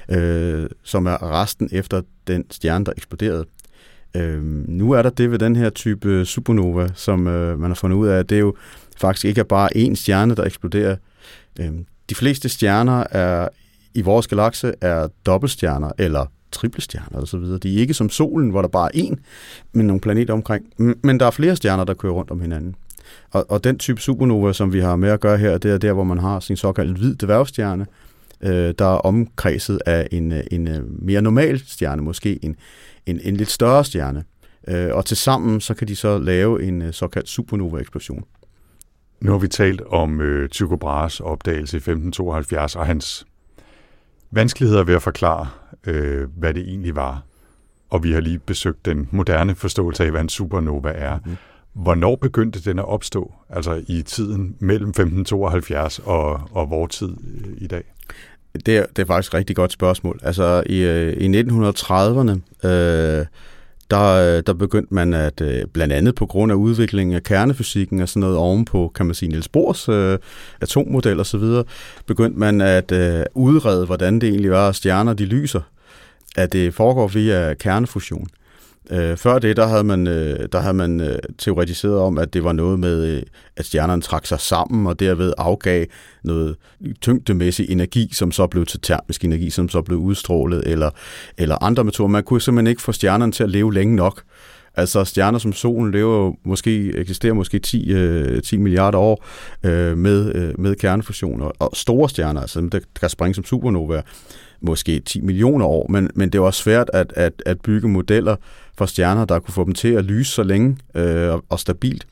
øh, 0.09 0.69
som 0.83 1.07
er 1.07 1.41
resten 1.41 1.69
efter 1.73 2.03
den 2.27 2.45
stjerne, 2.51 2.85
der 2.85 2.93
eksploderede. 2.97 3.45
Øh, 4.17 4.43
nu 4.69 4.93
er 4.93 5.03
der 5.03 5.11
det 5.11 5.31
ved 5.31 5.39
den 5.39 5.57
her 5.57 5.71
type 5.71 6.25
supernova, 6.25 6.89
som 6.95 7.27
øh, 7.27 7.61
man 7.61 7.71
har 7.71 7.75
fundet 7.75 7.97
ud 7.97 8.09
af, 8.09 8.19
at 8.19 8.31
det 8.31 8.41
jo 8.41 8.55
faktisk 8.97 9.25
ikke 9.25 9.41
er 9.41 9.45
bare 9.45 9.77
én 9.77 9.95
stjerne, 9.95 10.35
der 10.35 10.45
eksploderer. 10.45 10.97
Øh, 11.61 11.71
de 12.11 12.15
fleste 12.15 12.49
stjerner 12.49 13.05
er 13.11 13.49
i 13.95 14.03
vores 14.03 14.27
galakse 14.27 14.75
er 14.81 15.09
dobbeltstjerner 15.27 15.93
eller 15.99 16.27
triplestjerner 16.53 17.21
og 17.21 17.29
så 17.29 17.39
videre. 17.39 17.59
De 17.59 17.77
er 17.77 17.81
ikke 17.81 17.95
som 17.95 18.11
solen, 18.11 18.51
hvor 18.51 18.63
der 18.63 18.69
bare 18.69 18.97
er 18.97 19.03
én, 19.03 19.15
men 19.73 19.87
nogle 19.87 20.01
planeter 20.01 20.35
omkring. 20.35 20.67
Men 20.77 21.21
der 21.21 21.27
er 21.27 21.31
flere 21.31 21.57
stjerner, 21.57 21.85
der 21.85 21.95
kører 21.95 22.13
rundt 22.13 22.31
om 22.31 22.41
hinanden. 22.41 22.75
Og, 23.31 23.47
og 23.49 23.65
den 23.65 23.79
type 23.79 24.01
supernova, 24.01 24.53
som 24.53 24.73
vi 24.73 24.81
har 24.81 24.97
med 24.97 25.09
at 25.09 25.21
gøre 25.21 25.39
her, 25.39 25.59
det 25.59 25.71
er 25.71 25.79
der, 25.79 25.93
hvor 25.93 26.05
man 26.05 26.19
har 26.19 26.41
sin 26.41 26.57
såkaldte 26.57 26.95
hvid 26.95 27.15
dværgstjerne, 27.15 27.87
øh, 28.41 28.75
der 28.79 28.85
er 28.85 28.99
omkredset 28.99 29.81
af 29.87 30.09
en, 30.13 30.33
en 30.51 30.69
øh, 30.69 31.03
mere 31.03 31.23
normal 31.23 31.59
stjerne, 31.67 32.03
måske 32.03 32.45
en, 32.45 32.57
en, 33.07 33.21
en 33.23 33.37
lidt 33.37 33.51
større 33.51 33.85
stjerne. 33.85 34.25
Øh, 34.69 34.95
og 34.95 35.05
til 35.05 35.17
sammen 35.17 35.61
så 35.61 35.75
kan 35.75 35.89
de 35.89 35.97
så 35.97 36.19
lave 36.19 36.63
en 36.63 36.83
øh, 36.83 36.93
såkaldt 36.93 37.29
supernova-eksplosion. 37.29 38.25
Nu 39.21 39.33
har 39.33 39.39
vi 39.39 39.49
talt 39.49 39.81
om 39.81 40.21
øh, 40.21 40.49
Tycho 40.49 40.77
Brahes 40.77 41.21
opdagelse 41.21 41.77
i 41.77 41.79
1572 41.79 42.77
og 42.77 42.87
hans 42.87 43.27
vanskeligheder 44.31 44.85
ved 44.85 44.95
at 44.95 45.03
forklare, 45.03 45.49
øh, 45.87 46.29
hvad 46.37 46.55
det 46.55 46.69
egentlig 46.69 46.97
var. 46.97 47.23
Og 47.91 48.05
vi 48.05 48.13
har 48.13 48.21
lige 48.21 48.39
besøgt 48.39 48.85
den 48.85 49.09
moderne 49.11 49.55
forståelse 49.55 50.05
af, 50.05 50.11
hvad 50.11 50.21
en 50.21 50.29
supernova 50.29 50.93
er. 50.95 51.19
Mm. 51.25 51.37
Hvornår 51.73 52.17
begyndte 52.17 52.61
den 52.71 52.79
at 52.79 52.85
opstå, 52.85 53.35
altså 53.51 53.83
i 53.89 54.03
tiden 54.03 54.57
mellem 54.59 54.89
1572 54.89 55.99
og, 55.99 56.41
og 56.51 56.71
vores 56.71 56.97
tid 56.97 57.09
øh, 57.09 57.53
i 57.59 57.67
dag? 57.67 57.83
Det 58.67 58.77
er, 58.77 58.87
det 58.97 59.03
er 59.03 59.07
faktisk 59.07 59.31
et 59.31 59.35
rigtig 59.35 59.57
godt 59.57 59.73
spørgsmål. 59.73 60.21
Altså 60.23 60.63
i, 60.67 60.79
øh, 60.79 61.13
i 61.13 61.41
1930'erne, 61.41 62.67
øh, 62.69 63.27
der, 63.91 64.37
øh, 64.37 64.43
der 64.47 64.53
begyndte 64.53 64.95
man 64.95 65.15
at, 65.15 65.43
blandt 65.73 65.93
andet 65.93 66.15
på 66.15 66.27
grund 66.27 66.53
af 66.53 66.57
udviklingen 66.57 67.17
af 67.17 67.23
kernefysikken 67.23 68.01
og 68.01 68.09
sådan 68.09 68.21
noget 68.21 68.37
ovenpå, 68.37 68.93
kan 68.95 69.07
man 69.07 69.15
sige, 69.15 69.29
Niels 69.29 69.49
Bohrs 69.49 69.89
øh, 69.89 70.19
atommodel 70.61 71.21
og 71.21 71.27
så 71.27 71.39
videre, 71.39 71.65
begyndte 72.07 72.39
man 72.39 72.61
at 72.61 72.93
øh, 72.93 73.25
udrede, 73.35 73.87
hvordan 73.87 74.21
det 74.21 74.29
egentlig 74.29 74.51
var, 74.51 74.69
at 74.69 74.77
stjerner 74.77 75.13
de 75.13 75.25
lyser, 75.25 75.61
at 76.37 76.53
det 76.53 76.75
foregår 76.75 77.09
via 77.09 77.55
kernefusion. 77.55 78.27
Øh, 78.91 79.17
før 79.17 79.39
det, 79.39 79.57
der 79.57 79.67
havde 79.67 79.85
man, 79.85 80.07
øh, 80.07 80.49
der 80.53 80.61
havde 80.61 80.75
man 80.75 81.01
øh, 81.01 81.19
teoretiseret 81.39 81.99
om, 81.99 82.19
at 82.19 82.35
det 82.35 82.45
var 82.45 82.53
noget 82.53 82.81
med, 82.81 83.05
øh, 83.05 83.23
at 83.57 83.67
stjernerne 83.67 84.03
trak 84.03 84.27
sig 84.27 84.41
sammen, 84.41 84.87
og 84.87 85.01
derved 85.01 85.33
afgav 85.39 85.87
noget 86.25 86.57
tyngdemæssig 87.01 87.71
energi, 87.71 88.09
som 88.13 88.33
så 88.33 88.47
blev 88.47 88.67
til 88.67 88.81
termisk 88.81 89.25
energi, 89.25 89.51
som 89.51 89.69
så 89.69 89.83
blev 89.83 89.99
udstrålet, 89.99 90.63
eller, 90.67 90.91
eller 91.39 91.63
andre 91.63 91.85
metoder. 91.85 92.09
Man 92.09 92.25
kunne 92.25 92.41
simpelthen 92.41 92.71
ikke 92.71 92.83
få 92.83 92.93
stjernerne 92.93 93.33
til 93.33 93.45
at 93.45 93.51
leve 93.51 93.75
længe 93.75 93.97
nok. 93.97 94.23
Altså 94.75 95.05
stjerner 95.05 95.39
som 95.39 95.53
solen 95.53 95.93
lever 95.93 96.33
måske, 96.45 96.97
eksisterer 96.97 97.35
måske 97.35 97.59
10, 97.59 97.93
øh, 97.93 98.43
10 98.43 98.57
milliarder 98.57 98.99
år 98.99 99.25
øh, 99.65 99.99
med, 99.99 100.35
øh, 100.35 100.61
med 100.61 100.77
kernefusion, 100.77 101.43
og, 101.43 101.55
og 101.59 101.71
store 101.75 102.09
stjerner, 102.09 102.41
altså 102.41 102.69
der 102.73 102.81
kan 103.01 103.09
springe 103.09 103.35
som 103.35 103.45
supernovaer, 103.45 104.03
måske 104.61 105.01
10 105.01 105.21
millioner 105.21 105.67
år, 105.67 105.87
men, 105.89 106.11
men 106.15 106.31
det 106.31 106.41
var 106.41 106.51
svært 106.51 106.91
at, 106.93 107.13
at, 107.17 107.43
at 107.47 107.61
bygge 107.61 107.89
modeller 107.89 108.37
for 108.79 108.87
stjerner, 108.87 109.25
der 109.25 109.39
kunne 109.39 109.55
få 109.55 109.65
dem 109.65 109.75
til 109.75 109.89
at 109.89 110.05
lyse 110.05 110.33
så 110.33 110.43
længe 110.43 110.77
øh, 110.95 111.33
og, 111.33 111.45
og 111.49 111.61
stabilt. 111.61 112.07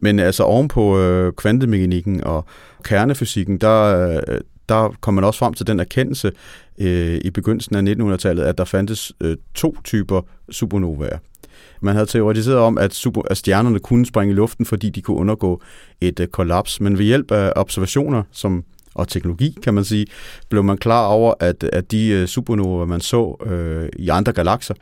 Men 0.00 0.18
altså 0.18 0.42
ovenpå 0.42 0.98
øh, 0.98 1.32
kvantemekanikken 1.32 2.24
og 2.24 2.44
kernefysikken, 2.84 3.58
der, 3.58 4.08
øh, 4.28 4.40
der 4.68 4.96
kom 5.00 5.14
man 5.14 5.24
også 5.24 5.38
frem 5.38 5.54
til 5.54 5.66
den 5.66 5.80
erkendelse 5.80 6.32
øh, 6.78 7.20
i 7.24 7.30
begyndelsen 7.30 7.88
af 7.88 7.94
1900-tallet, 7.94 8.42
at 8.42 8.58
der 8.58 8.64
fandtes 8.64 9.12
øh, 9.20 9.36
to 9.54 9.76
typer 9.84 10.20
supernovaer. 10.50 11.18
Man 11.80 11.94
havde 11.94 12.06
teoretiseret 12.06 12.58
om, 12.58 12.78
at, 12.78 12.94
super, 12.94 13.22
at 13.30 13.36
stjernerne 13.36 13.78
kunne 13.78 14.06
springe 14.06 14.32
i 14.32 14.34
luften, 14.34 14.66
fordi 14.66 14.90
de 14.90 15.02
kunne 15.02 15.16
undergå 15.16 15.62
et 16.00 16.20
øh, 16.20 16.28
kollaps, 16.28 16.80
men 16.80 16.98
ved 16.98 17.04
hjælp 17.04 17.30
af 17.30 17.52
observationer, 17.56 18.22
som 18.32 18.64
og 18.94 19.08
teknologi, 19.08 19.56
kan 19.62 19.74
man 19.74 19.84
sige, 19.84 20.06
blev 20.48 20.64
man 20.64 20.78
klar 20.78 21.06
over, 21.06 21.34
at, 21.40 21.64
at 21.64 21.90
de 21.90 22.08
øh, 22.08 22.26
supernovaer, 22.26 22.86
man 22.86 23.00
så 23.00 23.36
øh, 23.46 23.88
i 23.96 24.08
andre 24.08 24.32
galakser, 24.32 24.74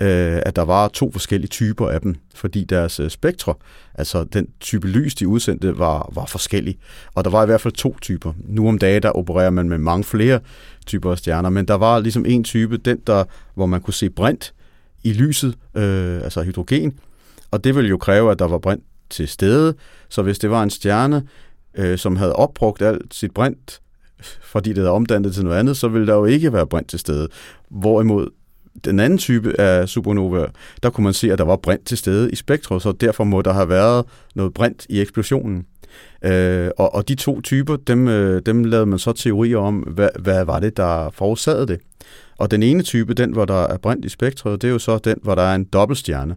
øh, 0.00 0.42
at 0.46 0.56
der 0.56 0.62
var 0.62 0.88
to 0.88 1.12
forskellige 1.12 1.48
typer 1.48 1.88
af 1.88 2.00
dem, 2.00 2.14
fordi 2.34 2.64
deres 2.64 3.00
øh, 3.00 3.10
spektre, 3.10 3.54
altså 3.94 4.24
den 4.24 4.46
type 4.60 4.88
lys, 4.88 5.14
de 5.14 5.28
udsendte, 5.28 5.78
var, 5.78 6.12
var 6.14 6.26
forskellig. 6.26 6.78
Og 7.14 7.24
der 7.24 7.30
var 7.30 7.42
i 7.42 7.46
hvert 7.46 7.60
fald 7.60 7.74
to 7.74 7.96
typer. 8.02 8.32
Nu 8.48 8.68
om 8.68 8.78
dagen, 8.78 9.02
der 9.02 9.10
opererer 9.10 9.50
man 9.50 9.68
med 9.68 9.78
mange 9.78 10.04
flere 10.04 10.40
typer 10.86 11.10
af 11.10 11.18
stjerner, 11.18 11.50
men 11.50 11.68
der 11.68 11.74
var 11.74 11.98
ligesom 11.98 12.26
en 12.26 12.44
type, 12.44 12.76
den 12.76 12.98
der, 13.06 13.24
hvor 13.54 13.66
man 13.66 13.80
kunne 13.80 13.94
se 13.94 14.10
brint 14.10 14.54
i 15.02 15.12
lyset, 15.12 15.54
øh, 15.74 16.22
altså 16.22 16.42
hydrogen, 16.42 16.98
og 17.50 17.64
det 17.64 17.74
ville 17.74 17.90
jo 17.90 17.96
kræve, 17.96 18.30
at 18.30 18.38
der 18.38 18.48
var 18.48 18.58
brint 18.58 18.82
til 19.10 19.28
stede. 19.28 19.74
Så 20.08 20.22
hvis 20.22 20.38
det 20.38 20.50
var 20.50 20.62
en 20.62 20.70
stjerne, 20.70 21.22
øh, 21.74 21.98
som 21.98 22.16
havde 22.16 22.32
opbrugt 22.32 22.82
alt 22.82 23.14
sit 23.14 23.34
brint, 23.34 23.80
fordi 24.42 24.70
det 24.70 24.78
havde 24.78 24.90
omdannet 24.90 25.34
til 25.34 25.44
noget 25.44 25.58
andet, 25.58 25.76
så 25.76 25.88
ville 25.88 26.06
der 26.06 26.14
jo 26.14 26.24
ikke 26.24 26.52
være 26.52 26.66
brint 26.66 26.88
til 26.88 26.98
stede. 26.98 27.28
Hvorimod 27.70 28.28
den 28.84 29.00
anden 29.00 29.18
type 29.18 29.60
af 29.60 29.88
supernova, 29.88 30.46
der 30.82 30.90
kunne 30.90 31.04
man 31.04 31.12
se, 31.12 31.32
at 31.32 31.38
der 31.38 31.44
var 31.44 31.56
brint 31.56 31.86
til 31.86 31.98
stede 31.98 32.30
i 32.30 32.36
spektret, 32.36 32.82
så 32.82 32.92
derfor 32.92 33.24
må 33.24 33.42
der 33.42 33.52
have 33.52 33.68
været 33.68 34.04
noget 34.34 34.54
brint 34.54 34.86
i 34.88 35.00
eksplosionen. 35.00 35.66
Øh, 36.24 36.70
og, 36.78 36.94
og 36.94 37.08
de 37.08 37.14
to 37.14 37.40
typer, 37.40 37.76
dem, 37.76 38.08
øh, 38.08 38.42
dem 38.46 38.64
lavede 38.64 38.86
man 38.86 38.98
så 38.98 39.12
teorier 39.12 39.58
om, 39.58 39.78
hvad, 39.78 40.08
hvad 40.18 40.44
var 40.44 40.60
det, 40.60 40.76
der 40.76 41.10
forårsagede 41.10 41.66
det. 41.66 41.80
Og 42.38 42.50
den 42.50 42.62
ene 42.62 42.82
type, 42.82 43.14
den 43.14 43.32
hvor 43.32 43.44
der 43.44 43.62
er 43.62 43.76
brint 43.76 44.04
i 44.04 44.08
spektret, 44.08 44.62
det 44.62 44.68
er 44.68 44.72
jo 44.72 44.78
så 44.78 44.98
den, 44.98 45.16
hvor 45.22 45.34
der 45.34 45.42
er 45.42 45.54
en 45.54 45.64
dobbeltstjerne. 45.64 46.36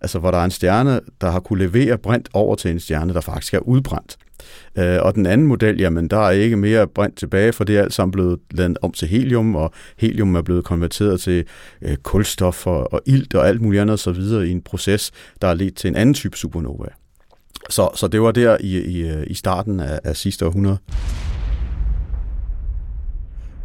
Altså 0.00 0.18
hvor 0.18 0.30
der 0.30 0.38
er 0.38 0.44
en 0.44 0.50
stjerne, 0.50 1.00
der 1.20 1.30
har 1.30 1.40
kunne 1.40 1.66
levere 1.66 1.98
brint 1.98 2.28
over 2.32 2.54
til 2.54 2.70
en 2.70 2.80
stjerne, 2.80 3.14
der 3.14 3.20
faktisk 3.20 3.54
er 3.54 3.58
udbrændt. 3.58 4.16
Øh, 4.78 4.98
og 5.02 5.14
den 5.14 5.26
anden 5.26 5.46
model, 5.46 5.80
jamen 5.80 6.08
der 6.08 6.18
er 6.18 6.30
ikke 6.30 6.56
mere 6.56 6.86
brint 6.86 7.16
tilbage, 7.16 7.52
for 7.52 7.64
det 7.64 7.76
er 7.76 7.82
alt 7.82 7.94
sammen 7.94 8.12
blevet 8.12 8.38
landet 8.50 8.78
om 8.82 8.92
til 8.92 9.08
helium, 9.08 9.54
og 9.54 9.72
helium 9.96 10.34
er 10.34 10.42
blevet 10.42 10.64
konverteret 10.64 11.20
til 11.20 11.44
øh, 11.82 11.96
kulstof 11.96 12.66
og, 12.66 12.92
og 12.92 13.00
ilt 13.06 13.34
og 13.34 13.48
alt 13.48 13.60
muligt 13.60 13.80
andet 13.80 14.00
så 14.00 14.12
videre 14.12 14.48
i 14.48 14.50
en 14.50 14.62
proces, 14.62 15.10
der 15.42 15.48
er 15.48 15.54
ledt 15.54 15.76
til 15.76 15.88
en 15.88 15.96
anden 15.96 16.14
type 16.14 16.36
supernova. 16.36 16.88
Så, 17.70 17.88
så 17.94 18.08
det 18.08 18.22
var 18.22 18.32
der 18.32 18.56
i, 18.60 18.78
i, 18.78 19.08
øh, 19.08 19.24
i 19.26 19.34
starten 19.34 19.80
af, 19.80 20.00
af 20.04 20.16
sidste 20.16 20.46
århundrede. 20.46 20.78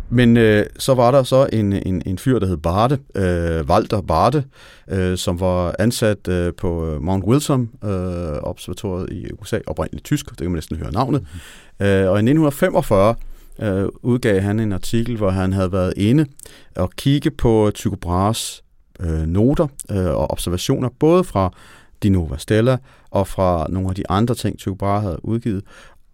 Men 0.10 0.38
øh, 0.38 0.66
så 0.80 0.94
var 0.94 1.12
der 1.12 1.24
så 1.24 1.50
en, 1.54 1.74
en, 1.74 2.02
en 2.06 2.18
fyr, 2.18 2.40
der 2.40 2.48
hed 2.48 2.58
Barte, 2.58 3.00
øh, 3.16 3.66
Walter 3.66 4.02
Barte, 4.02 4.44
øh, 4.90 5.18
som 5.18 5.40
var 5.40 5.76
ansat 5.80 6.28
øh, 6.28 6.54
på 6.54 6.88
øh, 6.88 7.02
Mount 7.02 7.26
Wilson 7.26 7.70
øh, 7.84 7.90
observatoriet 8.44 9.10
i 9.12 9.28
USA, 9.42 9.60
oprindeligt 9.68 10.06
tysk, 10.06 10.30
det 10.30 10.38
kan 10.38 10.52
man 10.52 10.56
næsten 10.56 10.78
høre 10.78 10.92
navnet. 10.92 11.22
Mm. 11.80 11.86
Øh, 11.86 12.10
og 12.10 12.18
i 12.18 12.26
1945 12.26 13.16
øh, 13.60 13.86
udgav 14.02 14.42
han 14.42 14.60
en 14.60 14.74
artikel, 14.74 15.18
hvor 15.18 15.30
han 15.30 15.54
havde 15.54 15.72
været 15.72 15.94
inde 15.98 16.26
og 16.76 16.92
kigge 16.98 17.32
på 17.32 17.72
Tycho 17.74 17.96
Brahes 17.96 18.64
øh, 19.00 19.28
noter 19.28 19.68
øh, 19.92 20.06
og 20.06 20.32
observationer, 20.32 20.90
både 21.00 21.24
fra 21.24 21.52
de 22.04 22.10
Nova 22.10 22.38
Stella 22.38 22.78
og 23.10 23.28
fra 23.28 23.68
nogle 23.70 23.90
af 23.90 23.96
de 23.96 24.10
andre 24.10 24.36
ting, 24.36 24.58
Tycho 24.58 24.74
Brahe 24.74 25.02
havde 25.02 25.26
udgivet. 25.26 25.64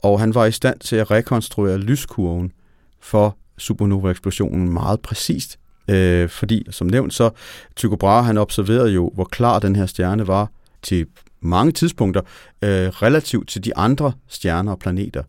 Og 0.04 0.19
han 0.19 0.36
var 0.36 0.45
i 0.45 0.51
stand 0.51 0.80
til 0.80 0.95
at 0.95 1.12
rekonstruere 1.12 1.77
lyskurven 1.77 2.51
for 2.99 3.38
supernova-eksplosionen 3.62 4.74
meget 4.74 5.00
præcist. 5.02 5.60
Øh, 5.88 6.30
fordi, 6.30 6.65
som 6.69 6.88
nævnt, 6.88 7.13
så 7.13 7.30
Tycho 7.76 7.95
Brahe, 7.95 8.26
han 8.26 8.38
observerede 8.38 8.91
jo, 8.91 9.12
hvor 9.13 9.24
klar 9.24 9.60
den 9.60 9.76
her 9.76 9.86
stjerne 9.86 10.28
var 10.28 10.52
til 10.82 11.06
mange 11.41 11.71
tidspunkter, 11.71 12.21
øh, 12.62 12.88
relativt 12.88 13.50
til 13.50 13.63
de 13.63 13.78
andre 13.78 14.13
stjerner 14.28 14.71
og 14.71 14.80
planeter. 14.80 15.24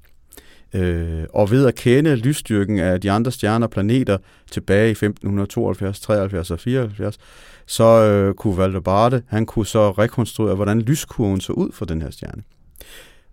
Øh, 0.74 1.24
og 1.34 1.50
ved 1.50 1.66
at 1.66 1.74
kende 1.74 2.16
lysstyrken 2.16 2.78
af 2.78 3.00
de 3.00 3.10
andre 3.10 3.32
stjerner 3.32 3.66
og 3.66 3.70
planeter 3.70 4.18
tilbage 4.50 4.88
i 4.88 4.90
1572, 4.90 6.00
73 6.00 6.50
og 6.50 6.60
74, 6.60 7.18
så 7.66 7.84
øh, 7.84 8.34
kunne 8.34 8.54
Walter 8.54 9.20
han 9.26 9.46
kunne 9.46 9.66
så 9.66 9.90
rekonstruere, 9.90 10.54
hvordan 10.54 10.80
lyskurven 10.80 11.40
så 11.40 11.52
ud 11.52 11.72
for 11.72 11.84
den 11.84 12.02
her 12.02 12.10
stjerne. 12.10 12.42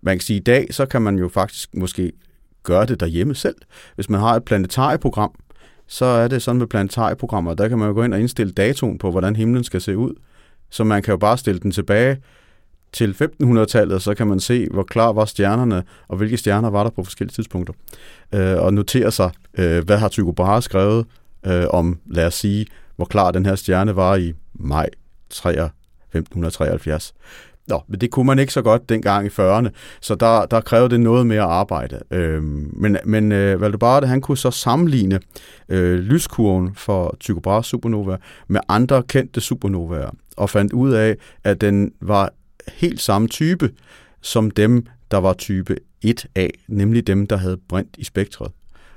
Man 0.02 0.16
kan 0.16 0.20
sige, 0.20 0.36
at 0.36 0.40
i 0.40 0.44
dag, 0.44 0.66
så 0.70 0.86
kan 0.86 1.02
man 1.02 1.18
jo 1.18 1.28
faktisk 1.28 1.74
måske 1.74 2.12
gøre 2.62 2.86
det 2.86 3.00
derhjemme 3.00 3.34
selv. 3.34 3.56
Hvis 3.94 4.10
man 4.10 4.20
har 4.20 4.36
et 4.36 4.44
planetarieprogram, 4.44 5.34
så 5.86 6.04
er 6.04 6.28
det 6.28 6.42
sådan 6.42 6.58
med 6.58 6.66
planetarieprogrammer, 6.66 7.54
der 7.54 7.68
kan 7.68 7.78
man 7.78 7.88
jo 7.88 7.94
gå 7.94 8.02
ind 8.02 8.14
og 8.14 8.20
indstille 8.20 8.52
datoen 8.52 8.98
på, 8.98 9.10
hvordan 9.10 9.36
himlen 9.36 9.64
skal 9.64 9.80
se 9.80 9.96
ud. 9.96 10.14
Så 10.70 10.84
man 10.84 11.02
kan 11.02 11.12
jo 11.12 11.18
bare 11.18 11.38
stille 11.38 11.60
den 11.60 11.70
tilbage 11.70 12.16
til 12.92 13.16
1500-tallet, 13.42 14.02
så 14.02 14.14
kan 14.14 14.26
man 14.26 14.40
se, 14.40 14.68
hvor 14.70 14.82
klar 14.82 15.12
var 15.12 15.24
stjernerne, 15.24 15.82
og 16.08 16.16
hvilke 16.16 16.36
stjerner 16.36 16.70
var 16.70 16.82
der 16.82 16.90
på 16.90 17.04
forskellige 17.04 17.34
tidspunkter. 17.34 17.74
Øh, 18.34 18.58
og 18.58 18.74
notere 18.74 19.12
sig, 19.12 19.30
øh, 19.58 19.84
hvad 19.84 19.98
har 19.98 20.08
Tycho 20.08 20.32
Brahe 20.32 20.62
skrevet 20.62 21.06
øh, 21.46 21.64
om, 21.70 21.98
lad 22.06 22.26
os 22.26 22.34
sige, 22.34 22.66
hvor 22.96 23.04
klar 23.04 23.30
den 23.30 23.46
her 23.46 23.54
stjerne 23.54 23.96
var 23.96 24.16
i 24.16 24.32
maj 24.54 24.88
1573. 25.28 27.14
Nå, 27.70 27.82
men 27.88 28.00
det 28.00 28.10
kunne 28.10 28.26
man 28.26 28.38
ikke 28.38 28.52
så 28.52 28.62
godt 28.62 28.88
dengang 28.88 29.26
i 29.26 29.28
40'erne, 29.28 29.68
så 30.00 30.14
der, 30.14 30.46
der 30.46 30.60
krævede 30.60 30.90
det 30.90 31.00
noget 31.00 31.26
mere 31.26 31.42
arbejde. 31.42 32.00
Øh, 32.10 32.42
men 32.42 32.96
men 33.04 33.32
øh, 33.32 33.60
Valdebarte, 33.60 34.06
han 34.06 34.20
kunne 34.20 34.38
så 34.38 34.50
sammenligne 34.50 35.20
øh, 35.68 35.98
lyskurven 35.98 36.74
for 36.74 37.16
Tycho 37.20 37.40
Brahes 37.40 37.66
supernova 37.66 38.16
med 38.48 38.60
andre 38.68 39.02
kendte 39.02 39.40
supernovaer, 39.40 40.10
og 40.36 40.50
fandt 40.50 40.72
ud 40.72 40.92
af, 40.92 41.16
at 41.44 41.60
den 41.60 41.92
var 42.00 42.30
helt 42.68 43.00
samme 43.00 43.28
type 43.28 43.70
som 44.20 44.50
dem, 44.50 44.86
der 45.10 45.18
var 45.18 45.32
type 45.32 45.76
1A, 46.06 46.48
nemlig 46.68 47.06
dem, 47.06 47.26
der 47.26 47.36
havde 47.36 47.56
brint 47.68 47.96
i 47.98 48.04
spektret. 48.04 48.52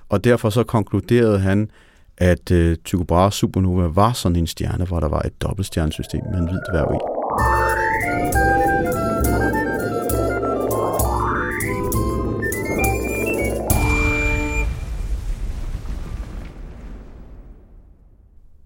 Og 0.10 0.24
derfor 0.24 0.50
så 0.50 0.64
konkluderede 0.64 1.40
han, 1.40 1.70
at 2.18 2.52
øh, 2.52 2.78
Tycho 2.78 3.04
Brahes 3.04 3.34
supernova 3.34 3.88
var 3.88 4.14
sådan 4.14 4.36
en 4.36 4.48
stjerne, 4.48 4.86
hvor 4.86 5.00
der 5.00 5.08
var 5.08 5.22
et 5.22 5.42
dobbeltstjernesystem 5.42 6.22
med 6.32 6.40
en 6.40 6.48
hvid 6.48 6.60
dværg 6.72 6.96
i. 6.96 7.83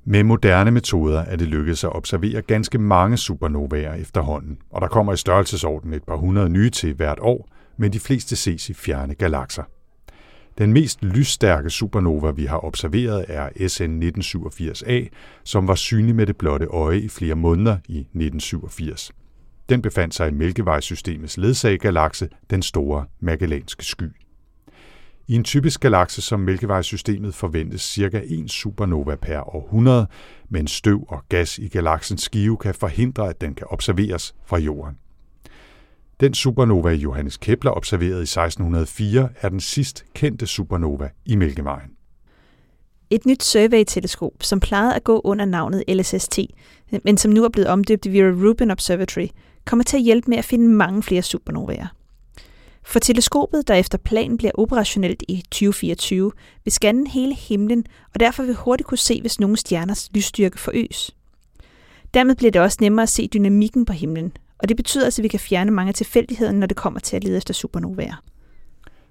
Med 0.10 0.24
moderne 0.24 0.72
metoder 0.72 1.20
er 1.20 1.36
det 1.36 1.48
lykkedes 1.48 1.84
at 1.84 1.96
observere 1.96 2.42
ganske 2.42 2.78
mange 2.78 3.18
supernovaer 3.18 3.94
efterhånden, 3.94 4.58
og 4.70 4.82
der 4.82 4.88
kommer 4.88 5.14
i 5.14 5.18
størrelsesorden 5.18 5.94
et 5.94 6.04
par 6.04 6.16
hundrede 6.16 6.50
nye 6.50 6.70
til 6.70 6.94
hvert 6.94 7.20
år, 7.22 7.50
men 7.78 7.94
de 7.94 8.00
fleste 8.00 8.36
ses 8.36 8.70
i 8.70 8.74
fjerne 8.74 9.16
galakser. 9.16 9.64
Den 10.58 10.74
mest 10.74 11.04
lysstærke 11.04 11.70
supernova, 11.70 12.32
vi 12.32 12.46
har 12.46 12.66
observeret, 12.66 13.26
er 13.28 13.68
SN 13.68 14.04
1987A, 14.04 15.08
som 15.44 15.68
var 15.68 15.76
synlig 15.76 16.16
med 16.16 16.26
det 16.26 16.38
blotte 16.38 16.66
øje 16.66 17.00
i 17.00 17.08
flere 17.08 17.36
måneder 17.36 17.78
i 17.88 18.00
1987. 18.00 19.12
Den 19.70 19.82
befandt 19.82 20.16
sig 20.16 20.28
i 20.28 20.34
Mælkevejsystemets 20.34 21.38
ledsagergalakse, 21.38 22.30
den 22.50 22.62
store 22.62 23.06
Magellanske 23.20 23.86
sky. 23.86 24.27
I 25.30 25.36
en 25.36 25.44
typisk 25.44 25.80
galakse 25.80 26.22
som 26.22 26.40
Mælkevejssystemet 26.40 27.36
forventes 27.36 27.82
cirka 27.82 28.22
en 28.26 28.48
supernova 28.48 29.16
per 29.16 29.56
århundrede, 29.56 30.08
men 30.50 30.68
støv 30.68 31.06
og 31.08 31.24
gas 31.30 31.58
i 31.58 31.68
galaksens 31.68 32.22
skive 32.22 32.58
kan 32.58 32.74
forhindre, 32.76 33.30
at 33.30 33.42
den 33.42 33.56
kan 33.56 33.68
observeres 33.70 34.36
fra 34.46 34.58
Jorden. 34.58 34.98
Den 36.20 36.34
supernova, 36.34 36.90
Johannes 36.90 37.38
Kepler 37.38 37.72
observerede 37.72 38.20
i 38.20 38.22
1604, 38.22 39.30
er 39.42 39.50
den 39.50 39.60
sidst 39.60 40.06
kendte 40.14 40.48
supernova 40.48 41.10
i 41.26 41.36
Mælkevejen. 41.36 41.90
Et 43.10 43.26
nyt 43.26 43.44
survey-teleskop, 43.44 44.34
som 44.42 44.60
plejede 44.60 44.96
at 44.96 45.04
gå 45.04 45.22
under 45.24 45.46
navnet 45.46 45.84
LSST, 45.88 46.40
men 47.04 47.18
som 47.18 47.32
nu 47.32 47.44
er 47.44 47.50
blevet 47.50 47.70
omdøbt 47.70 48.06
i 48.06 48.14
Vera 48.14 48.48
Rubin 48.48 48.72
Observatory, 48.72 49.28
kommer 49.66 49.84
til 49.84 49.98
at 49.98 50.04
hjælpe 50.04 50.30
med 50.30 50.38
at 50.38 50.46
finde 50.46 50.70
mange 50.70 51.04
flere 51.04 51.22
supernovaer. 51.22 51.88
For 52.88 53.00
teleskopet, 53.00 53.68
der 53.68 53.74
efter 53.74 53.98
planen 53.98 54.38
bliver 54.38 54.52
operationelt 54.54 55.24
i 55.28 55.44
2024, 55.52 56.32
vil 56.64 56.72
scanne 56.72 57.10
hele 57.10 57.36
himlen, 57.36 57.86
og 58.14 58.20
derfor 58.20 58.44
vil 58.44 58.56
hurtigt 58.56 58.88
kunne 58.88 58.98
se, 58.98 59.22
hvis 59.22 59.40
nogle 59.40 59.58
stjerners 59.58 60.10
lysstyrke 60.14 60.60
forøges. 60.60 61.16
Dermed 62.14 62.36
bliver 62.36 62.52
det 62.52 62.62
også 62.62 62.78
nemmere 62.82 63.04
at 63.04 63.10
se 63.10 63.28
dynamikken 63.28 63.86
på 63.86 63.94
himlen, 63.94 64.32
og 64.58 64.70
det 64.70 64.78
betyder 64.78 65.06
altså, 65.06 65.22
at 65.22 65.24
vi 65.24 65.28
kan 65.28 65.40
fjerne 65.40 65.72
mange 65.72 65.94
tilfældigheder, 65.94 66.52
når 66.52 66.68
det 66.68 66.78
kommer 66.78 67.00
til 67.00 67.16
at 67.16 67.24
lede 67.24 67.38
efter 67.38 67.54
supernovaer. 67.54 68.24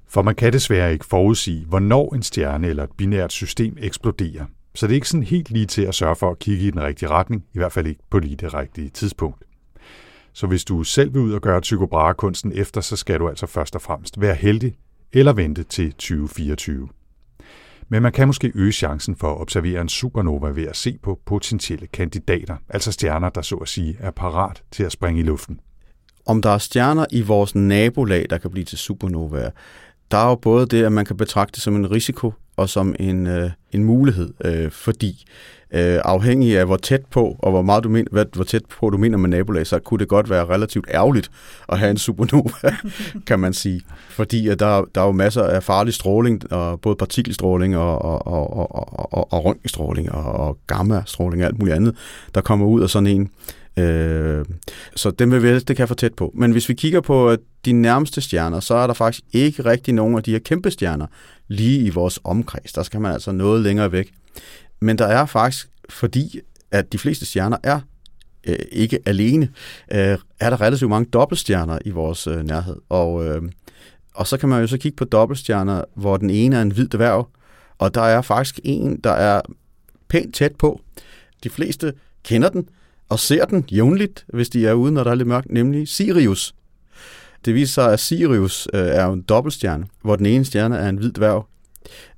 For 0.08 0.22
man 0.22 0.34
kan 0.34 0.52
desværre 0.52 0.92
ikke 0.92 1.06
forudsige, 1.06 1.64
hvornår 1.64 2.14
en 2.14 2.22
stjerne 2.22 2.68
eller 2.68 2.84
et 2.84 2.92
binært 2.96 3.32
system 3.32 3.76
eksploderer. 3.80 4.44
Så 4.74 4.86
det 4.86 4.92
er 4.92 4.94
ikke 4.94 5.08
sådan 5.08 5.26
helt 5.26 5.50
lige 5.50 5.66
til 5.66 5.82
at 5.82 5.94
sørge 5.94 6.16
for 6.16 6.30
at 6.30 6.38
kigge 6.38 6.66
i 6.66 6.70
den 6.70 6.82
rigtige 6.82 7.08
retning, 7.08 7.44
i 7.54 7.58
hvert 7.58 7.72
fald 7.72 7.86
ikke 7.86 8.00
på 8.10 8.18
lige 8.18 8.36
det 8.36 8.54
rigtige 8.54 8.88
tidspunkt. 8.88 9.45
Så 10.36 10.46
hvis 10.46 10.64
du 10.64 10.82
selv 10.84 11.14
vil 11.14 11.22
ud 11.22 11.32
og 11.32 11.40
gøre 11.40 11.60
Tycho 11.60 11.86
Brahe-kunsten 11.86 12.52
efter, 12.54 12.80
så 12.80 12.96
skal 12.96 13.20
du 13.20 13.28
altså 13.28 13.46
først 13.46 13.74
og 13.74 13.82
fremmest 13.82 14.20
være 14.20 14.34
heldig 14.34 14.76
eller 15.12 15.32
vente 15.32 15.62
til 15.62 15.92
2024. 15.92 16.88
Men 17.88 18.02
man 18.02 18.12
kan 18.12 18.26
måske 18.26 18.52
øge 18.54 18.72
chancen 18.72 19.16
for 19.16 19.32
at 19.32 19.40
observere 19.40 19.80
en 19.80 19.88
supernova 19.88 20.48
ved 20.48 20.66
at 20.66 20.76
se 20.76 20.98
på 21.02 21.20
potentielle 21.26 21.86
kandidater, 21.86 22.56
altså 22.68 22.92
stjerner, 22.92 23.28
der 23.28 23.42
så 23.42 23.56
at 23.56 23.68
sige 23.68 23.96
er 24.00 24.10
parat 24.10 24.62
til 24.70 24.84
at 24.84 24.92
springe 24.92 25.20
i 25.20 25.24
luften. 25.24 25.60
Om 26.26 26.42
der 26.42 26.50
er 26.50 26.58
stjerner 26.58 27.06
i 27.10 27.22
vores 27.22 27.54
nabolag, 27.54 28.26
der 28.30 28.38
kan 28.38 28.50
blive 28.50 28.64
til 28.64 28.78
supernovaer, 28.78 29.50
der 30.10 30.16
er 30.16 30.28
jo 30.28 30.34
både 30.34 30.66
det, 30.66 30.84
at 30.84 30.92
man 30.92 31.04
kan 31.04 31.16
betragte 31.16 31.52
det 31.52 31.62
som 31.62 31.76
en 31.76 31.90
risiko 31.90 32.32
og 32.56 32.68
som 32.68 32.94
en, 32.98 33.26
øh, 33.26 33.50
en 33.72 33.84
mulighed, 33.84 34.34
øh, 34.44 34.70
fordi 34.70 35.24
øh, 35.74 36.00
afhængig 36.04 36.58
af 36.58 36.66
hvor 36.66 36.76
tæt 36.76 37.04
på, 37.10 37.36
og 37.38 37.50
hvor 37.50 37.62
meget 37.62 37.84
du 37.84 37.88
mener, 37.88 38.08
hvad, 38.12 38.24
hvor 38.32 38.44
tæt 38.44 38.62
på 38.64 38.90
du 38.90 38.98
mener 38.98 39.18
med 39.18 39.28
nabolag, 39.28 39.66
så 39.66 39.78
kunne 39.78 39.98
det 39.98 40.08
godt 40.08 40.30
være 40.30 40.44
relativt 40.44 40.86
ærgerligt 40.94 41.30
at 41.68 41.78
have 41.78 41.90
en 41.90 41.98
supernova, 41.98 42.76
kan 43.26 43.40
man 43.40 43.52
sige. 43.52 43.80
Fordi 44.08 44.48
at 44.48 44.60
der, 44.60 44.84
der 44.94 45.00
er 45.00 45.06
jo 45.06 45.12
masser 45.12 45.42
af 45.42 45.62
farlig 45.62 45.94
stråling, 45.94 46.52
og 46.52 46.80
både 46.80 46.96
partikelstråling 46.96 47.76
og, 47.76 48.02
og, 48.02 48.26
og, 48.26 48.56
og, 48.56 49.14
og, 49.14 49.32
og 49.32 49.44
røntgenstråling 49.44 50.12
og, 50.12 50.32
og 50.32 50.58
gamma-stråling 50.66 51.42
og 51.42 51.46
alt 51.46 51.58
muligt 51.58 51.76
andet, 51.76 51.96
der 52.34 52.40
kommer 52.40 52.66
ud 52.66 52.82
af 52.82 52.90
sådan 52.90 53.06
en. 53.06 53.30
Øh, 53.78 54.44
så 54.96 55.10
den 55.10 55.30
vil 55.30 55.42
vi, 55.42 55.54
det 55.54 55.66
kan 55.66 55.78
jeg 55.78 55.88
få 55.88 55.94
tæt 55.94 56.14
på. 56.14 56.32
Men 56.34 56.52
hvis 56.52 56.68
vi 56.68 56.74
kigger 56.74 57.00
på 57.00 57.36
de 57.64 57.72
nærmeste 57.72 58.20
stjerner, 58.20 58.60
så 58.60 58.74
er 58.74 58.86
der 58.86 58.94
faktisk 58.94 59.24
ikke 59.32 59.64
rigtig 59.64 59.94
nogen 59.94 60.16
af 60.16 60.22
de 60.22 60.32
her 60.32 60.38
kæmpe 60.38 60.70
stjerner 60.70 61.06
lige 61.48 61.80
i 61.80 61.90
vores 61.90 62.20
omkreds. 62.24 62.72
Der 62.72 62.82
skal 62.82 63.00
man 63.00 63.12
altså 63.12 63.32
noget 63.32 63.62
længere 63.62 63.92
væk. 63.92 64.12
Men 64.80 64.98
der 64.98 65.06
er 65.06 65.26
faktisk, 65.26 65.68
fordi 65.88 66.40
at 66.70 66.92
de 66.92 66.98
fleste 66.98 67.26
stjerner 67.26 67.56
er 67.62 67.80
øh, 68.46 68.58
ikke 68.72 68.98
alene, 69.06 69.48
øh, 69.92 70.18
er 70.40 70.50
der 70.50 70.60
relativt 70.60 70.90
mange 70.90 71.10
dobbeltstjerner 71.10 71.78
i 71.84 71.90
vores 71.90 72.26
øh, 72.26 72.42
nærhed. 72.42 72.76
Og, 72.88 73.26
øh, 73.26 73.42
og 74.14 74.26
så 74.26 74.36
kan 74.36 74.48
man 74.48 74.60
jo 74.60 74.66
så 74.66 74.78
kigge 74.78 74.96
på 74.96 75.04
dobbeltstjerner, 75.04 75.84
hvor 75.94 76.16
den 76.16 76.30
ene 76.30 76.56
er 76.56 76.62
en 76.62 76.72
hvid 76.72 76.88
dværg, 76.88 77.28
og 77.78 77.94
der 77.94 78.02
er 78.02 78.22
faktisk 78.22 78.60
en, 78.64 79.00
der 79.04 79.10
er 79.10 79.40
pænt 80.08 80.34
tæt 80.34 80.54
på. 80.54 80.80
De 81.44 81.50
fleste 81.50 81.92
kender 82.24 82.48
den 82.48 82.68
og 83.08 83.18
ser 83.18 83.44
den 83.44 83.64
jævnligt, 83.72 84.24
hvis 84.28 84.48
de 84.48 84.66
er 84.66 84.72
ude, 84.72 84.92
når 84.92 85.04
der 85.04 85.10
er 85.10 85.14
lidt 85.14 85.28
mørkt, 85.28 85.50
nemlig 85.50 85.88
Sirius. 85.88 86.54
Det 87.44 87.54
viser 87.54 87.72
sig, 87.72 87.92
at 87.92 88.00
Sirius 88.00 88.68
øh, 88.74 88.80
er 88.80 89.06
en 89.06 89.22
dobbeltstjerne, 89.22 89.86
hvor 90.02 90.16
den 90.16 90.26
ene 90.26 90.44
stjerne 90.44 90.76
er 90.76 90.88
en 90.88 90.96
hvid 90.96 91.12
dværg. 91.12 91.46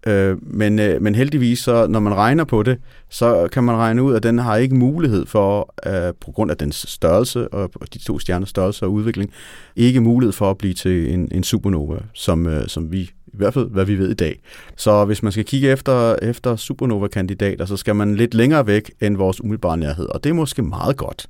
Øh, 0.06 0.36
men, 0.42 0.78
øh, 0.78 1.02
men 1.02 1.14
heldigvis, 1.14 1.58
så, 1.58 1.86
når 1.86 2.00
man 2.00 2.14
regner 2.14 2.44
på 2.44 2.62
det, 2.62 2.78
så 3.10 3.48
kan 3.52 3.64
man 3.64 3.76
regne 3.76 4.02
ud, 4.02 4.14
at 4.14 4.22
den 4.22 4.38
har 4.38 4.56
ikke 4.56 4.74
mulighed 4.74 5.26
for, 5.26 5.74
øh, 5.86 6.14
på 6.20 6.32
grund 6.32 6.50
af 6.50 6.56
dens 6.56 6.86
størrelse 6.88 7.48
og 7.48 7.70
de 7.94 7.98
to 7.98 8.18
stjerners 8.18 8.48
størrelse 8.48 8.84
og 8.84 8.92
udvikling, 8.92 9.30
ikke 9.76 10.00
mulighed 10.00 10.32
for 10.32 10.50
at 10.50 10.58
blive 10.58 10.74
til 10.74 11.14
en, 11.14 11.28
en 11.32 11.44
supernova, 11.44 11.98
som, 12.14 12.46
øh, 12.46 12.68
som 12.68 12.92
vi 12.92 13.10
hvert 13.38 13.54
fald 13.54 13.70
hvad 13.70 13.84
vi 13.84 13.98
ved 13.98 14.10
i 14.10 14.14
dag. 14.14 14.40
Så 14.76 15.04
hvis 15.04 15.22
man 15.22 15.32
skal 15.32 15.44
kigge 15.44 15.70
efter, 15.70 16.16
efter 16.22 16.56
supernova-kandidater, 16.56 17.64
så 17.66 17.76
skal 17.76 17.96
man 17.96 18.14
lidt 18.14 18.34
længere 18.34 18.66
væk 18.66 18.90
end 19.00 19.16
vores 19.16 19.40
umiddelbare 19.40 19.76
nærhed, 19.76 20.06
og 20.06 20.24
det 20.24 20.30
er 20.30 20.34
måske 20.34 20.62
meget 20.62 20.96
godt. 20.96 21.26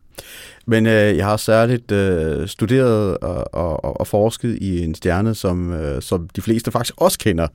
Men 0.66 0.86
øh, 0.86 1.16
jeg 1.16 1.24
har 1.24 1.36
særligt 1.36 1.92
øh, 1.92 2.48
studeret 2.48 3.18
og, 3.18 3.54
og, 3.54 4.00
og 4.00 4.06
forsket 4.06 4.58
i 4.60 4.84
en 4.84 4.94
stjerne, 4.94 5.34
som, 5.34 5.72
øh, 5.72 6.02
som 6.02 6.28
de 6.36 6.42
fleste 6.42 6.70
faktisk 6.70 6.94
også 6.96 7.18
kender. 7.18 7.48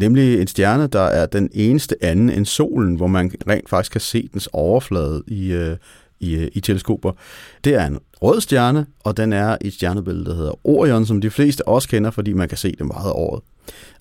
Nemlig 0.00 0.40
en 0.40 0.46
stjerne, 0.46 0.86
der 0.86 1.00
er 1.00 1.26
den 1.26 1.50
eneste 1.52 1.96
anden 2.00 2.30
end 2.30 2.46
solen, 2.46 2.94
hvor 2.94 3.06
man 3.06 3.32
rent 3.48 3.68
faktisk 3.68 3.92
kan 3.92 4.00
se 4.00 4.28
dens 4.32 4.48
overflade 4.52 5.22
i, 5.26 5.52
øh, 5.52 5.76
i, 6.20 6.34
øh, 6.34 6.48
i 6.52 6.60
teleskoper. 6.60 7.12
Det 7.64 7.74
er 7.74 7.86
en 7.86 7.98
rød 8.22 8.40
stjerne, 8.40 8.86
og 9.04 9.16
den 9.16 9.32
er 9.32 9.56
i 9.60 9.66
et 9.66 9.72
stjernebillede, 9.72 10.24
der 10.24 10.34
hedder 10.34 10.66
Orion, 10.66 11.06
som 11.06 11.20
de 11.20 11.30
fleste 11.30 11.68
også 11.68 11.88
kender, 11.88 12.10
fordi 12.10 12.32
man 12.32 12.48
kan 12.48 12.58
se 12.58 12.72
det 12.78 12.86
meget 12.86 13.08
af 13.08 13.14
året. 13.14 13.42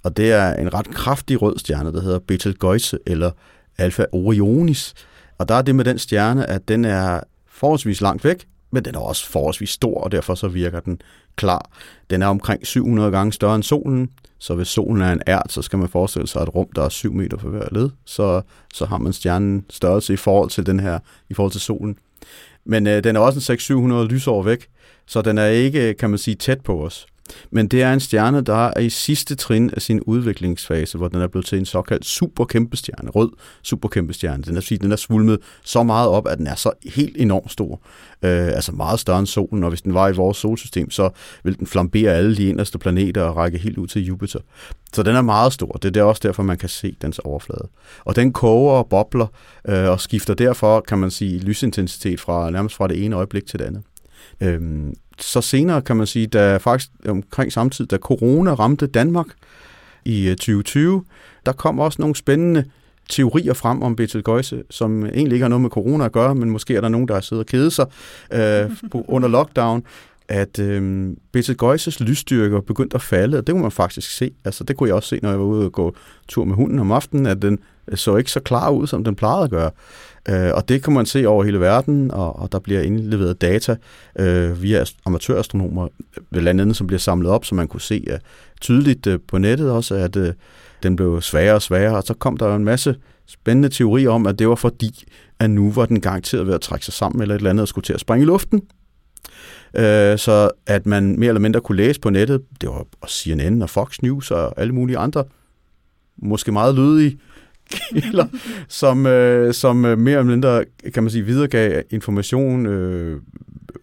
Og 0.04 0.18
det 0.18 0.32
er 0.32 0.54
en 0.54 0.74
ret 0.74 0.88
kraftig 0.88 1.42
rød 1.42 1.58
stjerne, 1.58 1.94
der 1.94 2.02
hedder 2.02 2.20
Betelgeuse 2.20 3.00
eller 3.06 3.32
Alpha 3.78 4.06
Orionis. 4.12 4.94
Og 5.38 5.50
der 5.50 5.56
er 5.56 5.62
det 5.62 5.76
med 5.76 5.86
den 5.86 6.00
stjerne, 6.00 6.50
at 6.50 6.68
den 6.68 6.86
er 6.86 7.20
forholdsvis 7.48 8.02
langt 8.02 8.24
væk, 8.24 8.48
men 8.72 8.86
den 8.86 8.96
er 8.96 9.00
også 9.00 9.30
forholdsvis 9.30 9.70
stor, 9.70 10.02
og 10.02 10.12
derfor 10.12 10.36
så 10.36 10.48
virker 10.48 10.80
den 10.80 11.02
klar. 11.36 11.70
Den 12.10 12.22
er 12.22 12.28
omkring 12.28 12.68
700 12.68 13.12
gange 13.12 13.34
større 13.34 13.56
end 13.56 13.64
solen, 13.64 14.10
så 14.40 14.56
hvis 14.56 14.68
solen 14.68 15.02
er 15.02 15.12
en 15.12 15.22
ært, 15.28 15.52
så 15.52 15.62
skal 15.62 15.80
man 15.80 15.90
forestille 15.90 16.28
sig 16.28 16.42
et 16.42 16.56
rum, 16.56 16.68
der 16.76 16.82
er 16.82 16.90
7 16.90 17.14
meter 17.14 17.38
for 17.38 17.50
hver 17.50 17.68
led, 17.72 17.90
så, 18.06 18.42
så 18.74 18.86
har 18.86 18.98
man 18.98 19.14
stjernen 19.14 19.66
størrelse 19.70 20.14
i 20.14 20.18
forhold 20.18 20.50
til 20.50 20.66
den 20.66 20.80
her, 20.80 21.00
i 21.30 21.34
forhold 21.34 21.52
til 21.52 21.62
solen. 21.62 21.98
Men 22.66 22.88
øh, 22.88 23.04
den 23.04 23.16
er 23.16 23.20
også 23.20 23.54
en 23.54 23.92
600-700 23.92 24.04
lysår 24.04 24.44
væk, 24.44 24.68
så 25.06 25.22
den 25.22 25.38
er 25.38 25.46
ikke, 25.46 25.94
kan 25.94 26.10
man 26.10 26.20
sige, 26.20 26.36
tæt 26.36 26.62
på 26.62 26.86
os. 26.86 27.08
Men 27.52 27.68
det 27.68 27.82
er 27.82 27.94
en 27.94 28.00
stjerne, 28.00 28.42
der 28.42 28.68
er 28.68 28.80
i 28.80 28.90
sidste 28.90 29.36
trin 29.36 29.70
af 29.74 29.82
sin 29.82 30.02
udviklingsfase, 30.02 30.98
hvor 30.98 31.08
den 31.08 31.22
er 31.22 31.28
blevet 31.28 31.46
til 31.46 31.58
en 31.58 31.66
såkaldt 31.66 32.06
superkæmpestjerne, 32.06 33.10
rød 33.10 33.30
superkæmpestjerne. 33.64 34.44
Den 34.44 34.58
er, 34.58 34.78
den 34.82 34.92
er 34.92 34.96
svulmet 34.96 35.40
så 35.64 35.84
meget 35.84 36.10
op, 36.10 36.28
at 36.28 36.38
den 36.38 36.48
er 36.48 36.56
så 36.56 36.72
helt 36.86 37.18
enormt 37.18 37.52
stor. 37.52 37.82
Øh, 38.22 38.48
altså 38.48 38.72
meget 38.72 39.00
større 39.00 39.20
end 39.20 39.28
solen, 39.28 39.64
og 39.64 39.70
hvis 39.70 39.82
den 39.82 39.94
var 39.94 40.10
i 40.10 40.14
vores 40.14 40.38
solsystem, 40.38 40.92
så 40.92 41.10
ville 41.44 41.58
den 41.58 41.68
flambere 41.68 42.12
alle 42.12 42.38
de 42.38 42.50
inderste 42.50 42.78
planeter 42.78 43.22
og 43.22 43.36
række 43.36 43.58
helt 43.58 43.78
ud 43.78 43.88
til 43.88 44.06
Jupiter. 44.06 44.40
Så 44.94 45.04
den 45.04 45.16
er 45.16 45.22
meget 45.22 45.54
stor. 45.54 45.72
Det 45.72 45.98
er 45.98 46.04
også 46.04 46.22
derfor, 46.24 46.44
man 46.44 46.58
kan 46.58 46.70
se 46.70 46.96
dens 47.02 47.20
overflade. 47.20 47.68
Og 48.06 48.16
den 48.16 48.34
koger 48.34 48.74
og 48.74 48.90
bobler 48.90 49.28
øh, 49.68 49.90
og 49.90 50.02
skifter 50.02 50.34
derfor, 50.34 50.82
kan 50.88 50.98
man 50.98 51.12
sige, 51.12 51.40
lysintensitet 51.40 52.20
fra 52.20 52.50
nærmest 52.50 52.76
fra 52.76 52.88
det 52.88 53.06
ene 53.06 53.16
øjeblik 53.16 53.46
til 53.46 53.60
det 53.60 53.66
andet. 53.66 53.84
Øhm, 54.42 54.94
så 55.20 55.42
senere 55.42 55.82
kan 55.82 55.98
man 55.98 56.08
sige, 56.08 56.28
da 56.28 56.58
faktisk 56.58 56.92
omkring 57.08 57.52
samtidig, 57.52 57.92
da 57.92 57.98
corona 57.98 58.54
ramte 58.54 58.88
Danmark 58.88 59.28
i 60.06 60.28
2020, 60.30 60.96
øh, 60.96 61.02
der 61.46 61.52
kom 61.52 61.80
også 61.80 62.02
nogle 62.02 62.16
spændende 62.16 62.64
teorier 63.10 63.54
frem 63.54 63.82
om 63.82 63.96
Betelgeuse, 63.96 64.64
som 64.70 65.06
egentlig 65.06 65.34
ikke 65.34 65.44
har 65.44 65.50
noget 65.50 65.62
med 65.62 65.70
corona 65.70 66.06
at 66.06 66.12
gøre, 66.12 66.36
men 66.36 66.50
måske 66.50 66.76
er 66.76 66.82
der 66.82 66.90
nogen, 66.90 67.08
der 67.08 67.14
har 67.14 67.22
siddet 67.22 67.44
og 67.44 67.48
kedet 67.48 67.74
sig 67.74 67.86
øh, 68.34 68.72
under 69.16 69.28
lockdown, 69.28 69.84
at 70.28 70.60
øh, 70.60 71.10
Betelgeuses 71.32 72.00
lysstyrke 72.00 72.62
begyndte 72.62 72.96
at 72.96 73.02
falde, 73.02 73.38
og 73.38 73.48
det 73.48 73.54
kunne 73.54 73.62
man 73.62 73.72
faktisk 73.72 74.18
se. 74.18 74.32
Altså, 74.46 74.64
det 74.64 74.78
kunne 74.78 74.88
jeg 74.88 74.96
også 74.96 75.10
se, 75.10 75.20
når 75.22 75.30
jeg 75.30 75.40
var 75.40 75.46
ude 75.46 75.66
og 75.66 75.72
gå 75.72 75.96
tur 76.28 76.46
med 76.46 76.56
hunden 76.56 76.80
om 76.80 76.92
aftenen, 76.92 77.26
at 77.26 77.42
den 77.42 77.60
så 77.96 78.16
ikke 78.16 78.32
så 78.32 78.40
klar 78.40 78.70
ud, 78.70 78.88
som 78.88 79.04
den 79.04 79.16
plejede 79.16 79.44
at 79.44 79.50
gøre. 79.50 79.72
Øh, 80.30 80.52
og 80.54 80.70
det 80.70 80.84
kan 80.84 80.94
man 80.94 81.06
se 81.06 81.28
over 81.28 81.44
hele 81.44 81.60
verden, 81.60 82.12
og, 82.12 82.40
og 82.40 82.52
der 82.52 82.60
bliver 82.60 82.82
indleveret 82.82 83.42
data 83.42 83.76
øh, 84.20 84.62
via 84.62 84.86
amatørastronomer, 85.06 85.88
blandt 86.32 86.62
andet, 86.62 86.76
som 86.76 86.88
bliver 86.88 87.00
samlet 87.00 87.32
op, 87.32 87.46
så 87.46 87.56
man 87.56 87.68
kunne 87.68 87.82
se 87.82 88.06
uh, 88.12 88.18
tydeligt 88.62 89.08
uh, 89.08 89.16
på 89.28 89.38
nettet 89.38 89.72
også, 89.72 89.96
at 89.96 90.16
uh, 90.16 90.28
den 90.84 90.96
blev 90.96 91.22
sværere 91.22 91.56
og 91.56 91.62
sværere, 91.62 91.98
og 91.98 92.04
så 92.04 92.14
kom 92.14 92.38
der 92.38 92.48
jo 92.48 92.56
en 92.56 92.66
masse 92.66 92.96
spændende 93.28 93.70
teorier 93.70 94.10
om, 94.10 94.28
at 94.28 94.40
det 94.40 94.50
var 94.50 94.56
fordi, 94.56 95.04
at 95.40 95.50
nu 95.50 95.72
var 95.72 95.86
den 95.86 96.02
garanteret 96.02 96.48
ved 96.48 96.54
at 96.54 96.62
trække 96.62 96.86
sig 96.86 96.94
sammen 96.94 97.22
eller 97.22 97.36
et 97.36 97.40
eller 97.40 97.50
andet 97.50 97.62
og 97.62 97.68
skulle 97.68 97.86
til 97.86 97.94
at 97.94 98.00
springe 98.00 98.24
i 98.24 98.26
luften. 98.26 98.62
Øh, 99.74 100.18
så 100.18 100.50
at 100.66 100.86
man 100.86 101.20
mere 101.20 101.28
eller 101.28 101.40
mindre 101.40 101.62
kunne 101.62 101.76
læse 101.76 102.00
på 102.00 102.10
nettet, 102.10 102.42
det 102.62 102.70
var 102.70 102.86
CNN 103.08 103.62
og 103.62 103.70
Fox 103.70 104.02
News 104.02 104.32
og 104.32 104.60
alle 104.60 104.74
mulige 104.74 104.98
andre, 104.98 105.24
måske 106.18 106.52
meget 106.52 106.76
lydige 106.76 107.20
kilder, 107.94 108.28
som, 108.68 109.06
øh, 109.06 109.54
som 109.54 109.86
øh, 109.86 109.98
mere 109.98 110.20
eller 110.20 110.32
mindre, 110.32 110.66
kan 110.94 111.04
man 111.04 111.10
sige, 111.10 111.24
videregav 111.24 111.82
information 111.90 112.66
øh, 112.66 113.20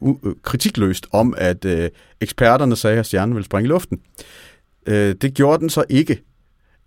u- 0.03 0.29
øh, 0.29 0.35
kritikløst 0.43 1.07
om, 1.13 1.35
at 1.39 1.65
øh, 1.65 1.91
eksperterne 2.21 2.77
sagde, 2.77 2.99
at 2.99 3.07
stjernen 3.07 3.35
ville 3.35 3.45
springe 3.45 3.67
i 3.67 3.69
luften. 3.69 4.01
Øh, 4.87 5.15
det 5.15 5.35
gjorde 5.35 5.61
den 5.61 5.71
så 5.71 5.85
ikke. 5.89 6.23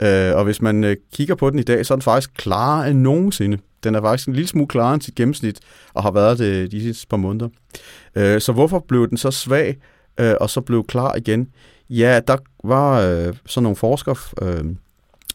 Øh, 0.01 0.35
og 0.35 0.43
hvis 0.43 0.61
man 0.61 0.83
øh, 0.83 0.95
kigger 1.13 1.35
på 1.35 1.49
den 1.49 1.59
i 1.59 1.63
dag, 1.63 1.85
så 1.85 1.93
er 1.93 1.95
den 1.95 2.01
faktisk 2.01 2.33
klarere 2.37 2.89
end 2.89 2.99
nogensinde. 2.99 3.57
Den 3.83 3.95
er 3.95 4.01
faktisk 4.01 4.27
en 4.27 4.33
lille 4.33 4.47
smule 4.47 4.67
klarere 4.67 4.93
end 4.93 5.01
sit 5.01 5.15
gennemsnit, 5.15 5.59
og 5.93 6.03
har 6.03 6.11
været 6.11 6.39
det 6.39 6.45
øh, 6.45 6.71
de 6.71 6.81
sidste 6.81 7.07
par 7.07 7.17
måneder. 7.17 7.49
Øh, 8.15 8.41
så 8.41 8.51
hvorfor 8.51 8.85
blev 8.87 9.09
den 9.09 9.17
så 9.17 9.31
svag, 9.31 9.77
øh, 10.19 10.33
og 10.41 10.49
så 10.49 10.61
blev 10.61 10.85
klar 10.87 11.15
igen? 11.15 11.47
Ja, 11.89 12.19
der 12.27 12.37
var 12.63 13.01
øh, 13.01 13.33
sådan 13.45 13.63
nogle 13.63 13.75
forskere, 13.75 14.15
øh, 14.41 14.65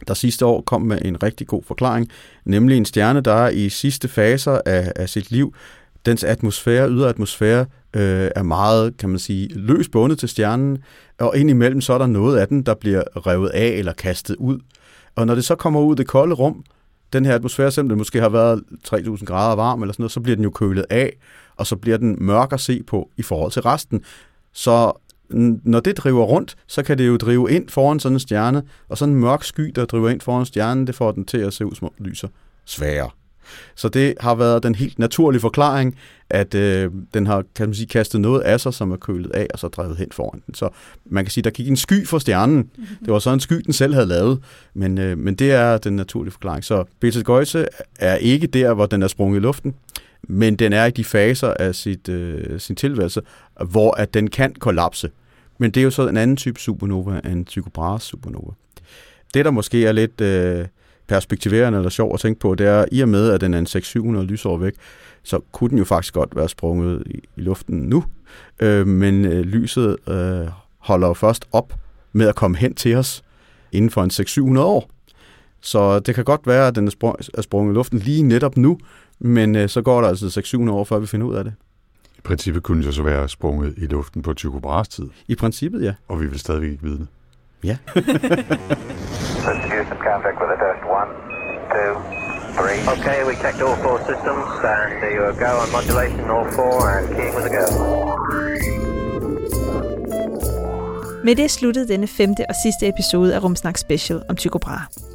der 0.09 0.15
sidste 0.15 0.47
år 0.47 0.61
kom 0.61 0.83
med 0.83 0.99
en 1.05 1.23
rigtig 1.23 1.47
god 1.47 1.63
forklaring, 1.63 2.09
nemlig 2.45 2.77
en 2.77 2.85
stjerne, 2.85 3.21
der 3.21 3.33
er 3.33 3.49
i 3.49 3.69
sidste 3.69 4.09
faser 4.09 4.61
af, 4.67 4.93
af 4.97 5.09
sit 5.09 5.31
liv. 5.31 5.55
Dens 6.07 6.25
atmosfære, 6.25 6.91
ydre 6.91 7.09
atmosfære, 7.09 7.67
øh, 7.97 8.31
er 8.37 8.43
meget, 8.43 8.97
kan 8.97 9.09
man 9.09 9.19
sige, 9.19 9.49
løs 9.55 9.89
bundet 9.89 10.19
til 10.19 10.29
stjernen, 10.29 10.79
og 11.19 11.37
indimellem 11.37 11.81
så 11.81 11.93
er 11.93 11.99
der 11.99 12.07
noget 12.07 12.39
af 12.39 12.49
den, 12.49 12.63
der 12.63 12.75
bliver 12.75 13.03
revet 13.27 13.49
af 13.49 13.69
eller 13.69 13.93
kastet 13.93 14.37
ud. 14.37 14.59
Og 15.17 15.27
når 15.27 15.35
det 15.35 15.45
så 15.45 15.55
kommer 15.55 15.81
ud 15.81 15.97
i 15.97 15.99
det 15.99 16.07
kolde 16.07 16.35
rum, 16.35 16.65
den 17.13 17.25
her 17.25 17.35
atmosfære, 17.35 17.71
selvom 17.71 17.89
det 17.89 17.99
måske 17.99 18.21
har 18.21 18.29
været 18.29 18.63
3000 18.85 19.27
grader 19.27 19.57
varm 19.57 19.83
eller 19.83 19.93
sådan 19.93 20.03
noget, 20.03 20.13
så 20.13 20.21
bliver 20.21 20.37
den 20.37 20.45
jo 20.45 20.51
kølet 20.51 20.87
af, 20.91 21.17
og 21.57 21.67
så 21.67 21.77
bliver 21.77 21.97
den 21.97 22.17
mørk 22.21 22.53
at 22.53 22.61
se 22.61 22.83
på 22.83 23.11
i 23.17 23.23
forhold 23.23 23.53
til 23.53 23.63
resten. 23.63 24.05
Så 24.53 24.93
når 25.65 25.81
det 25.81 25.97
driver 25.97 26.25
rundt, 26.25 26.57
så 26.67 26.83
kan 26.83 26.99
det 26.99 27.07
jo 27.07 27.17
drive 27.17 27.51
ind 27.51 27.69
foran 27.69 28.01
sådan 28.01 28.17
en 28.17 28.21
stjerne, 28.21 28.63
og 28.89 28.99
sådan 28.99 29.15
en 29.15 29.21
mørk 29.21 29.45
sky, 29.45 29.73
der 29.75 29.85
driver 29.85 30.09
ind 30.09 30.21
foran 30.21 30.47
stjernen, 30.47 30.87
det 30.87 30.95
får 30.95 31.13
den 31.13 31.25
til 31.25 31.39
at 31.39 31.53
se 31.53 31.67
ud 31.67 31.75
som 31.75 31.89
om 31.89 32.05
lyser 32.05 32.29
sværere. 32.65 33.11
Så 33.75 33.89
det 33.89 34.15
har 34.21 34.35
været 34.35 34.63
den 34.63 34.75
helt 34.75 34.99
naturlige 34.99 35.41
forklaring, 35.41 35.97
at 36.31 36.55
øh, 36.55 36.91
den 37.15 37.27
har 37.27 37.45
kan 37.55 37.69
man 37.69 37.75
sige, 37.75 37.87
kastet 37.87 38.21
noget 38.21 38.41
af 38.41 38.61
sig, 38.61 38.75
som 38.75 38.93
er 38.93 38.97
kølet 38.97 39.31
af, 39.31 39.47
og 39.53 39.59
så 39.59 39.69
drevet 39.69 39.97
hen 39.97 40.09
foran 40.13 40.43
den. 40.47 40.55
Så 40.55 40.69
man 41.07 41.25
kan 41.25 41.31
sige, 41.31 41.43
der 41.43 41.51
gik 41.51 41.69
en 41.69 41.77
sky 41.77 42.07
for 42.07 42.19
stjernen. 42.19 42.57
Mm-hmm. 42.57 42.97
Det 43.05 43.13
var 43.13 43.19
så 43.19 43.31
en 43.31 43.41
sky, 43.41 43.55
den 43.55 43.73
selv 43.73 43.95
havde 43.95 44.07
lavet, 44.07 44.43
men, 44.75 44.99
øh, 44.99 45.19
men 45.19 45.35
det 45.35 45.53
er 45.53 45.79
den 45.79 45.97
naturlige 45.97 46.33
forklaring. 46.33 46.65
Så 46.65 46.85
Betelgeuse 47.01 47.67
er 47.99 48.17
ikke 48.17 48.47
der, 48.47 48.75
hvor 48.75 48.87
den 48.87 49.03
er 49.03 49.09
sprunget 49.09 49.39
i 49.39 49.43
luften, 49.43 49.75
men 50.23 50.57
den 50.57 50.73
er 50.73 50.85
i 50.85 50.91
de 50.91 51.05
faser 51.05 51.55
af 51.59 51.75
sit, 51.75 52.09
øh, 52.09 52.61
sin 52.61 52.77
tilværelse, 52.77 53.21
hvor 53.71 53.97
at 53.97 54.15
den 54.15 54.31
kan 54.31 54.55
kollapse. 54.55 55.11
Men 55.61 55.71
det 55.71 55.81
er 55.81 55.85
jo 55.85 55.91
så 55.91 56.09
en 56.09 56.17
anden 56.17 56.37
type 56.37 56.61
supernova 56.61 57.21
end 57.25 57.47
Tycho 57.47 57.71
Brahes 57.71 58.03
supernova. 58.03 58.53
Det, 59.35 59.45
der 59.45 59.51
måske 59.51 59.87
er 59.87 59.93
lidt 59.93 60.21
øh, 60.21 60.67
perspektiverende 61.07 61.79
eller 61.79 61.91
sjov 61.91 62.15
at 62.15 62.21
tænke 62.21 62.41
på, 62.41 62.55
det 62.55 62.67
er, 62.67 62.85
i 62.93 63.01
og 63.01 63.09
med, 63.09 63.31
at 63.31 63.41
den 63.41 63.55
er 63.55 63.59
en 63.59 63.67
600-700 63.67 64.23
lysår 64.23 64.57
væk, 64.57 64.73
så 65.23 65.41
kunne 65.53 65.71
den 65.71 65.79
jo 65.79 65.85
faktisk 65.85 66.15
godt 66.15 66.37
være 66.37 66.49
sprunget 66.49 67.03
i, 67.07 67.21
i 67.37 67.41
luften 67.41 67.79
nu. 67.79 68.05
Øh, 68.61 68.87
men 68.87 69.25
øh, 69.25 69.41
lyset 69.41 69.97
øh, 70.09 70.49
holder 70.79 71.09
jo 71.09 71.15
først 71.15 71.45
op 71.53 71.75
med 72.13 72.29
at 72.29 72.35
komme 72.35 72.57
hen 72.57 72.75
til 72.75 72.97
os 72.97 73.23
inden 73.73 73.91
for 73.91 74.05
en 74.05 74.11
600-700 74.57 74.61
år. 74.61 74.91
Så 75.61 75.99
det 75.99 76.15
kan 76.15 76.25
godt 76.25 76.47
være, 76.47 76.67
at 76.67 76.75
den 76.75 76.87
er, 76.87 76.91
sprung, 76.91 77.17
er 77.35 77.43
sprunget 77.43 77.73
i 77.73 77.75
luften 77.75 77.99
lige 77.99 78.23
netop 78.23 78.57
nu, 78.57 78.79
men 79.19 79.57
øh, 79.57 79.69
så 79.69 79.83
går 79.83 80.01
der 80.01 80.09
altså 80.09 80.31
600 80.31 80.79
år, 80.79 80.85
før 80.85 80.99
vi 80.99 81.07
finder 81.07 81.27
ud 81.27 81.35
af 81.35 81.45
det. 81.45 81.53
I 82.21 82.23
princippet 82.23 82.63
kunne 82.63 82.83
det 82.83 82.87
jo 82.87 82.93
så 82.93 83.03
være 83.03 83.29
sprunget 83.29 83.75
i 83.77 83.87
luften 83.87 84.23
på 84.23 84.35
Tycho 84.35 84.59
Brahes 84.59 84.89
tid, 84.89 85.09
I 85.29 85.35
princippet, 85.35 85.83
ja. 85.83 85.95
og 86.09 86.21
vi 86.21 86.27
vil 86.27 86.39
stadigvæk 86.39 86.71
ikke 86.71 86.83
vide 86.83 86.99
det. 86.99 87.09
Ja. 87.65 87.77
Okay, 92.89 93.25
we 93.25 93.35
checked 93.37 93.63
all 93.63 93.77
four 93.77 93.99
systems 93.99 94.49
and 94.65 94.91
there 95.01 95.15
you 95.17 95.33
go 95.47 95.53
on 95.63 95.69
modulation 95.73 96.31
all 96.31 96.47
four 96.53 96.91
and 96.91 97.09
keying 97.17 97.35
with 97.37 97.47
a 97.47 97.53
go. 97.59 97.65
Med 101.25 101.37
det 101.37 101.51
sluttede 101.51 101.89
denne 101.89 102.07
femte 102.07 102.45
og 102.49 102.55
sidste 102.65 102.89
episode 102.89 103.35
af 103.35 103.43
Rumsnak 103.45 103.79
Special 103.79 104.23
om 104.29 104.37
Tycho 104.37 104.59
Brahe. 104.59 105.10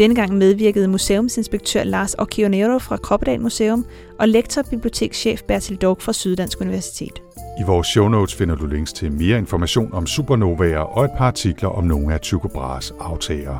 Denne 0.00 0.14
gang 0.14 0.38
medvirkede 0.38 0.88
museumsinspektør 0.88 1.84
Lars 1.84 2.14
Occhionero 2.18 2.78
fra 2.78 2.96
Kroppedal 2.96 3.40
Museum 3.40 3.86
og 4.18 4.28
lektor 4.28 4.62
bibliotekschef 4.62 5.42
Bertil 5.42 5.76
Dork 5.76 6.00
fra 6.00 6.12
Syddansk 6.12 6.60
Universitet. 6.60 7.22
I 7.60 7.62
vores 7.66 7.86
show 7.86 8.08
notes 8.08 8.34
finder 8.34 8.54
du 8.54 8.66
links 8.66 8.92
til 8.92 9.12
mere 9.12 9.38
information 9.38 9.92
om 9.92 10.06
supernovaer 10.06 10.78
og 10.78 11.04
et 11.04 11.10
par 11.18 11.26
artikler 11.26 11.68
om 11.68 11.84
nogle 11.84 12.14
af 12.14 12.20
Tycho 12.20 12.48
Brahes 12.48 12.94
aftagere. 13.00 13.58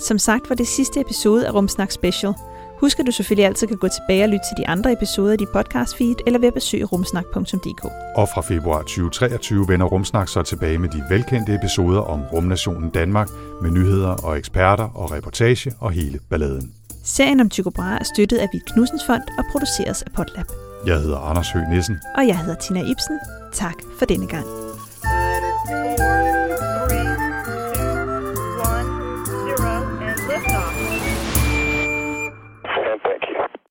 Som 0.00 0.18
sagt 0.18 0.48
var 0.48 0.56
det 0.56 0.66
sidste 0.66 1.00
episode 1.00 1.46
af 1.46 1.54
Rumsnak 1.54 1.90
Special. 1.90 2.32
Husk, 2.82 3.00
at 3.00 3.06
du 3.06 3.12
selvfølgelig 3.12 3.46
altid 3.46 3.66
kan 3.66 3.76
gå 3.76 3.88
tilbage 3.88 4.24
og 4.24 4.28
lytte 4.28 4.44
til 4.48 4.56
de 4.56 4.68
andre 4.68 4.92
episoder 4.92 5.32
i 5.32 5.36
dit 5.36 5.48
podcast 5.48 5.96
feed, 5.96 6.14
eller 6.26 6.38
ved 6.38 6.48
at 6.48 6.54
besøge 6.54 6.84
rumsnak.dk. 6.84 7.84
Og 8.16 8.28
fra 8.34 8.40
februar 8.40 8.78
2023 8.78 9.68
vender 9.68 9.86
Rumsnak 9.86 10.28
så 10.28 10.42
tilbage 10.42 10.78
med 10.78 10.88
de 10.88 11.02
velkendte 11.10 11.54
episoder 11.54 12.00
om 12.00 12.20
rumnationen 12.32 12.90
Danmark 12.90 13.28
med 13.62 13.70
nyheder 13.70 14.08
og 14.08 14.38
eksperter 14.38 14.84
og 14.84 15.12
reportage 15.12 15.72
og 15.80 15.90
hele 15.90 16.18
balladen. 16.30 16.72
Serien 17.04 17.40
om 17.40 17.50
Tycho 17.50 17.70
Brahe 17.70 17.98
er 17.98 18.04
støttet 18.04 18.38
af 18.38 18.48
Vild 18.52 18.62
Knudsens 18.72 19.04
Fond 19.06 19.22
og 19.38 19.44
produceres 19.52 20.02
af 20.02 20.12
Potlab. 20.12 20.46
Jeg 20.86 21.00
hedder 21.00 21.18
Anders 21.18 21.50
Høgh 21.50 21.70
Nissen. 21.70 21.96
Og 22.16 22.26
jeg 22.26 22.38
hedder 22.38 22.54
Tina 22.54 22.80
Ibsen. 22.80 23.18
Tak 23.52 23.74
for 23.98 24.06
denne 24.06 24.26
gang. 24.26 24.46